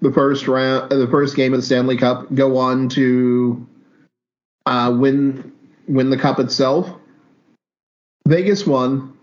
[0.00, 3.66] the first round the first game of the Stanley Cup go on to
[4.64, 5.52] uh, win
[5.88, 6.90] win the cup itself.
[8.26, 9.16] Vegas won.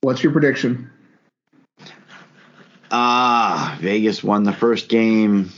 [0.00, 0.90] What's your prediction?
[2.90, 5.50] Ah, Vegas won the first game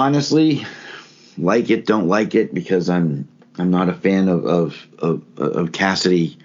[0.00, 0.64] honestly,
[1.36, 3.28] like it, don't like it because I'm
[3.58, 6.38] I'm not a fan of of of, of Cassidy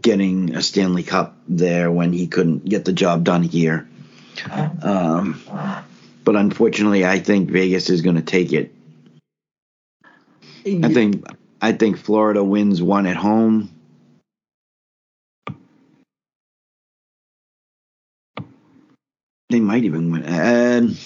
[0.00, 3.88] getting a Stanley Cup there when he couldn't get the job done here.
[4.82, 5.40] Um,
[6.24, 8.72] but unfortunately, I think Vegas is going to take it.
[10.64, 11.26] I think
[11.60, 13.70] I think Florida wins one at home.
[19.50, 20.96] They might even win.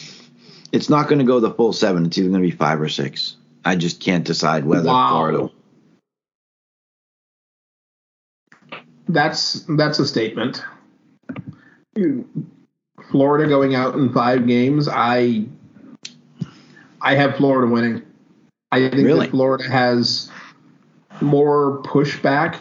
[0.72, 2.06] It's not going to go the full seven.
[2.06, 3.36] It's either going to be five or six.
[3.64, 5.10] I just can't decide whether wow.
[5.10, 5.50] Florida.
[9.08, 10.62] That's that's a statement.
[13.10, 14.88] Florida going out in five games.
[14.88, 15.46] I
[17.00, 18.02] I have Florida winning.
[18.72, 19.26] I think really?
[19.26, 20.30] that Florida has
[21.20, 22.60] more pushback,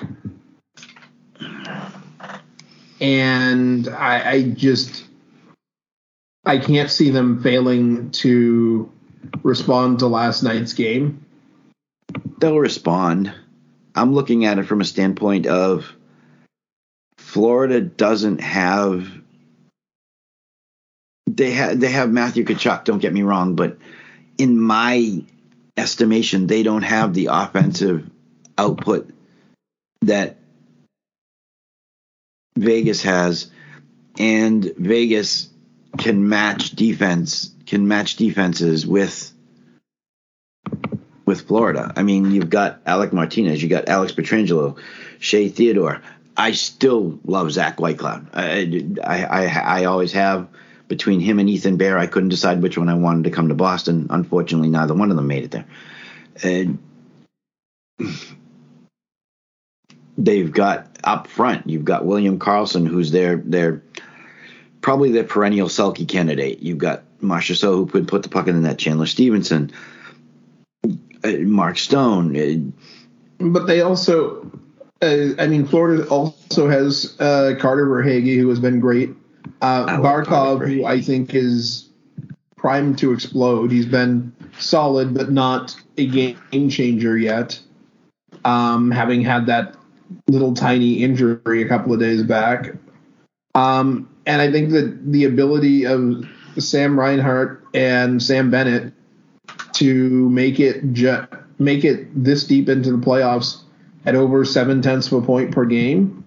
[3.02, 5.06] and I, I just
[6.46, 8.92] I can't see them failing to
[9.44, 11.26] respond to last night's game.
[12.40, 13.34] They'll respond.
[13.96, 15.92] I'm looking at it from a standpoint of
[17.18, 19.10] Florida doesn't have
[21.36, 23.78] they have they have Matthew Tkachuk, don't get me wrong, but
[24.38, 25.24] in my
[25.78, 28.10] estimation, they don't have the offensive
[28.58, 29.10] output
[30.02, 30.38] that
[32.56, 33.52] Vegas has.
[34.18, 35.50] And Vegas
[35.98, 39.34] can match defense can match defenses with
[41.26, 41.92] with Florida.
[41.96, 44.78] I mean, you've got Alec Martinez, you got Alex Pietrangelo,
[45.20, 46.02] Shea Theodore.
[46.38, 48.30] I still love Zach Whitecloud.
[48.34, 50.48] I, I, I, I always have.
[50.88, 53.56] Between him and Ethan Bear, I couldn't decide which one I wanted to come to
[53.56, 54.08] Boston.
[54.10, 55.66] Unfortunately, neither one of them made it there.
[56.44, 56.78] And
[60.18, 63.82] they've got up front, you've got William Karlsson, who's their their
[64.82, 66.60] probably the perennial Selke candidate.
[66.60, 69.72] You've got Marchessault who put, put the puck in the net, Chandler Stephenson,
[70.84, 72.36] uh, Mark Stone.
[72.38, 72.72] Uh,
[73.40, 74.52] but they also,
[75.02, 79.10] uh, I mean, Florida also has uh, Carter Verhaeghe, who has been great.
[79.62, 81.90] Uh, Barkov, who I think is
[82.56, 83.72] primed to explode.
[83.72, 87.60] He's been solid, but not a game changer yet.
[88.44, 89.76] Um, having had that
[90.28, 92.74] little tiny injury a couple of days back.
[93.54, 96.26] Um, and I think that the ability of
[96.58, 98.94] Sam Reinhart and Sam Bennett
[99.74, 101.28] to make it ju-
[101.60, 103.62] make it this deep into the playoffs
[104.06, 106.25] at over seven tenths of a point per game,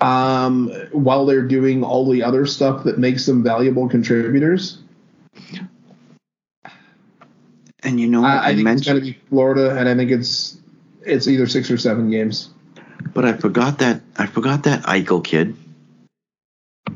[0.00, 4.78] um, while they're doing all the other stuff that makes them valuable contributors.
[7.82, 10.10] And you know, I, I think mentioned, it's going to be Florida, and I think
[10.10, 10.58] it's
[11.02, 12.50] it's either six or seven games.
[13.14, 15.56] But I forgot that I forgot that Eichel kid.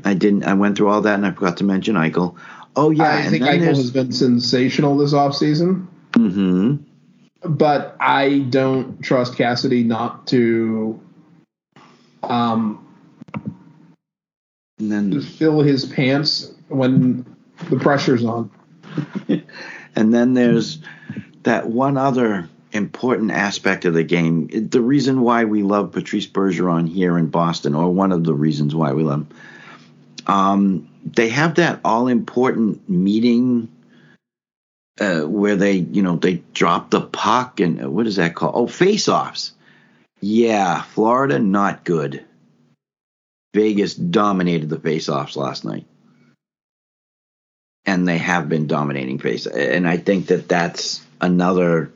[0.03, 0.43] I didn't.
[0.43, 2.35] I went through all that and I forgot to mention Eichel.
[2.75, 5.87] Oh yeah, I think Eichel has been sensational this offseason.
[6.11, 6.75] Mm-hmm.
[7.45, 10.99] But I don't trust Cassidy not to
[12.23, 12.85] um
[14.91, 17.25] and then fill his pants when
[17.69, 18.51] the pressure's on.
[19.95, 20.79] and then there's
[21.43, 24.47] that one other important aspect of the game.
[24.69, 28.75] The reason why we love Patrice Bergeron here in Boston, or one of the reasons
[28.75, 29.27] why we love him,
[30.27, 33.69] Um, they have that all important meeting
[34.99, 38.53] uh, where they, you know, they drop the puck and uh, what is that called?
[38.55, 39.53] Oh, face offs.
[40.19, 42.25] Yeah, Florida, not good.
[43.53, 45.85] Vegas dominated the face offs last night.
[47.85, 49.45] And they have been dominating face.
[49.45, 51.91] And I think that that's another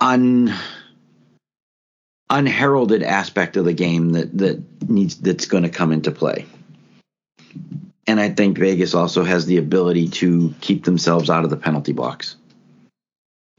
[0.00, 0.54] un
[2.30, 6.46] unheralded aspect of the game that that needs that's going to come into play.
[8.06, 11.92] And I think Vegas also has the ability to keep themselves out of the penalty
[11.92, 12.36] box.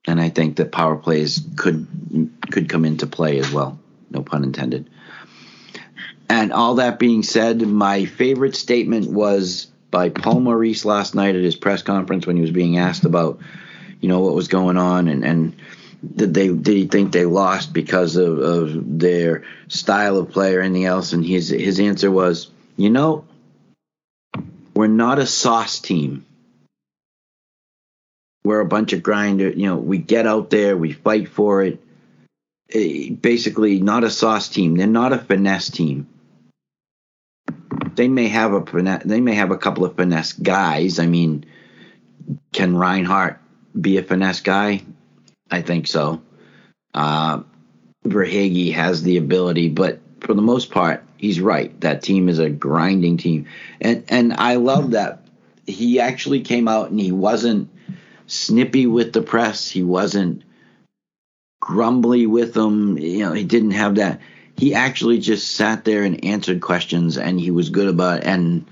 [0.07, 1.87] And I think that power plays could
[2.51, 3.79] could come into play as well.
[4.09, 4.89] No pun intended.
[6.29, 11.41] And all that being said, my favorite statement was by Paul Maurice last night at
[11.41, 13.39] his press conference when he was being asked about,
[13.99, 15.55] you know, what was going on and, and
[16.15, 20.61] did they did he think they lost because of, of their style of play or
[20.61, 21.11] anything else?
[21.11, 23.25] And his his answer was, you know,
[24.73, 26.25] we're not a sauce team.
[28.45, 29.49] We're a bunch of grinder.
[29.49, 31.83] You know, we get out there, we fight for it.
[32.71, 34.75] Eh, basically, not a sauce team.
[34.75, 36.07] They're not a finesse team.
[37.95, 40.99] They may have a they may have a couple of finesse guys.
[40.99, 41.45] I mean,
[42.53, 43.39] can Reinhart
[43.79, 44.83] be a finesse guy?
[45.51, 46.21] I think so.
[46.93, 47.43] Uh,
[48.05, 51.77] Verhaeghe has the ability, but for the most part, he's right.
[51.81, 53.45] That team is a grinding team,
[53.81, 55.27] and and I love that
[55.69, 57.69] he actually came out and he wasn't
[58.27, 59.69] snippy with the press.
[59.69, 60.43] He wasn't
[61.59, 62.97] grumbly with them.
[62.97, 64.21] You know, he didn't have that.
[64.59, 68.25] He actually just sat there and answered questions, and he was good about it.
[68.25, 68.65] And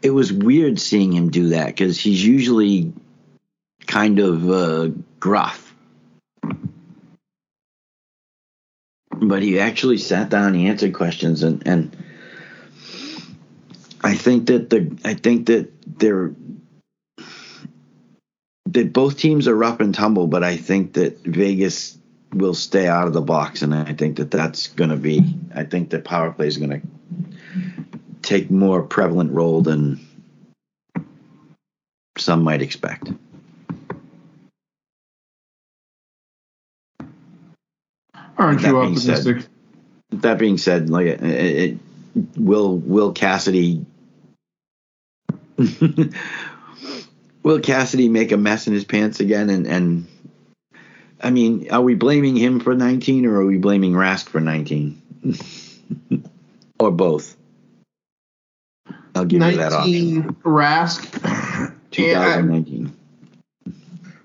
[0.00, 2.92] it was weird seeing him do that because he's usually
[3.86, 5.66] kind of uh, gruff
[9.18, 11.96] but he actually sat down he answered questions and and
[14.02, 16.34] i think that the i think that they're
[18.66, 21.96] that both teams are rough and tumble but i think that vegas
[22.38, 25.64] will stay out of the box and i think that that's going to be i
[25.64, 26.80] think that power play is going to
[28.22, 30.00] take more prevalent role than
[32.18, 33.10] some might expect
[38.38, 39.40] Aren't you optimistic?
[39.40, 39.50] Said,
[40.22, 41.78] that being said, like it, it,
[42.36, 43.84] will will Cassidy
[47.42, 49.50] will Cassidy make a mess in his pants again?
[49.50, 50.06] And and
[51.20, 55.02] I mean, are we blaming him for 19 or are we blaming Rask for 19?
[56.78, 57.36] or both?
[59.14, 60.34] I'll give 19, you that option.
[60.44, 61.72] Rask.
[61.90, 62.92] 2019.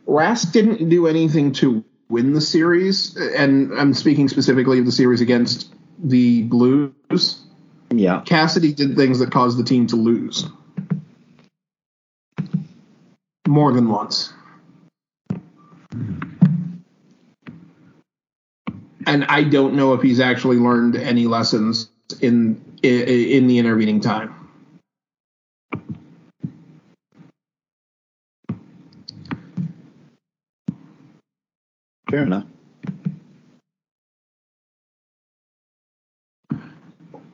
[0.07, 5.21] Rask didn't do anything to win the series, and I'm speaking specifically of the series
[5.21, 7.41] against the Blues.
[7.89, 8.21] Yeah.
[8.25, 10.45] Cassidy did things that caused the team to lose.
[13.47, 14.33] More than once.
[19.07, 21.89] And I don't know if he's actually learned any lessons
[22.21, 24.35] in in, in the intervening time.
[32.09, 32.45] Fair enough.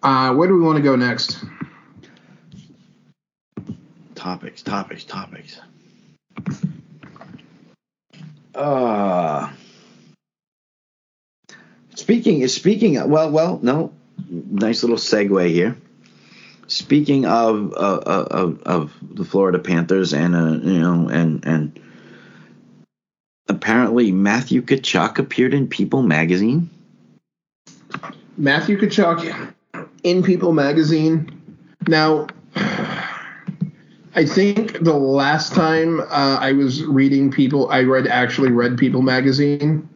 [0.04, 1.44] Uh, where do we want to go next?
[4.14, 5.60] Topics, topics, topics.
[8.54, 9.52] Uh,
[12.08, 13.92] speaking is speaking well well no
[14.30, 15.76] nice little segue here.
[16.68, 21.78] Speaking of uh, of of the Florida Panthers and uh, you know and and
[23.50, 26.70] apparently Matthew Tkachuk appeared in People magazine.
[28.38, 29.54] Matthew Tkachuk
[30.04, 31.30] in People magazine.
[31.90, 32.28] Now,
[34.16, 39.02] I think the last time uh, I was reading People, I read actually read People
[39.02, 39.90] magazine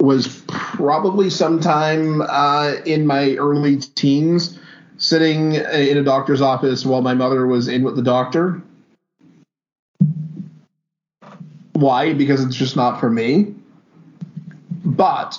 [0.00, 4.58] was probably sometime uh, in my early teens,
[4.98, 8.62] sitting in a doctor's office while my mother was in with the doctor
[11.76, 12.14] Why?
[12.14, 13.54] Because it's just not for me.
[14.84, 15.38] But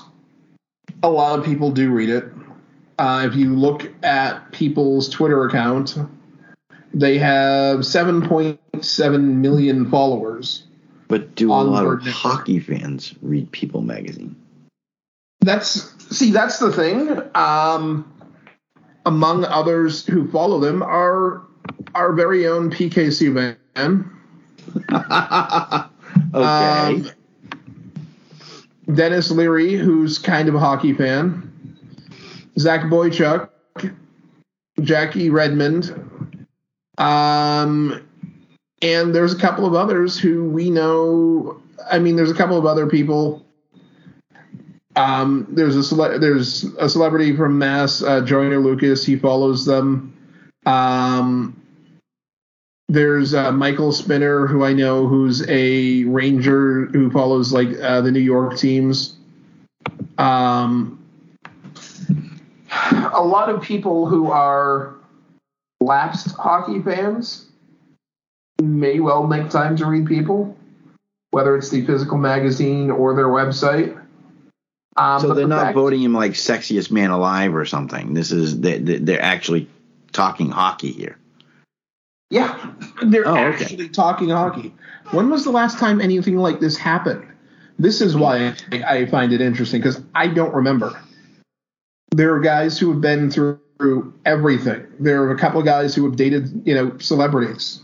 [1.02, 2.26] a lot of people do read it.
[3.00, 5.98] Uh, if you look at people's Twitter account,
[6.94, 10.64] they have 7.7 million followers.
[11.08, 14.36] But do a lot of hockey fans read People magazine?
[15.42, 17.22] That's see, that's the thing.
[17.36, 18.12] Um,
[19.06, 21.44] among others who follow them are
[21.96, 24.10] our very own PK Subban.
[26.34, 26.44] Okay.
[26.44, 27.10] Um,
[28.94, 31.78] Denis Leary, who's kind of a hockey fan.
[32.60, 33.50] Zach Boychuk,
[34.82, 36.48] Jackie Redmond,
[36.98, 38.08] Um,
[38.82, 41.62] and there's a couple of others who we know.
[41.90, 43.46] I mean, there's a couple of other people.
[44.98, 49.06] Um, there's a cele- there's a celebrity from Mass, uh, Joyner Lucas.
[49.06, 50.14] He follows them.
[50.66, 51.62] Um,
[52.90, 58.12] there's uh, Michael Spinner, who I know, who's a ranger who follows like uh, the
[58.12, 59.18] New York teams.
[60.18, 61.06] Um,
[63.14, 64.96] a lot of people who are
[65.80, 67.46] lapsed hockey fans
[68.64, 70.58] may well make time to read people,
[71.30, 74.02] whether it's the physical magazine or their website.
[74.98, 78.14] Um, So they're the not fact- voting him like sexiest man alive or something.
[78.14, 79.70] This is they, they- they're actually
[80.12, 81.18] talking hockey here.
[82.30, 82.72] Yeah,
[83.06, 83.64] they're Oh, okay.
[83.64, 84.74] actually talking hockey.
[85.12, 87.26] When was the last time anything like this happened?
[87.80, 91.00] This is why I, I find it interesting because I don't remember.
[92.12, 93.60] There are guys who have been through,
[94.26, 94.88] everything.
[95.00, 97.82] There are a couple of guys who have dated, you know, celebrities.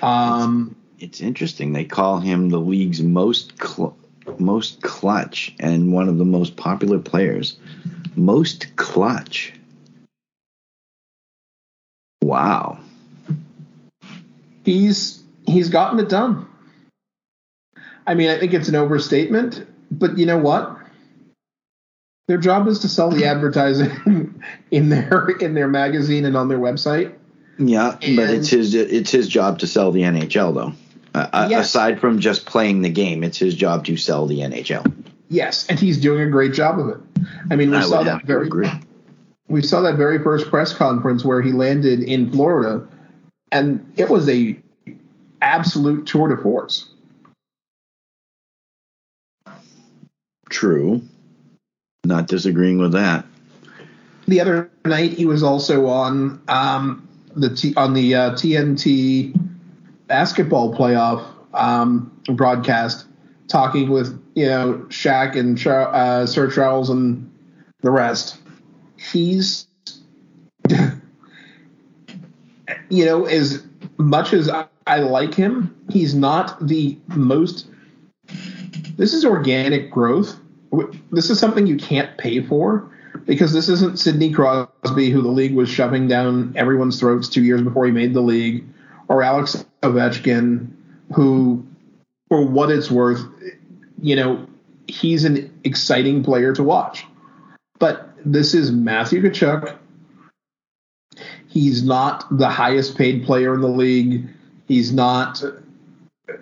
[0.00, 1.74] Um, It's interesting.
[1.74, 3.97] They call him the league's most cl-
[4.38, 7.56] most clutch and one of the most popular players.
[8.16, 9.52] Most clutch.
[12.22, 12.78] Wow.
[14.64, 16.46] he's he's gotten it done.
[18.06, 20.76] I mean, I think it's an overstatement, but you know what?
[22.26, 26.58] Their job is to sell the advertising in their in their magazine and on their
[26.58, 27.14] website.
[27.58, 30.72] Yeah, but it's his it's his job to sell the NHL though.
[31.32, 31.66] Uh, Yes.
[31.66, 34.84] Aside from just playing the game, it's his job to sell the NHL.
[35.28, 36.98] Yes, and he's doing a great job of it.
[37.50, 38.48] I mean, we I saw that very
[39.48, 42.86] we saw that very first press conference where he landed in Florida,
[43.50, 44.58] and it was a
[45.40, 46.90] absolute tour de force.
[50.48, 51.02] True.
[52.04, 53.26] Not disagreeing with that.
[54.26, 59.34] The other night, he was also on um, the T- on the uh, TNT
[60.08, 61.24] basketball playoff
[61.54, 63.06] um, broadcast,
[63.46, 67.30] talking with you know Shaq and uh, Sir Charles and
[67.82, 68.38] the rest.
[68.96, 69.68] He's
[72.88, 73.64] you know as
[73.98, 77.66] much as I, I like him, he's not the most.
[78.96, 80.36] This is organic growth.
[81.12, 82.90] This is something you can't pay for
[83.24, 87.62] because this isn't Sidney Crosby, who the league was shoving down everyone's throats two years
[87.62, 88.64] before he made the league,
[89.08, 90.68] or Alex Ovechkin,
[91.14, 91.64] who,
[92.28, 93.24] for what it's worth,
[94.00, 94.46] you know,
[94.86, 97.04] he's an exciting player to watch.
[97.78, 99.76] But this is Matthew Tkachuk.
[101.46, 104.28] He's not the highest paid player in the league.
[104.66, 105.42] He's not.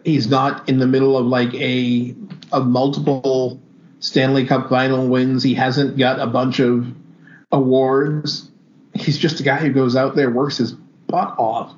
[0.04, 2.14] He's not in the middle of like a
[2.50, 3.60] of multiple
[4.00, 5.42] Stanley Cup final wins.
[5.42, 6.92] He hasn't got a bunch of
[7.52, 8.50] awards.
[8.94, 11.74] He's just a guy who goes out there, works his butt off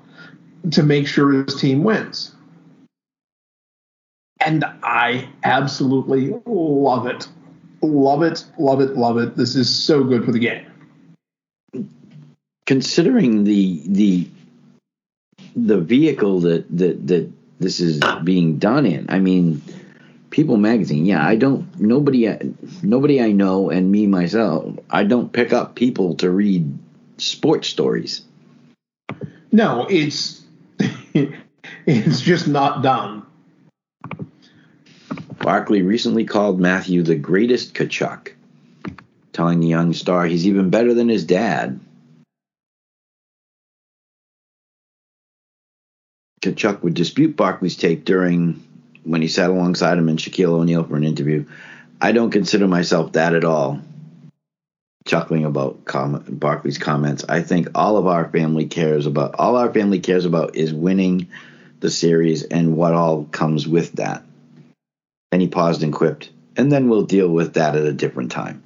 [0.70, 2.35] to make sure his team wins.
[4.40, 7.28] And I absolutely love it.
[7.82, 9.36] Love it, love it, love it.
[9.36, 10.66] This is so good for the game.
[12.66, 14.28] Considering the the
[15.56, 19.62] the vehicle that that that this is being done in, I mean,
[20.30, 21.06] People Magazine.
[21.06, 21.80] Yeah, I don't.
[21.80, 22.28] Nobody.
[22.82, 26.78] Nobody I know, and me myself, I don't pick up People to read
[27.18, 28.22] sports stories.
[29.51, 30.44] No, it's
[31.86, 33.24] it's just not done.
[35.39, 38.32] Barkley recently called Matthew the greatest Tkachuk,
[39.32, 41.81] telling the young star he's even better than his dad.
[46.43, 48.62] Tkachuk would dispute Barkley's take during
[49.05, 51.47] when he sat alongside him and Shaquille O'Neal for an interview.
[52.01, 53.81] I don't consider myself that at all.
[55.09, 59.72] Chuckling about com- Barkley's comments, I think all of our family cares about all our
[59.72, 61.28] family cares about is winning
[61.80, 64.22] the series and what all comes with that.
[65.32, 68.62] And he paused and quipped, and then we'll deal with that at a different time,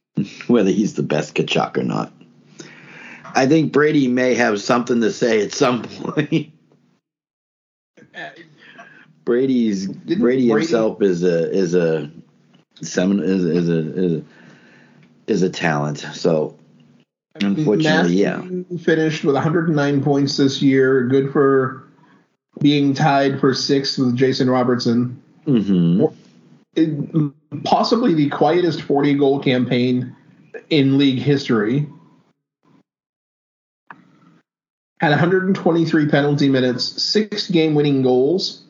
[0.48, 2.12] whether he's the best Tkachuk or not.
[3.34, 6.52] I think Brady may have something to say at some point.
[9.24, 12.10] Brady's Brady, Brady- himself is a is a
[12.82, 14.22] is a is a
[15.26, 15.98] is a talent.
[16.14, 16.56] So
[17.34, 18.42] unfortunately, yeah.
[18.78, 21.06] Finished with 109 points this year.
[21.08, 21.84] Good for
[22.60, 25.22] being tied for sixth with Jason Robertson.
[25.44, 26.04] hmm
[26.74, 27.32] It-
[27.64, 30.14] possibly the quietest 40 goal campaign
[30.70, 31.88] in league history.
[35.00, 38.64] Had 123 penalty minutes, six game winning goals.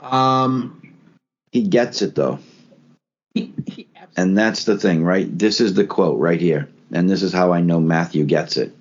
[0.00, 0.80] Um,
[1.52, 2.38] He gets it though.
[4.16, 5.26] And that's the thing, right?
[5.38, 6.68] This is the quote right here.
[6.92, 8.74] And this is how I know Matthew gets it.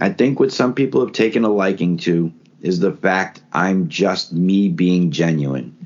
[0.00, 4.32] I think what some people have taken a liking to is the fact I'm just
[4.32, 5.76] me being genuine.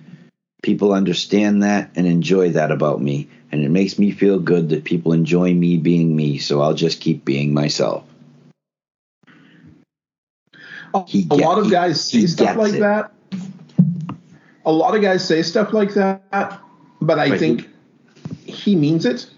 [0.63, 4.85] People understand that and enjoy that about me, and it makes me feel good that
[4.85, 8.05] people enjoy me being me, so I'll just keep being myself.
[11.07, 12.81] He a get, lot of guys he, say stuff like it.
[12.81, 13.13] that.
[14.65, 16.61] A lot of guys say stuff like that,
[17.01, 17.69] but I but think
[18.65, 19.29] he, means it.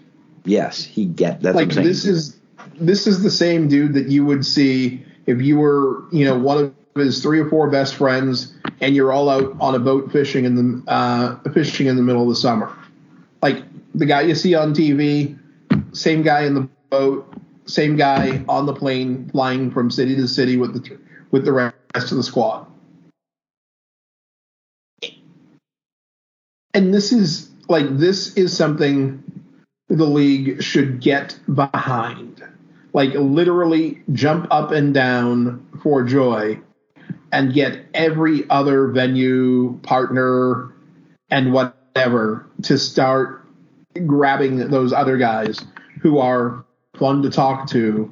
[0.45, 1.55] Yes, he get that.
[1.55, 2.37] Like this is
[2.75, 6.57] this is the same dude that you would see if you were, you know, one
[6.57, 10.45] of his three or four best friends, and you're all out on a boat fishing
[10.45, 12.75] in the uh, fishing in the middle of the summer.
[13.41, 13.63] Like
[13.93, 15.37] the guy you see on TV,
[15.91, 17.33] same guy in the boat,
[17.65, 20.97] same guy on the plane flying from city to city with the
[21.31, 22.65] with the rest of the squad.
[26.73, 29.23] And this is like this is something
[29.89, 32.43] the league should get behind.
[32.93, 36.59] Like literally jump up and down for joy
[37.31, 40.73] and get every other venue partner
[41.29, 43.45] and whatever to start
[44.05, 45.63] grabbing those other guys
[46.01, 46.63] who are
[46.97, 48.11] fun to talk to,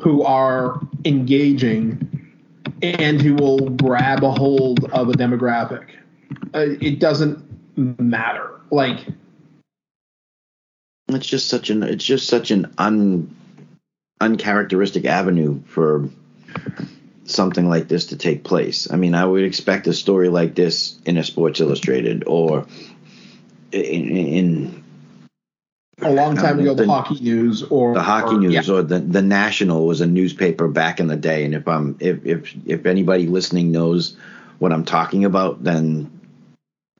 [0.00, 2.06] who are engaging,
[2.82, 5.86] and who will grab a hold of a demographic.
[6.54, 7.38] Uh, it doesn't
[7.76, 8.59] matter.
[8.70, 9.06] Like
[11.08, 13.34] it's just such an it's just such an un
[14.20, 16.08] uncharacteristic avenue for
[17.24, 18.90] something like this to take place.
[18.90, 22.66] I mean, I would expect a story like this in a Sports Illustrated or
[23.72, 24.84] in, in
[26.02, 28.74] a long time uh, ago, the, the, hockey news or the hockey or, news yeah.
[28.74, 31.44] or the the National was a newspaper back in the day.
[31.44, 34.16] And if I'm if if if anybody listening knows
[34.58, 36.10] what I'm talking about, then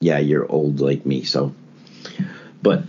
[0.01, 1.25] yeah, you're old like me.
[1.25, 1.55] So,
[2.63, 2.85] but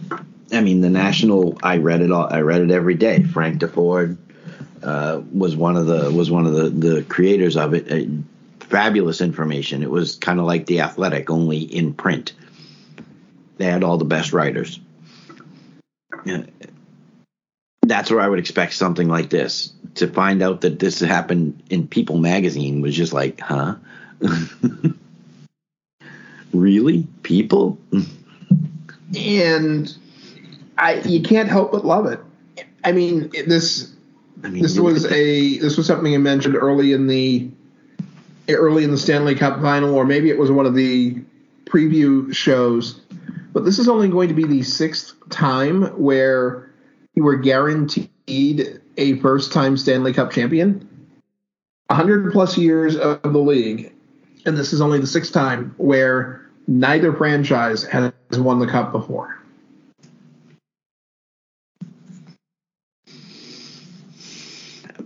[0.52, 2.32] I mean, the National, I read it all.
[2.32, 3.24] I read it every day.
[3.24, 4.18] Frank Deford
[4.84, 7.92] uh, was one of the was one of the the creators of it.
[7.92, 8.12] Uh,
[8.60, 9.84] fabulous information.
[9.84, 12.34] It was kind of like the Athletic, only in print.
[13.58, 14.80] They had all the best writers.
[16.26, 16.44] Yeah.
[17.84, 19.74] That's where I would expect something like this.
[19.96, 23.76] To find out that this happened in People magazine was just like, huh?
[26.54, 27.08] really?
[27.24, 27.78] People?
[29.16, 29.96] and
[30.78, 32.20] I you can't help but love it.
[32.84, 33.94] I mean, this
[34.44, 37.50] I mean, this was a this was something you mentioned early in the
[38.50, 41.16] early in the Stanley Cup final, or maybe it was one of the
[41.66, 43.00] preview shows.
[43.54, 46.72] But this is only going to be the sixth time where
[47.16, 50.88] you were guaranteed a first time Stanley Cup champion.
[51.88, 53.94] 100 plus years of the league,
[54.46, 59.38] and this is only the sixth time where neither franchise has won the cup before.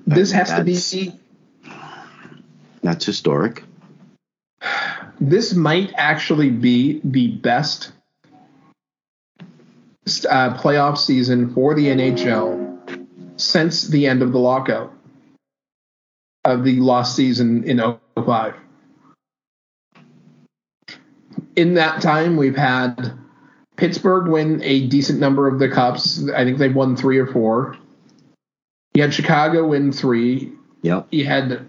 [0.05, 1.11] This has to be.
[2.83, 3.63] That's historic.
[5.19, 7.91] This might actually be the best
[10.29, 14.93] uh, playoff season for the NHL since the end of the lockout
[16.43, 17.81] of the lost season in
[18.23, 18.55] 05.
[21.55, 23.13] In that time, we've had
[23.77, 26.27] Pittsburgh win a decent number of the cups.
[26.29, 27.77] I think they've won three or four.
[28.93, 30.53] You had Chicago win three.
[30.81, 31.07] Yep.
[31.11, 31.65] You had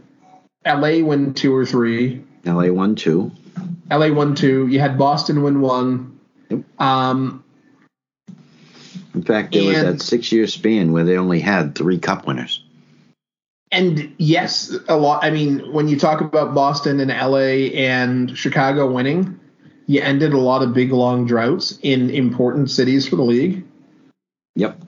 [0.64, 2.22] LA win two or three.
[2.44, 3.32] LA won two.
[3.90, 4.66] LA won two.
[4.68, 6.18] You had Boston win one.
[6.50, 6.80] Yep.
[6.80, 7.44] Um,
[9.14, 12.62] in fact, there was that six year span where they only had three cup winners.
[13.72, 15.24] And yes, a lot.
[15.24, 19.40] I mean, when you talk about Boston and LA and Chicago winning,
[19.86, 23.64] you ended a lot of big long droughts in important cities for the league.
[24.56, 24.80] Yep.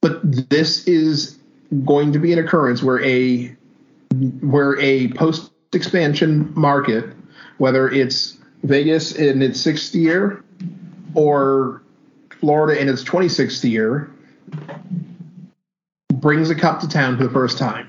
[0.00, 1.38] But this is
[1.84, 3.56] going to be an occurrence where a
[4.40, 7.06] where a post expansion market,
[7.58, 10.44] whether it's Vegas in its sixth year
[11.14, 11.82] or
[12.40, 14.10] Florida in its 26th year,
[16.12, 17.88] brings a cup to town for the first time.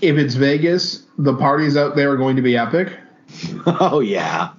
[0.00, 2.98] If it's Vegas, the parties out there are going to be epic.
[3.66, 4.50] Oh yeah,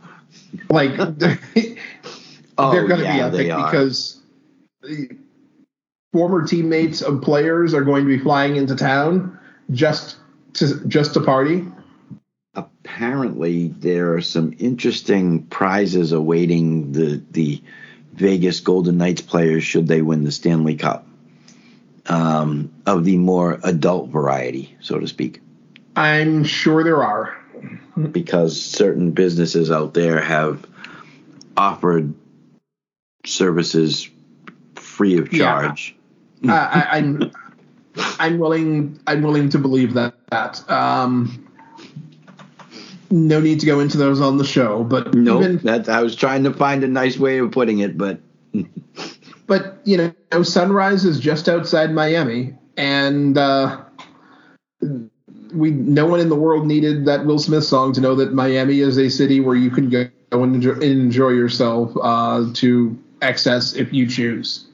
[0.70, 0.92] like
[2.58, 4.22] oh, they're going to yeah, be epic because
[6.12, 9.38] former teammates of players are going to be flying into town
[9.72, 10.18] just
[10.54, 11.66] to just to party.
[12.56, 17.62] Apparently, there are some interesting prizes awaiting the the
[18.14, 21.08] Vegas Golden Knights players should they win the Stanley Cup.
[22.06, 25.42] Um, of the more adult variety, so to speak.
[25.96, 27.38] I'm sure there are.
[28.12, 30.66] Because certain businesses out there have
[31.56, 32.14] offered
[33.26, 34.10] services
[34.76, 35.96] free of charge.
[36.42, 36.54] Yeah.
[36.92, 37.32] I,
[38.20, 39.00] I'm willing.
[39.06, 40.16] I'm willing to believe that.
[40.30, 40.70] that.
[40.70, 41.48] Um,
[43.14, 46.16] no need to go into those on the show, but No, even, that I was
[46.16, 48.20] trying to find a nice way of putting it, but
[49.48, 53.84] but you know, Sunrise is just outside Miami, and uh,
[55.54, 58.80] we no one in the world needed that Will Smith song to know that Miami
[58.80, 63.94] is a city where you can go and enjoy, enjoy yourself uh, to excess if
[63.94, 64.66] you choose.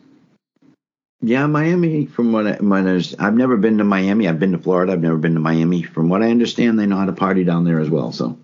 [1.21, 2.05] yeah, Miami.
[2.05, 4.27] From what I, was, I've never been to Miami.
[4.27, 4.93] I've been to Florida.
[4.93, 5.83] I've never been to Miami.
[5.83, 8.11] From what I understand, they know how to party down there as well.
[8.11, 8.37] So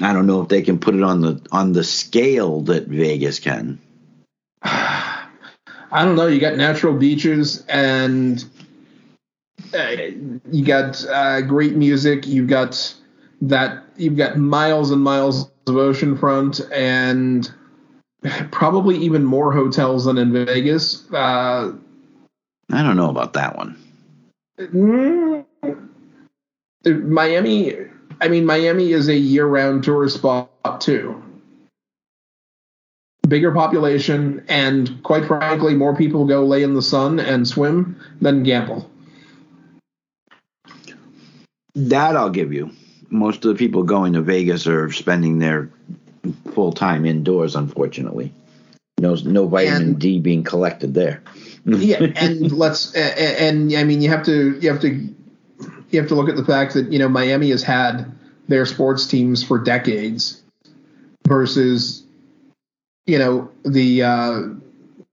[0.00, 3.38] I don't know if they can put it on the on the scale that Vegas
[3.38, 3.78] can.
[5.90, 6.26] I don't know.
[6.26, 8.44] You got natural beaches and
[9.72, 12.26] you got uh, great music.
[12.26, 12.94] You've got
[13.42, 13.84] that.
[13.96, 17.50] You've got miles and miles of oceanfront and
[18.50, 21.10] probably even more hotels than in Vegas.
[21.12, 21.72] Uh,
[22.70, 23.76] I don't know about that one.
[24.58, 25.44] mm,
[26.84, 27.74] Miami.
[28.20, 31.22] I mean, Miami is a year-round tourist spot too.
[33.28, 38.42] Bigger population, and quite frankly, more people go lay in the sun and swim than
[38.42, 38.90] gamble.
[41.86, 42.70] That I'll give you.
[43.10, 45.70] Most of the people going to Vegas are spending their
[46.52, 47.54] full time indoors.
[47.54, 48.32] Unfortunately,
[48.98, 51.22] no no vitamin And- D being collected there.
[51.64, 54.88] yeah, and let's and, and I mean you have to you have to
[55.90, 58.10] you have to look at the fact that you know Miami has had
[58.48, 60.42] their sports teams for decades
[61.26, 62.04] versus
[63.06, 64.42] you know the uh,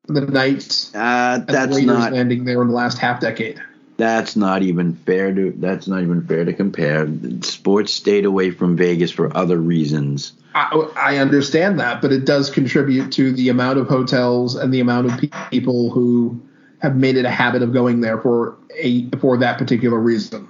[0.07, 3.61] the Knights Uh, the that's Raiders not landing there in the last half decade.
[3.97, 7.07] That's not even fair to that's not even fair to compare.
[7.41, 10.33] Sports stayed away from Vegas for other reasons.
[10.53, 14.79] I, I understand that, but it does contribute to the amount of hotels and the
[14.79, 16.41] amount of people who
[16.79, 20.47] have made it a habit of going there for a for that particular reason.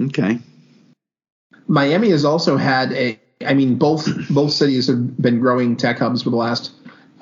[0.00, 0.38] Okay.
[1.66, 3.18] Miami has also had a.
[3.44, 6.72] I mean, both both cities have been growing tech hubs for the last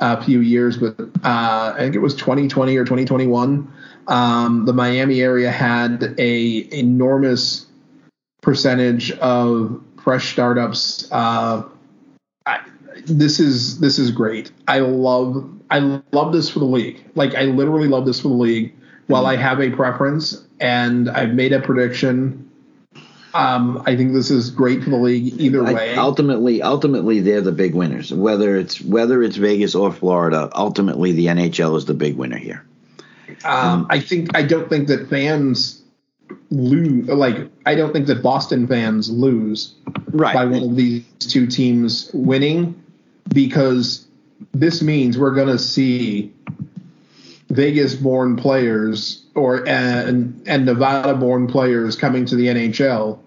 [0.03, 3.73] uh, few years, but uh, I think it was 2020 or 2021.
[4.09, 7.67] Um, the Miami area had a enormous
[8.41, 11.09] percentage of fresh startups.
[11.13, 11.63] Uh,
[12.45, 12.61] I,
[13.07, 14.51] this is this is great.
[14.67, 17.05] I love I love this for the league.
[17.15, 18.75] Like I literally love this for the league.
[19.07, 22.51] While I have a preference and I've made a prediction,
[23.35, 25.95] um, I think this is great for the league either I- way.
[25.97, 28.13] ultimately, ultimately, they're the big winners.
[28.13, 32.65] Whether it's whether it's Vegas or Florida, ultimately the NHL is the big winner here.
[33.45, 35.83] Um, I think I don't think that fans
[36.51, 37.09] lose.
[37.09, 39.75] Like I don't think that Boston fans lose
[40.11, 40.35] Right.
[40.35, 42.81] by one of these two teams winning
[43.33, 44.07] because
[44.53, 46.33] this means we're going to see
[47.51, 53.19] Vegas-born players or and and Nevada-born players coming to the NHL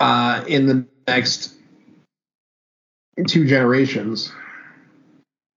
[0.00, 1.54] uh, in the next
[3.26, 4.32] two generations.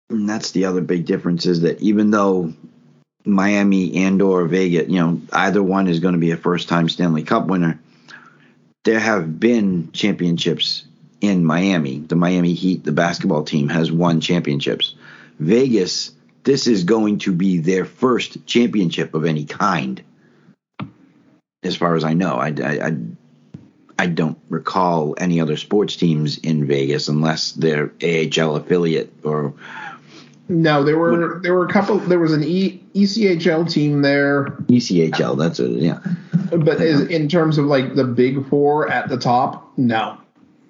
[0.09, 2.53] And that's the other big difference is that even though
[3.25, 6.89] Miami and or Vegas, you know, either one is going to be a first time
[6.89, 7.79] Stanley Cup winner,
[8.85, 10.85] there have been championships
[11.21, 11.99] in Miami.
[11.99, 14.95] The Miami Heat, the basketball team, has won championships.
[15.37, 16.11] Vegas,
[16.43, 20.01] this is going to be their first championship of any kind.
[21.63, 22.93] As far as I know, I, I,
[23.97, 29.53] I, don't recall any other sports teams in Vegas unless they're AHL affiliate or
[30.47, 31.97] No, there were there were a couple.
[31.97, 35.37] There was an e, ECHL team there, ECHL.
[35.37, 35.71] That's it.
[35.71, 35.99] Yeah,
[36.49, 40.17] but in terms of like the big four at the top, no.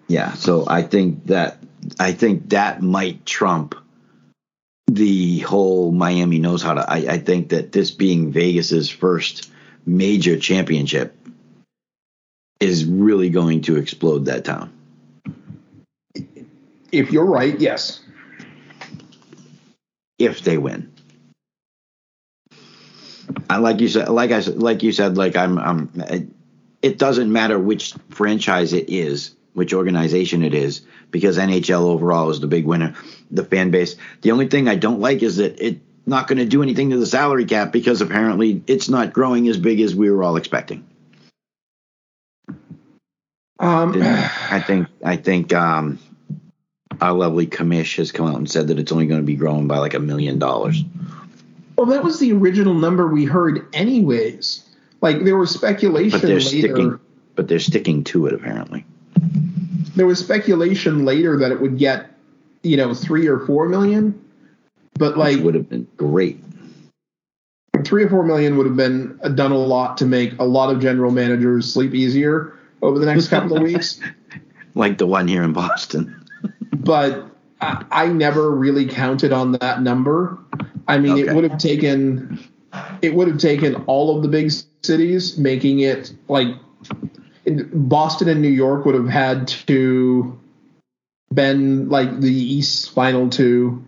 [0.08, 0.34] yeah.
[0.34, 1.60] So I think that
[2.00, 3.76] I think that might trump
[4.90, 6.90] the whole Miami knows how to.
[6.90, 9.52] I, I think that this being Vegas's first
[9.86, 11.16] major championship
[12.60, 14.74] is really going to explode that town.
[16.92, 18.02] If you're right, yes.
[20.18, 20.92] if they win.
[23.50, 25.92] I like you said, like I said, like you said, like I'm, I'm.
[25.96, 26.28] It,
[26.82, 30.82] it doesn't matter which franchise it is, which organization it is,
[31.12, 32.94] because NHL overall is the big winner.
[33.32, 33.96] The fan base.
[34.22, 36.98] The only thing I don't like is that it's not going to do anything to
[36.98, 40.86] the salary cap because apparently it's not growing as big as we were all expecting.
[43.60, 46.00] Um, I think I think um,
[47.02, 49.68] our lovely commish has come out and said that it's only going to be growing
[49.68, 50.84] by like a million dollars.
[51.78, 54.66] well, that was the original number we heard, anyways.
[55.02, 56.50] Like there was speculation But they're later.
[56.50, 57.00] sticking.
[57.36, 58.86] But they're sticking to it apparently.
[60.00, 62.12] There was speculation later that it would get,
[62.64, 64.18] you know, three or four million.
[64.94, 66.40] But like, which would have been great.
[67.84, 70.74] three or four million would have been uh, done a lot to make a lot
[70.74, 74.00] of general managers sleep easier over the next couple of weeks.
[74.74, 76.24] Like the one here in Boston.
[76.72, 77.26] But
[77.60, 80.38] I, I never really counted on that number.
[80.88, 82.40] I mean, it would have taken
[83.02, 86.56] it would have taken all of the big cities, making it like
[87.02, 87.19] in
[87.50, 90.40] Boston and New York would have had to
[91.34, 93.84] been like the East final two,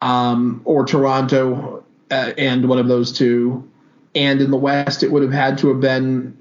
[0.00, 3.68] um, or Toronto uh, and one of those two,
[4.14, 6.36] and in the West it would have had to have been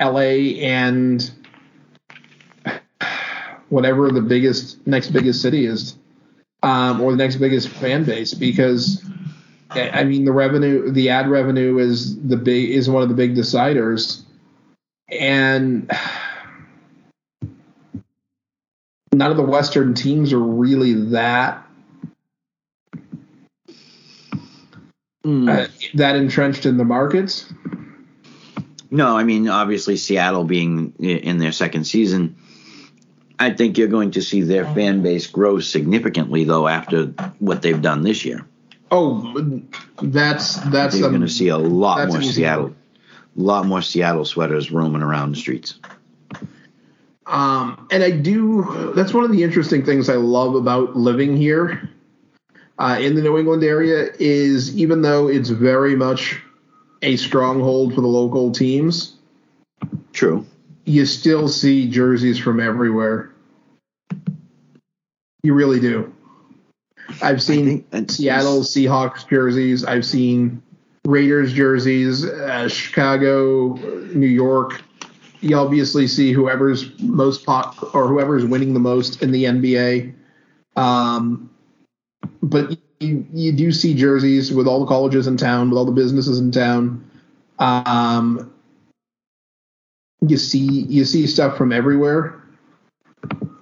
[0.00, 0.60] L.A.
[0.60, 1.30] and
[3.68, 5.96] whatever the biggest next biggest city is,
[6.62, 9.04] um, or the next biggest fan base because.
[9.68, 13.34] I mean, the revenue, the ad revenue is the big is one of the big
[13.34, 14.22] deciders,
[15.08, 15.90] and
[19.12, 21.66] none of the Western teams are really that
[25.24, 27.52] uh, that entrenched in the markets.
[28.90, 32.36] No, I mean obviously Seattle being in their second season,
[33.38, 37.06] I think you're going to see their fan base grow significantly though after
[37.38, 38.46] what they've done this year.
[38.90, 39.62] Oh,
[40.00, 42.76] that's that's you're going to see a lot more Seattle,
[43.36, 43.46] one.
[43.46, 45.78] lot more Seattle sweaters roaming around the streets.
[47.26, 48.92] Um, and I do.
[48.94, 51.90] That's one of the interesting things I love about living here
[52.78, 56.40] uh, in the New England area is even though it's very much
[57.02, 59.16] a stronghold for the local teams,
[60.12, 60.46] True.
[60.84, 63.32] you still see jerseys from everywhere.
[65.42, 66.12] You really do.
[67.22, 69.84] I've seen Seattle Seahawks jerseys.
[69.84, 70.62] I've seen
[71.06, 73.74] Raiders jerseys, uh, Chicago,
[74.14, 74.82] New York.
[75.40, 80.12] You obviously see whoever's most pop or whoever's winning the most in the NBA.
[80.76, 81.50] Um,
[82.42, 85.92] but you, you do see jerseys with all the colleges in town, with all the
[85.92, 87.08] businesses in town.
[87.58, 88.52] Um,
[90.26, 92.42] you see you see stuff from everywhere,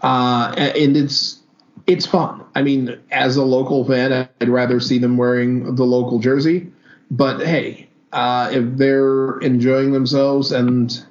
[0.02, 1.42] uh, and it's
[1.86, 2.44] it's fun.
[2.54, 6.72] I mean, as a local fan, I'd rather see them wearing the local jersey.
[7.16, 11.04] But hey, uh, if they're enjoying themselves, and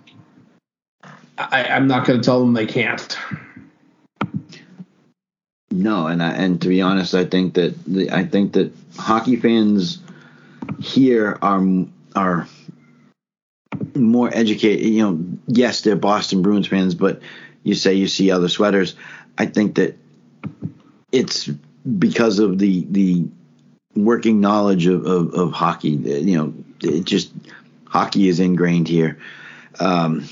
[1.37, 3.17] I, I'm not going to tell them they can't.
[5.71, 9.37] No, and I, and to be honest, I think that the, I think that hockey
[9.37, 9.99] fans
[10.81, 11.63] here are
[12.17, 12.49] are
[13.95, 14.85] more educated.
[14.85, 17.21] You know, yes, they're Boston Bruins fans, but
[17.63, 18.95] you say you see other sweaters.
[19.37, 19.97] I think that
[21.13, 21.47] it's
[21.97, 23.25] because of the the
[23.95, 25.89] working knowledge of, of, of hockey.
[25.89, 27.31] You know, it just
[27.85, 29.19] hockey is ingrained here,
[29.79, 30.27] um,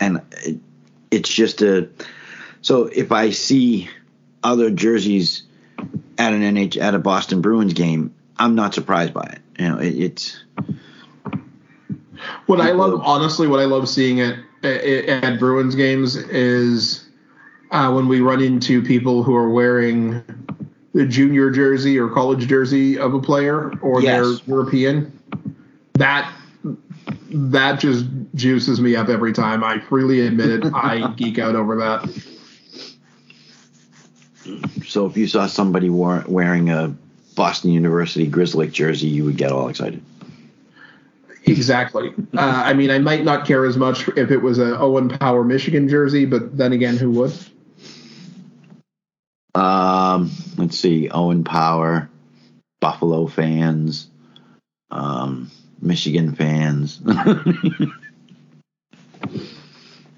[0.00, 0.58] and it,
[1.10, 1.88] it's just a.
[2.62, 3.88] So if I see
[4.42, 5.42] other jerseys
[6.18, 9.40] at an NH at a Boston Bruins game, I'm not surprised by it.
[9.58, 10.42] You know, it, it's
[12.46, 17.08] What I love, honestly, what I love seeing at at, at Bruins games is
[17.70, 20.22] uh, when we run into people who are wearing
[20.94, 24.24] the junior jersey or college jersey of a player, or Yes.
[24.24, 25.18] they're European.
[25.94, 26.32] That
[27.34, 28.04] that just
[28.34, 29.64] juices me up every time.
[29.64, 30.64] I freely admit it.
[30.74, 32.08] I geek out over that.
[34.86, 36.94] so if you saw somebody wore, wearing a
[37.34, 40.02] Boston University Grizzly jersey, you would get all excited.
[41.44, 42.12] Exactly.
[42.36, 45.42] Uh, I mean, I might not care as much if it was a Owen Power
[45.42, 47.32] Michigan jersey, but then again, who would?
[49.54, 49.91] Um,
[50.62, 52.08] let's see, Owen Power,
[52.80, 54.08] Buffalo fans,
[54.92, 57.00] um, Michigan fans,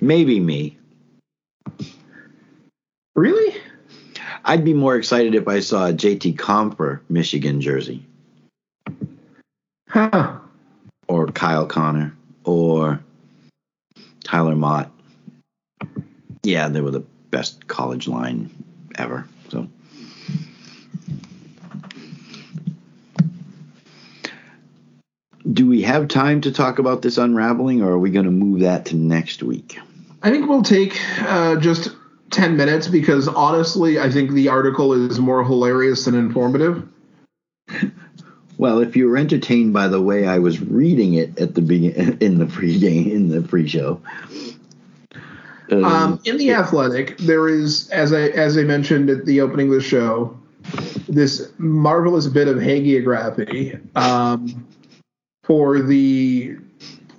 [0.01, 0.77] maybe me.
[3.17, 3.57] Really?
[4.45, 8.05] I'd be more excited if I saw a JT Compher Michigan jersey
[9.89, 10.41] Huh.
[11.09, 12.15] or Kyle Connor
[12.45, 13.01] or
[14.23, 14.91] Tyler Motte.
[16.43, 18.51] Yeah, they were the best college line
[18.99, 19.27] ever.
[25.55, 28.61] Do we have time to talk about this unraveling or are we going to move
[28.61, 29.79] that to next week?
[30.23, 31.91] I think we'll take uh, just
[32.31, 36.87] 10 minutes because honestly, I think the article is more hilarious than informative.
[38.57, 42.19] Well, if you were entertained by the way I was reading it at the begin
[42.21, 44.01] in the pre-game in the pre-show,
[45.73, 49.69] uh, Um, in the Athletic, there is, as I as I mentioned at the opening
[49.69, 50.39] of the show,
[51.09, 54.67] this marvelous bit of hagiography um,
[55.45, 56.57] for the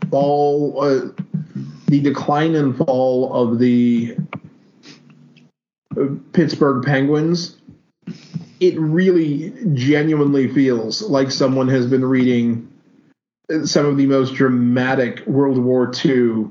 [0.10, 1.10] fall, uh,
[1.88, 4.18] the decline and fall of the
[5.97, 7.57] uh, Pittsburgh Penguins.
[8.60, 12.68] it really genuinely feels like someone has been reading
[13.64, 16.45] some of the most dramatic World War II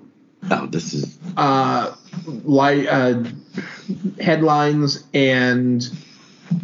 [0.51, 1.95] Oh, this is uh,
[2.27, 3.25] li- uh,
[4.21, 5.89] headlines and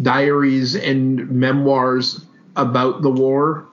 [0.02, 2.26] diaries and memoirs
[2.56, 3.66] about the war.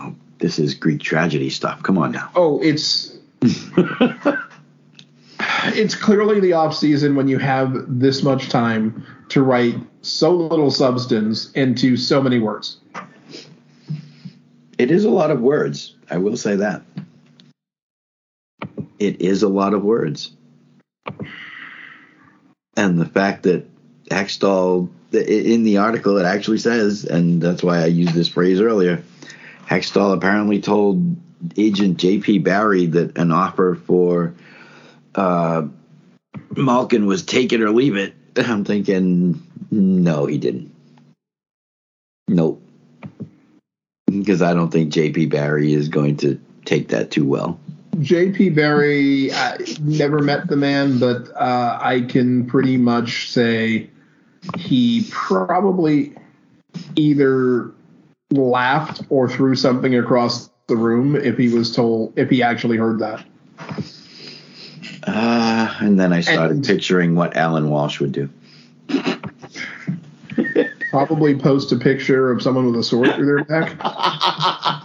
[0.00, 1.82] oh, this is Greek tragedy stuff.
[1.84, 2.30] Come on now.
[2.34, 3.16] Oh, it's
[5.68, 10.70] it's clearly the off season when you have this much time to write so little
[10.70, 12.78] substance into so many words.
[14.78, 15.94] It is a lot of words.
[16.10, 16.82] I will say that.
[18.98, 20.32] It is a lot of words.
[22.76, 23.64] And the fact that
[24.10, 29.04] Hextall, in the article, it actually says, and that's why I used this phrase earlier,
[29.72, 31.16] Hextall apparently told
[31.56, 32.40] agent J.P.
[32.40, 34.34] Barry that an offer for
[35.14, 35.66] uh,
[36.54, 38.14] Malkin was take it or leave it.
[38.36, 40.74] I'm thinking, no, he didn't.
[42.28, 42.62] Nope.
[44.06, 45.26] Because I don't think J.P.
[45.26, 47.58] Barry is going to take that too well.
[48.00, 48.50] J.P.
[48.50, 53.88] Barry, I never met the man, but uh, I can pretty much say
[54.58, 56.14] he probably
[56.94, 57.72] either
[58.32, 62.98] laughed or threw something across the room if he was told if he actually heard
[63.00, 63.24] that.
[65.04, 68.28] Uh, and then I started And- picturing what Allan Walsh would do.
[70.90, 73.76] Probably post a picture of someone with a sword through their back.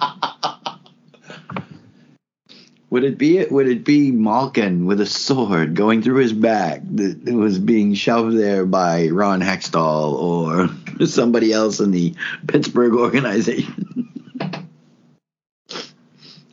[2.97, 7.25] Would it be would it be Malkin with a sword going through his back that
[7.25, 12.15] that was being shoved there by Ron Hextall or somebody else in the
[12.47, 14.09] Pittsburgh organization?
[14.41, 14.65] and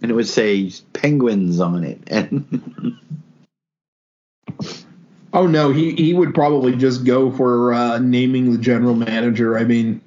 [0.02, 2.02] it would say penguins on it.
[2.08, 3.00] And
[5.32, 9.56] Oh no, he he would probably just go for uh, naming the general manager.
[9.56, 10.02] I mean,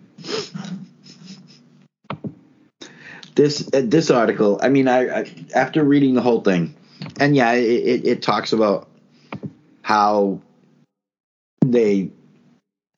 [3.37, 6.75] this uh, this article i mean I, I after reading the whole thing
[7.19, 8.89] and yeah it, it, it talks about
[9.83, 10.41] how
[11.65, 12.09] they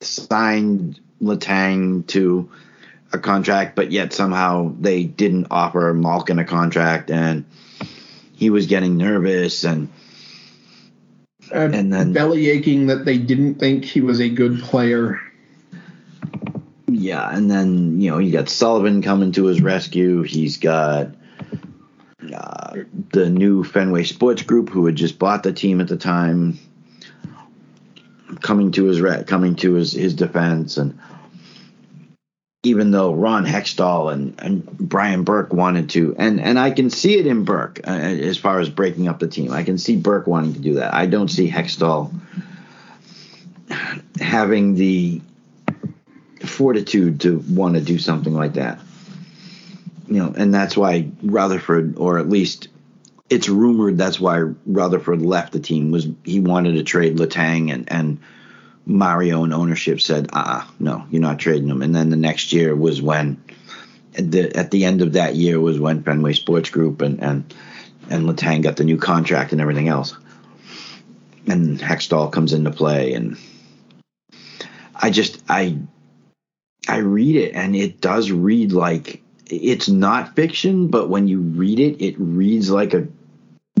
[0.00, 2.50] signed Letang to
[3.12, 7.44] a contract but yet somehow they didn't offer malkin a contract and
[8.34, 9.88] he was getting nervous and
[11.52, 15.20] uh, And then- belly aching that they didn't think he was a good player.
[17.00, 20.20] Yeah, and then you know you got Sullivan coming to his rescue.
[20.20, 21.08] He's got
[22.30, 22.76] uh,
[23.12, 26.58] the new Fenway Sports Group, who had just bought the team at the time,
[28.42, 30.76] coming to his re- coming to his his defense.
[30.76, 30.98] And
[32.64, 37.18] even though Ron Hextall and, and Brian Burke wanted to, and and I can see
[37.18, 39.52] it in Burke uh, as far as breaking up the team.
[39.52, 40.92] I can see Burke wanting to do that.
[40.92, 42.12] I don't see Hextall
[44.20, 45.22] having the
[46.60, 48.78] fortitude to want to do something like that.
[50.08, 52.68] You know, and that's why Rutherford, or at least
[53.30, 57.90] it's rumored that's why Rutherford left the team was he wanted to trade Letang and
[57.90, 58.18] and
[58.84, 61.80] Mario and ownership said, ah, uh no, you're not trading him.
[61.80, 63.42] And then the next year was when
[64.18, 67.54] at the at the end of that year was when Fenway Sports Group and and
[68.10, 70.14] and Letang got the new contract and everything else.
[71.46, 73.38] And Hextall comes into play and
[74.94, 75.78] I just I
[76.90, 81.78] I read it and it does read like it's not fiction, but when you read
[81.78, 83.06] it, it reads like a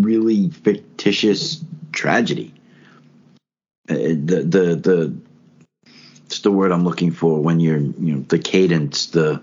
[0.00, 1.62] really fictitious
[1.92, 2.54] tragedy.
[3.88, 5.16] Uh, the the the
[6.26, 9.42] it's the word I'm looking for when you're you know the cadence, the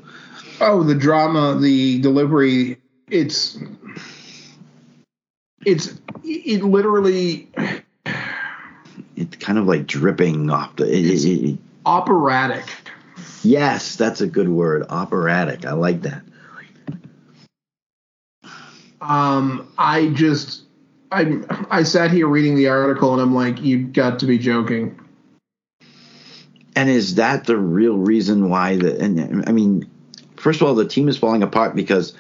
[0.59, 2.77] Oh, the drama, the delivery.
[3.09, 3.59] It's
[5.65, 7.49] it's it literally
[9.15, 10.85] it's kind of like dripping off the.
[10.85, 12.65] It, it, it, operatic.
[13.43, 15.65] Yes, that's a good word, operatic.
[15.65, 16.23] I like that.
[18.99, 20.63] Um, I just
[21.11, 24.99] I I sat here reading the article and I'm like, you've got to be joking.
[26.75, 28.99] And is that the real reason why the?
[28.99, 29.89] And I mean,
[30.35, 32.13] first of all, the team is falling apart because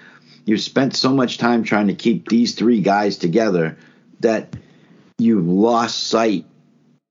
[0.45, 3.77] you've spent so much time trying to keep these three guys together
[4.21, 4.55] that
[5.17, 6.45] you've lost sight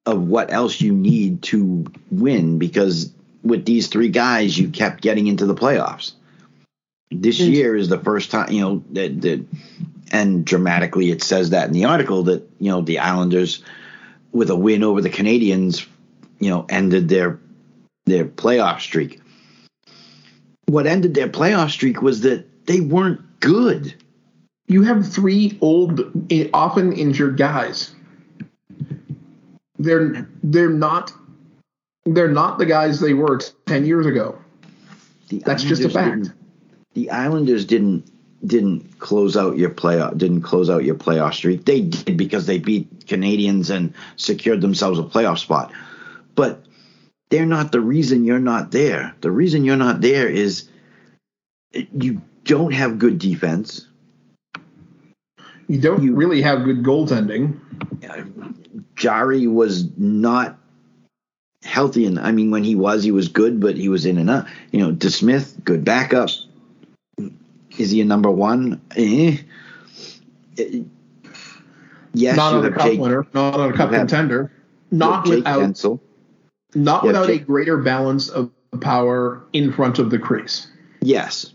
[0.06, 2.58] of what else you need to win.
[2.58, 3.12] Because
[3.48, 6.12] with these three guys, you kept getting into the playoffs.
[7.10, 7.52] This Mm.
[7.52, 9.44] year is the first time, you know, that, that
[10.12, 13.62] and dramatically it says that in the article that you know the Islanders
[14.32, 15.86] with a win over the Canadiens
[16.38, 17.38] you know, ended their
[18.04, 19.20] their playoff streak.
[20.66, 23.94] What ended their playoff streak was that they weren't good.
[24.68, 26.00] You have three old,
[26.52, 27.94] often injured guys.
[29.78, 31.12] They're they're not
[32.06, 34.38] they're not the guys they were ten years ago.
[35.28, 36.30] The That's just a fact.
[36.94, 38.10] The Islanders didn't
[38.44, 41.64] didn't close out your playoff didn't close out your playoff streak.
[41.64, 45.72] They did because they beat Canadiens and secured themselves a playoff spot.
[46.34, 46.64] But
[47.30, 49.14] they're not the reason you're not there.
[49.20, 50.68] The reason you're not there is
[51.72, 53.88] you don't have good defense.
[55.66, 57.58] You don't You- really have good goaltending.
[58.94, 60.58] Jarry was not
[61.66, 64.30] healthy, and I mean when he was, he was good, but he was in and
[64.30, 64.46] out.
[64.70, 66.30] You know, DeSmith, good backup.
[67.76, 68.80] Is he a number one?
[68.96, 69.38] Eh.
[72.14, 74.50] Yes, not on a cup Jake, winner, not on a cup contender,
[74.90, 76.00] not without Guentzel.
[76.74, 80.68] not without a greater balance of power in front of the crease.
[81.00, 81.52] Yes.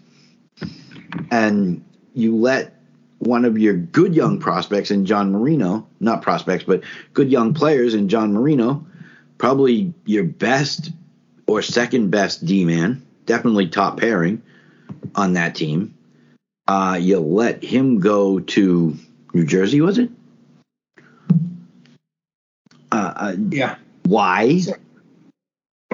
[1.29, 1.83] And
[2.13, 2.81] you let
[3.19, 6.81] one of your good young prospects in John Marino, not prospects, but
[7.13, 8.85] good young players in John Marino,
[9.41, 10.91] probably your best
[11.47, 14.39] or second best D man, definitely top pairing
[15.15, 15.95] on that team.
[16.67, 18.95] Uh, you let him go to
[19.33, 20.11] New Jersey, was it?
[22.91, 23.77] Uh, uh, Yeah.
[24.03, 24.61] why?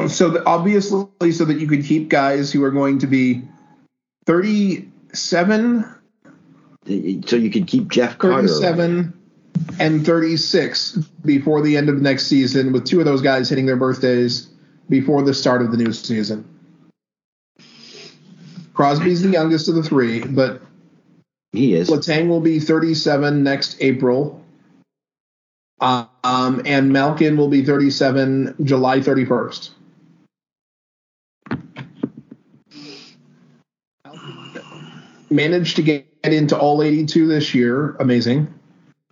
[0.08, 3.44] So that obviously, so that you could keep guys who are going to be
[4.26, 5.86] 37,
[7.26, 8.40] So you could keep Jeff Carter.
[8.40, 8.78] around.
[8.78, 9.17] 37,
[9.80, 13.76] and 36 before the end of next season, with two of those guys hitting their
[13.76, 14.48] birthdays
[14.90, 16.48] before the start of the new season.
[18.74, 20.62] Crosby's the youngest of the three, but
[21.52, 21.90] He is.
[21.90, 24.44] Letang will be 37 next April.
[25.80, 29.70] Um, and Malkin will be 37 July 31st.
[35.30, 37.96] Managed to get into all 82 this year.
[38.00, 38.57] Amazing.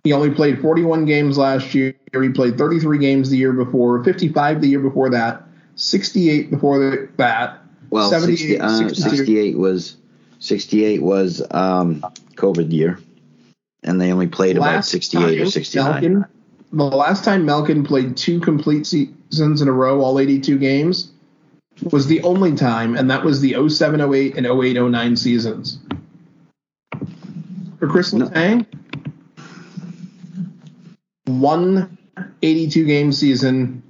[0.06, 1.92] He only played 41 games last year.
[2.12, 5.42] He played 33 games the year before, 55 the year before that,
[5.74, 7.58] 68 before the, that.
[7.90, 9.96] Well, 78, 60, uh, 68 was
[10.38, 12.04] 68 was um,
[12.36, 13.00] COVID year,
[13.82, 15.90] and they only played about 68 or 69.
[15.90, 16.24] Malkin,
[16.70, 21.10] the last time Malkin played two complete seasons in a row, all 82 games,
[21.90, 25.80] was the only time, and that was the 07 08 and 08 09 seasons.
[27.80, 28.26] For Kris No.
[28.26, 28.66] Letang,
[31.26, 31.98] one
[32.42, 33.82] 82 game season,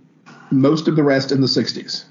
[0.50, 2.04] most of the rest in the 60s.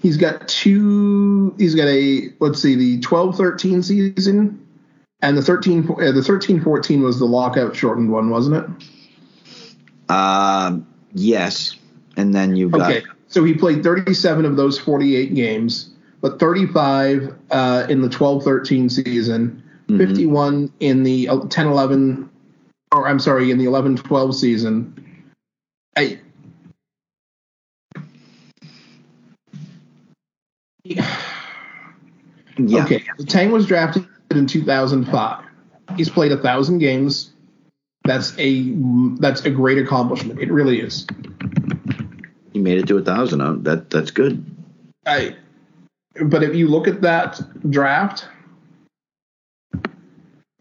[0.00, 1.54] He's got two.
[1.56, 4.66] He's got a let's see, the 12-13 season,
[5.22, 10.10] and the 13 uh, the 13-14 was the lockout shortened one, wasn't it?
[10.10, 11.76] Um, yes,
[12.18, 17.34] and then you've got Okay, so he played 37 of those 48 games, but 35
[17.50, 19.96] uh, in the 12-13 season, Mhm.
[19.98, 22.28] 51 in the 10-11,
[22.94, 25.24] or I'm sorry, in the 11-12 season.
[25.96, 26.20] I,
[30.84, 31.18] yeah.
[32.84, 35.44] Okay, Tang was drafted in 2005.
[35.96, 37.32] He's played a thousand games.
[38.04, 38.70] That's a
[39.18, 40.38] that's a great accomplishment.
[40.40, 41.06] It really is.
[42.52, 43.40] He made it to a thousand.
[43.40, 44.44] Uh, That that's good.
[45.06, 45.34] I,
[46.26, 47.40] but if you look at that
[47.70, 48.28] draft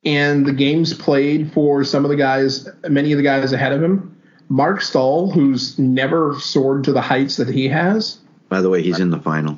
[0.05, 3.81] and the games played for some of the guys, many of the guys ahead of
[3.81, 4.15] him,
[4.49, 8.19] Marc Staal, who's never soared to the heights that he has,
[8.49, 9.57] By the way, he's in the final,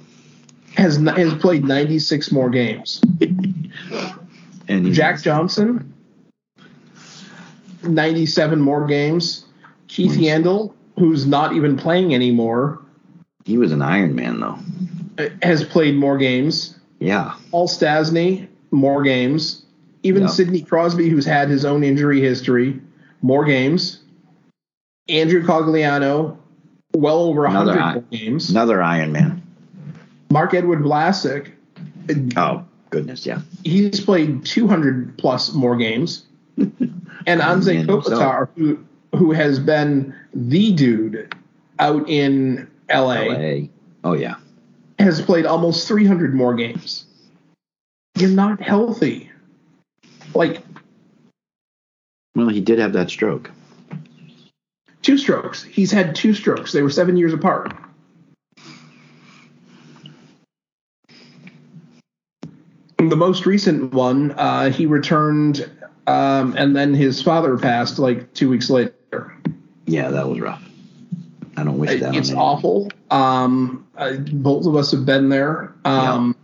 [0.75, 3.01] has n- has played 96 more games.
[4.67, 5.93] and Jack Johnson,
[7.83, 9.45] 97 more games.
[9.87, 12.81] Keith Yandle, who's not even playing anymore,
[13.45, 14.57] he was an Iron Man though.
[15.41, 16.77] has played more games.
[16.99, 19.64] Yeah, Paul Stastny, more games.
[20.05, 20.27] Even Yeah.
[20.29, 22.79] Sidney Crosby, who's had his own injury history,
[23.23, 24.01] more games.
[25.09, 26.37] Andrew Cogliano,
[26.95, 28.51] well over Another 100 I- games.
[28.51, 29.41] another Iron Man.
[30.29, 31.51] Marc-Edouard Vlasic,
[32.37, 33.41] Oh goodness, yeah.
[33.63, 36.25] he's played 200 plus more games.
[36.57, 37.85] and Anze.
[37.87, 38.77] Kopitar, who,
[39.15, 41.33] who has been the dude
[41.79, 43.69] out in LA, L.A.
[44.03, 44.35] Oh yeah.
[44.99, 47.05] has played almost 300 more games.
[48.17, 49.31] You're not healthy.
[50.35, 50.61] Like
[52.35, 53.49] Well, he did have that stroke.
[55.01, 55.63] two strokes.
[55.63, 56.71] He's had two strokes.
[56.71, 57.73] They were seven years apart.
[62.97, 65.69] The most recent one, uh, he returned,
[66.07, 69.35] um, and then his father passed like two weeks later.
[69.85, 70.63] Yeah, that was rough.
[71.55, 72.15] I don't wish that.
[72.15, 72.89] It's awful.
[73.11, 75.73] Um, uh, both of us have been there.
[75.85, 76.35] Um,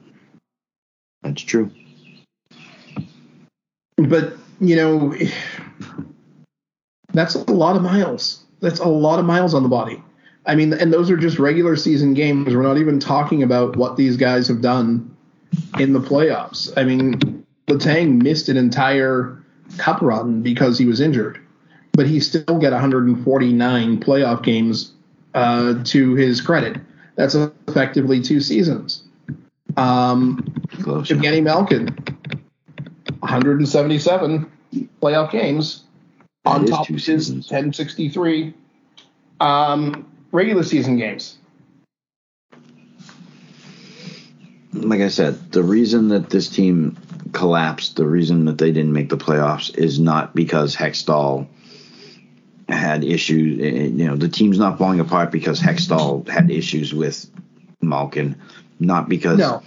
[1.23, 1.71] That's true.
[4.09, 5.15] But, you know,
[7.13, 8.43] that's a lot of miles.
[8.59, 10.01] That's a lot of miles on the body.
[10.45, 12.53] I mean, and those are just regular season games.
[12.53, 15.15] We're not even talking about what these guys have done
[15.79, 16.71] in the playoffs.
[16.75, 19.41] I mean, Letang missed an entire
[19.77, 21.39] cup run because he was injured,
[21.93, 24.93] but he still got 149 playoff games
[25.33, 26.79] uh, to his credit.
[27.15, 29.03] That's effectively two seasons.
[29.77, 31.09] Um, Close.
[31.09, 31.95] Evgeny Malkin,
[33.21, 34.51] 177
[35.01, 35.83] playoff games
[36.45, 37.45] on top of his seasons.
[37.51, 38.53] 1063
[39.39, 41.37] um, regular season games.
[44.73, 46.97] like I said, the reason that this team
[47.33, 51.47] collapsed, the reason that they didn't make the playoffs is not because Hextall
[52.69, 53.59] had issues.
[53.59, 57.29] eh, You know, the team's not falling apart because Hextall had issues with
[57.81, 58.35] Malkin,
[58.79, 59.61] not because No.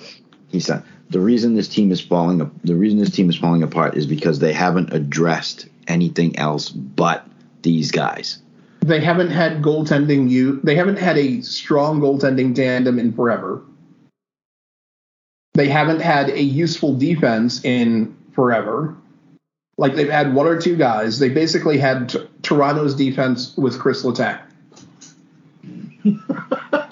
[0.49, 0.83] he said
[1.15, 2.51] the reason this team is falling.
[2.65, 7.25] The reason this team is falling apart is because they haven't addressed anything else but
[7.63, 8.39] these guys.
[8.81, 10.29] They haven't had goaltending.
[10.29, 13.63] You they haven't had a strong goaltending tandem in forever.
[15.53, 18.97] They haven't had a useful defense in forever.
[19.79, 21.21] Like they've had one or two guys.
[21.21, 24.41] They basically had t- Toronto's defense with Kris Letang.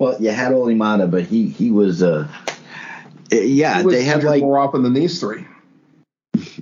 [0.00, 2.02] Well, you had Olli Maatta, but he he was.
[2.02, 2.49] Uh, eh,
[3.32, 5.44] Uh, yeah, He was they had like more often than these three.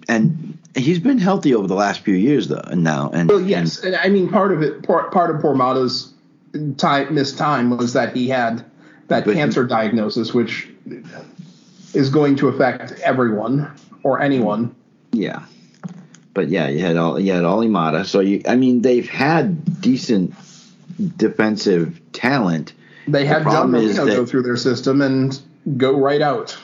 [0.09, 3.83] and he's been healthy over the last few years though and now and Well, yes,
[3.83, 6.13] and I mean part of it, part, part of Pormato's
[6.77, 8.65] time missed time was that he had
[9.09, 10.69] that But cancer diagnosis, which
[11.95, 13.71] is going to affect everyone
[14.03, 14.75] or anyone.
[15.13, 15.43] yeah
[16.35, 19.81] but yeah you had all you had Olli Maatta so you I mean they've had
[19.81, 20.35] decent
[21.17, 22.73] defensive talent
[23.07, 25.39] They have John problem is Marino go through their system and
[25.77, 26.57] go right out.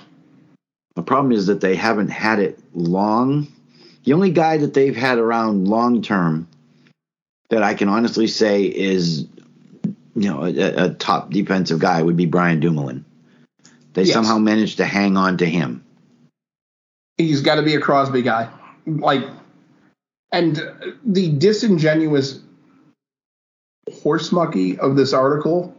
[0.96, 3.48] the problem is that they haven't had it long
[4.04, 6.46] the only guy that they've had around long term
[7.50, 9.26] that I can honestly say is
[10.14, 13.04] you know a, a top defensive guy would be Brian Dumoulin
[13.94, 14.12] they Yes.
[14.14, 15.84] somehow managed to hang on to him
[17.16, 18.48] He's got to be a Crosby guy,
[18.86, 19.22] like,
[20.32, 20.60] and
[21.04, 22.40] the disingenuous
[24.02, 25.76] horse mucky of this article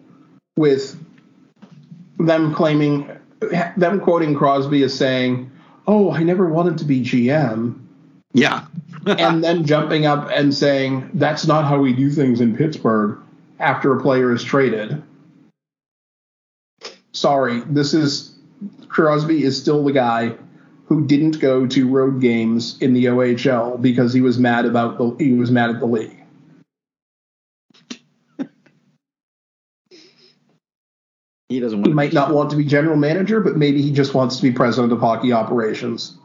[0.56, 0.98] with
[2.20, 3.10] them claiming
[3.78, 5.52] them quoting Crosby as saying,
[5.88, 7.82] "Oh, I never wanted to be GM."
[8.36, 8.66] yeah
[9.06, 13.18] and then jumping up and saying that's not how we do things in Pittsburgh
[13.60, 15.02] after a player is traded.
[17.14, 18.36] Sorry, this is
[18.90, 20.36] Crosby is still the guy
[20.86, 25.16] who didn't go to road games in the OHL because he was mad about the
[25.24, 26.25] he was mad at the league.
[31.50, 33.92] He doesn't want He to might not want to be general manager, but maybe he
[33.92, 36.18] just wants to be president of hockey operations.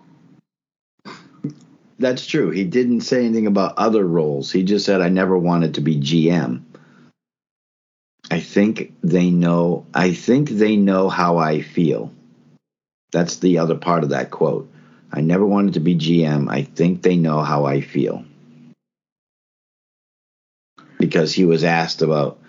[1.99, 2.51] That's true.
[2.51, 4.51] He didn't say anything about other roles.
[4.51, 6.63] He just said, I never wanted to be GM.
[8.31, 12.13] I think they know I think they know how I feel.
[13.13, 14.71] That's the other part of that quote.
[15.13, 16.49] I never wanted to be GM.
[16.49, 18.25] I think they know how I feel.
[20.99, 22.40] Because he was asked about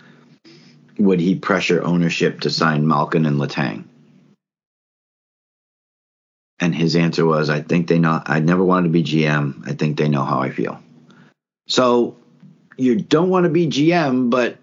[0.98, 3.86] would he pressure ownership to sign Malkin and Letang?
[6.60, 9.68] And his answer was, I think they know, I never wanted to be GM.
[9.68, 10.80] I think they know how I feel.
[11.68, 12.18] So
[12.78, 14.58] you don't want to be GM, but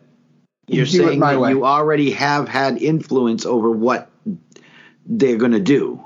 [0.69, 1.51] you're Do saying that way.
[1.51, 4.11] you already have had influence over what
[5.07, 6.01] they're going to do,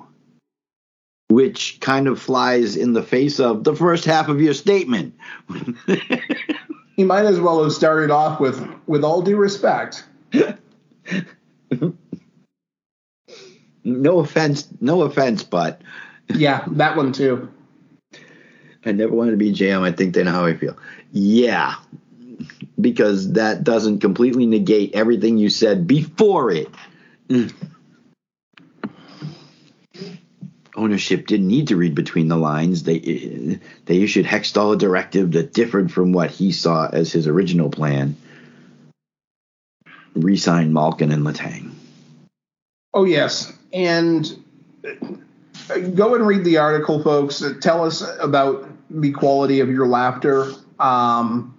[1.29, 5.15] which kind of flies in the face of the first half of your statement.
[6.97, 10.05] He might as well have started off with with all due respect.
[13.85, 15.81] No offense, no offense, but
[16.35, 17.49] Yeah, that one too.
[18.85, 19.83] I never wanted to be GM.
[19.83, 20.77] I think they know how I feel.
[21.13, 21.77] Yeah,
[22.81, 26.69] because that doesn't completely negate everything you said before it.
[27.29, 27.53] Mm.
[30.75, 32.83] Ownership didn't need to read between the lines.
[32.83, 37.69] They they issued Hextall a directive that differed from what he saw as his original
[37.71, 38.17] plan.
[40.15, 41.73] Resign Malkin and Letang.
[42.95, 44.31] Oh yes, and
[44.85, 47.43] uh, go and read the article, folks.
[47.43, 50.53] Uh, Tell us about the quality of your laughter.
[50.79, 51.55] Um,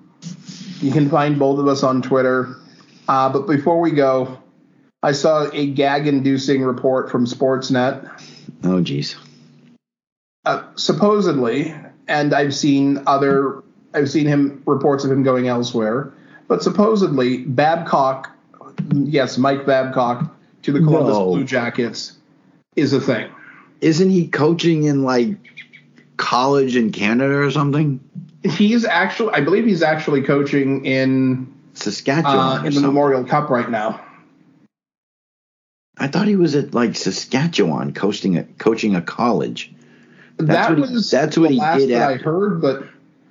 [0.80, 2.56] you can find both of us on Twitter.
[3.08, 4.38] Uh, but before we go,
[5.02, 8.10] I saw a gag-inducing report from Sportsnet.
[8.64, 9.16] Oh, geez.
[10.46, 11.74] Uh, supposedly,
[12.08, 13.64] and I've seen other,
[13.94, 16.14] I've seen him reports of him going elsewhere.
[16.48, 18.30] But supposedly, Babcock,
[18.94, 21.26] yes, Mike Babcock to the Columbus No.
[21.26, 22.18] Blue Jackets
[22.76, 23.30] is a thing.
[23.82, 25.36] Isn't he coaching in like
[26.18, 28.00] college in Canada or something?
[28.44, 32.36] He's actually, I believe he's actually coaching in Saskatchewan.
[32.40, 32.88] uh, in the something.
[32.90, 34.04] Memorial Cup right now.
[35.98, 39.72] I thought he was at like Saskatchewan coaching a coaching a college.
[40.38, 42.84] That's that what he- was that's what he did that I heard, but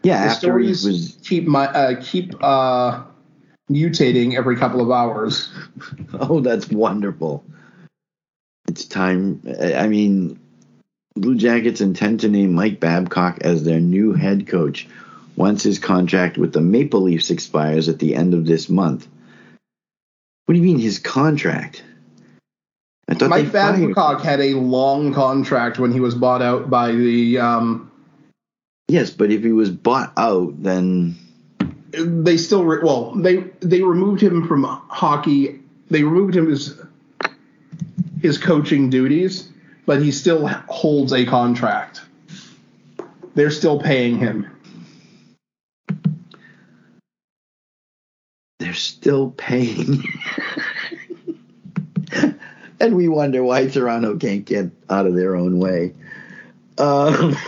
[0.04, 1.18] Yeah, the after he stories was.
[1.24, 3.02] keep my uh, keep uh,
[3.70, 5.50] mutating every couple of hours.
[6.14, 7.42] Oh, that's wonderful.
[8.68, 9.42] It's time.
[9.60, 10.38] I I mean,
[11.16, 14.86] Blue Jackets intend to name Mike Babcock as their new head coach
[15.36, 19.08] once his contract with the Maple Leafs expires at the end of this month.
[20.44, 21.82] What do you mean his contract?
[23.08, 27.38] I thought Mike Babcock had a long contract when he was bought out by the.
[27.38, 27.90] Um,
[28.88, 31.16] Yes, but if he was bought out, then
[31.92, 35.60] they still re- well they they removed him from hockey.
[35.90, 36.80] They removed him his
[38.20, 39.48] his coaching duties,
[39.86, 42.02] but he still holds a contract.
[43.34, 44.46] They're still paying him.
[48.62, 50.04] they're still paying.
[52.80, 55.92] and we wonder why Toronto can't get out of their own way.
[56.78, 57.34] Um,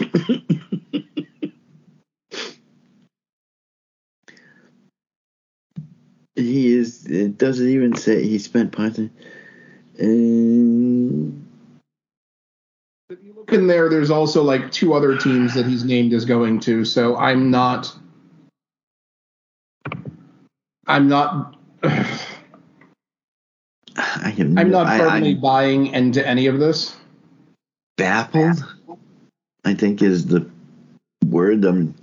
[6.34, 6.93] he is.
[7.06, 9.10] It doesn't even say he spent of.
[10.00, 11.46] Um,
[13.10, 16.24] If you look in there, there's also like two other teams that he's named as
[16.24, 16.84] going to.
[16.84, 17.94] So I'm not.
[20.86, 21.56] I'm not.
[23.96, 24.58] I am.
[24.58, 26.96] I'm not I- firmly I'm buying into any of this.
[27.96, 28.64] baffled.
[29.64, 30.48] I think is the
[31.26, 31.64] word.
[31.64, 31.94] Um,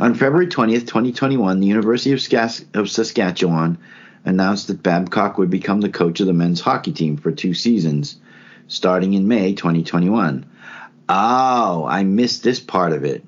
[0.00, 3.78] on February 20th, 2021, the University of, Skas- of Saskatchewan
[4.26, 8.18] announced that Babcock would become the coach of the men's hockey team for two seasons,
[8.66, 10.44] starting in May 2021.
[11.08, 13.24] Oh, I missed this part of it.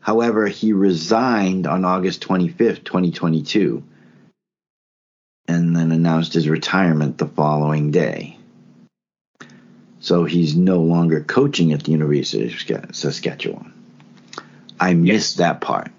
[0.00, 3.84] However, he resigned on August 25th, 2022,
[5.46, 8.38] and then announced his retirement the following day.
[10.00, 13.74] So he's no longer coaching at the University of Saskatchewan.
[14.80, 15.92] I missed that part.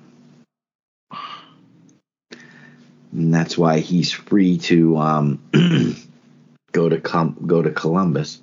[3.11, 5.39] And that's why he's free to um,
[6.71, 8.41] go to Com- go to Columbus,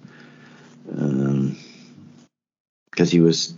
[2.91, 3.55] because he was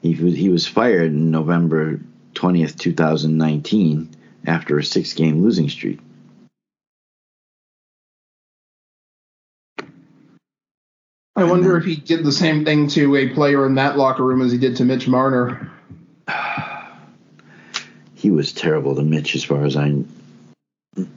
[0.00, 2.00] he was he was fired in November
[2.34, 4.08] twentieth, two thousand nineteen,
[4.46, 6.00] after a six game losing streak.
[11.34, 14.42] I wonder if he did the same thing to a player in that locker room
[14.42, 15.70] as he did to Mitch Marner.
[18.22, 20.04] he was terrible to Mitch as far as I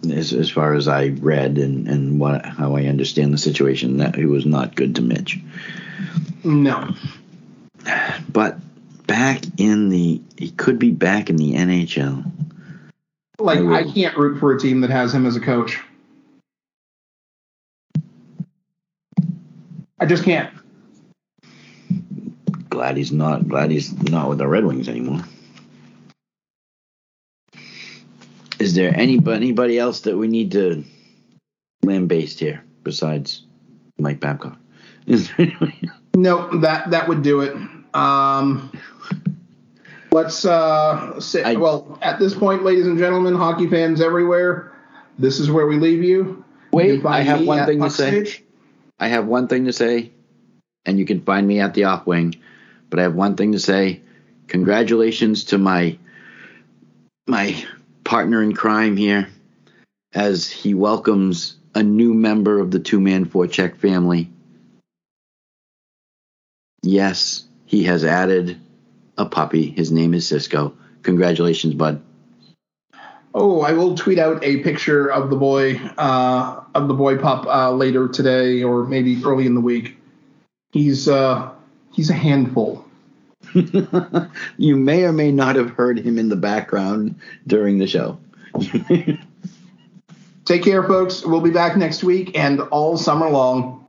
[0.09, 4.15] as, as far as I read and, and what how I understand the situation that
[4.15, 5.39] he was not good to Mitch.
[6.43, 6.95] No.
[8.27, 8.57] But
[9.05, 12.31] back in the he could be back in the NHL.
[13.37, 13.81] Like I.
[13.81, 15.79] I can't root for a team that has him as a coach.
[19.99, 20.51] I just can't.
[22.71, 25.21] Glad he's not glad he's not with the Red Wings anymore.
[28.59, 30.83] Is there anybody anybody else that we need to
[31.83, 33.43] lambaste here besides
[33.99, 34.57] Mike Babcock?
[35.07, 37.55] Is there anybody- No, that that would do it.
[37.93, 38.71] Um,
[40.11, 44.71] let's uh, say, I- well, at this point, ladies and gentlemen, hockey fans everywhere,
[45.19, 46.23] this is where we leave you.
[46.23, 48.11] You Wait, find I have one thing to say.
[48.11, 48.43] Puckstage.
[48.99, 50.11] I have one thing to say,
[50.85, 52.35] and you can find me at the off wing.
[52.89, 54.01] But I have one thing to say.
[54.47, 55.97] Congratulations to my
[57.27, 57.55] my
[58.05, 59.27] partner in crime here,
[60.13, 64.29] as he welcomes a new member of the two man forecheck family.
[66.81, 68.57] Yes, he has added
[69.17, 69.71] a puppy.
[69.71, 70.77] His name is Cisco.
[71.01, 72.01] Congratulations, bud.
[73.33, 77.45] Oh, I will tweet out a picture of the boy, uh, of the boy pup
[77.47, 79.97] uh, later today, or maybe early in the week.
[80.71, 81.51] He's uh,
[81.91, 82.84] he's a handful.
[84.57, 87.15] you may or may not have heard him in the background
[87.47, 88.19] during the show.
[90.45, 91.25] Take care, folks.
[91.25, 93.84] We'll be back next week and all summer long.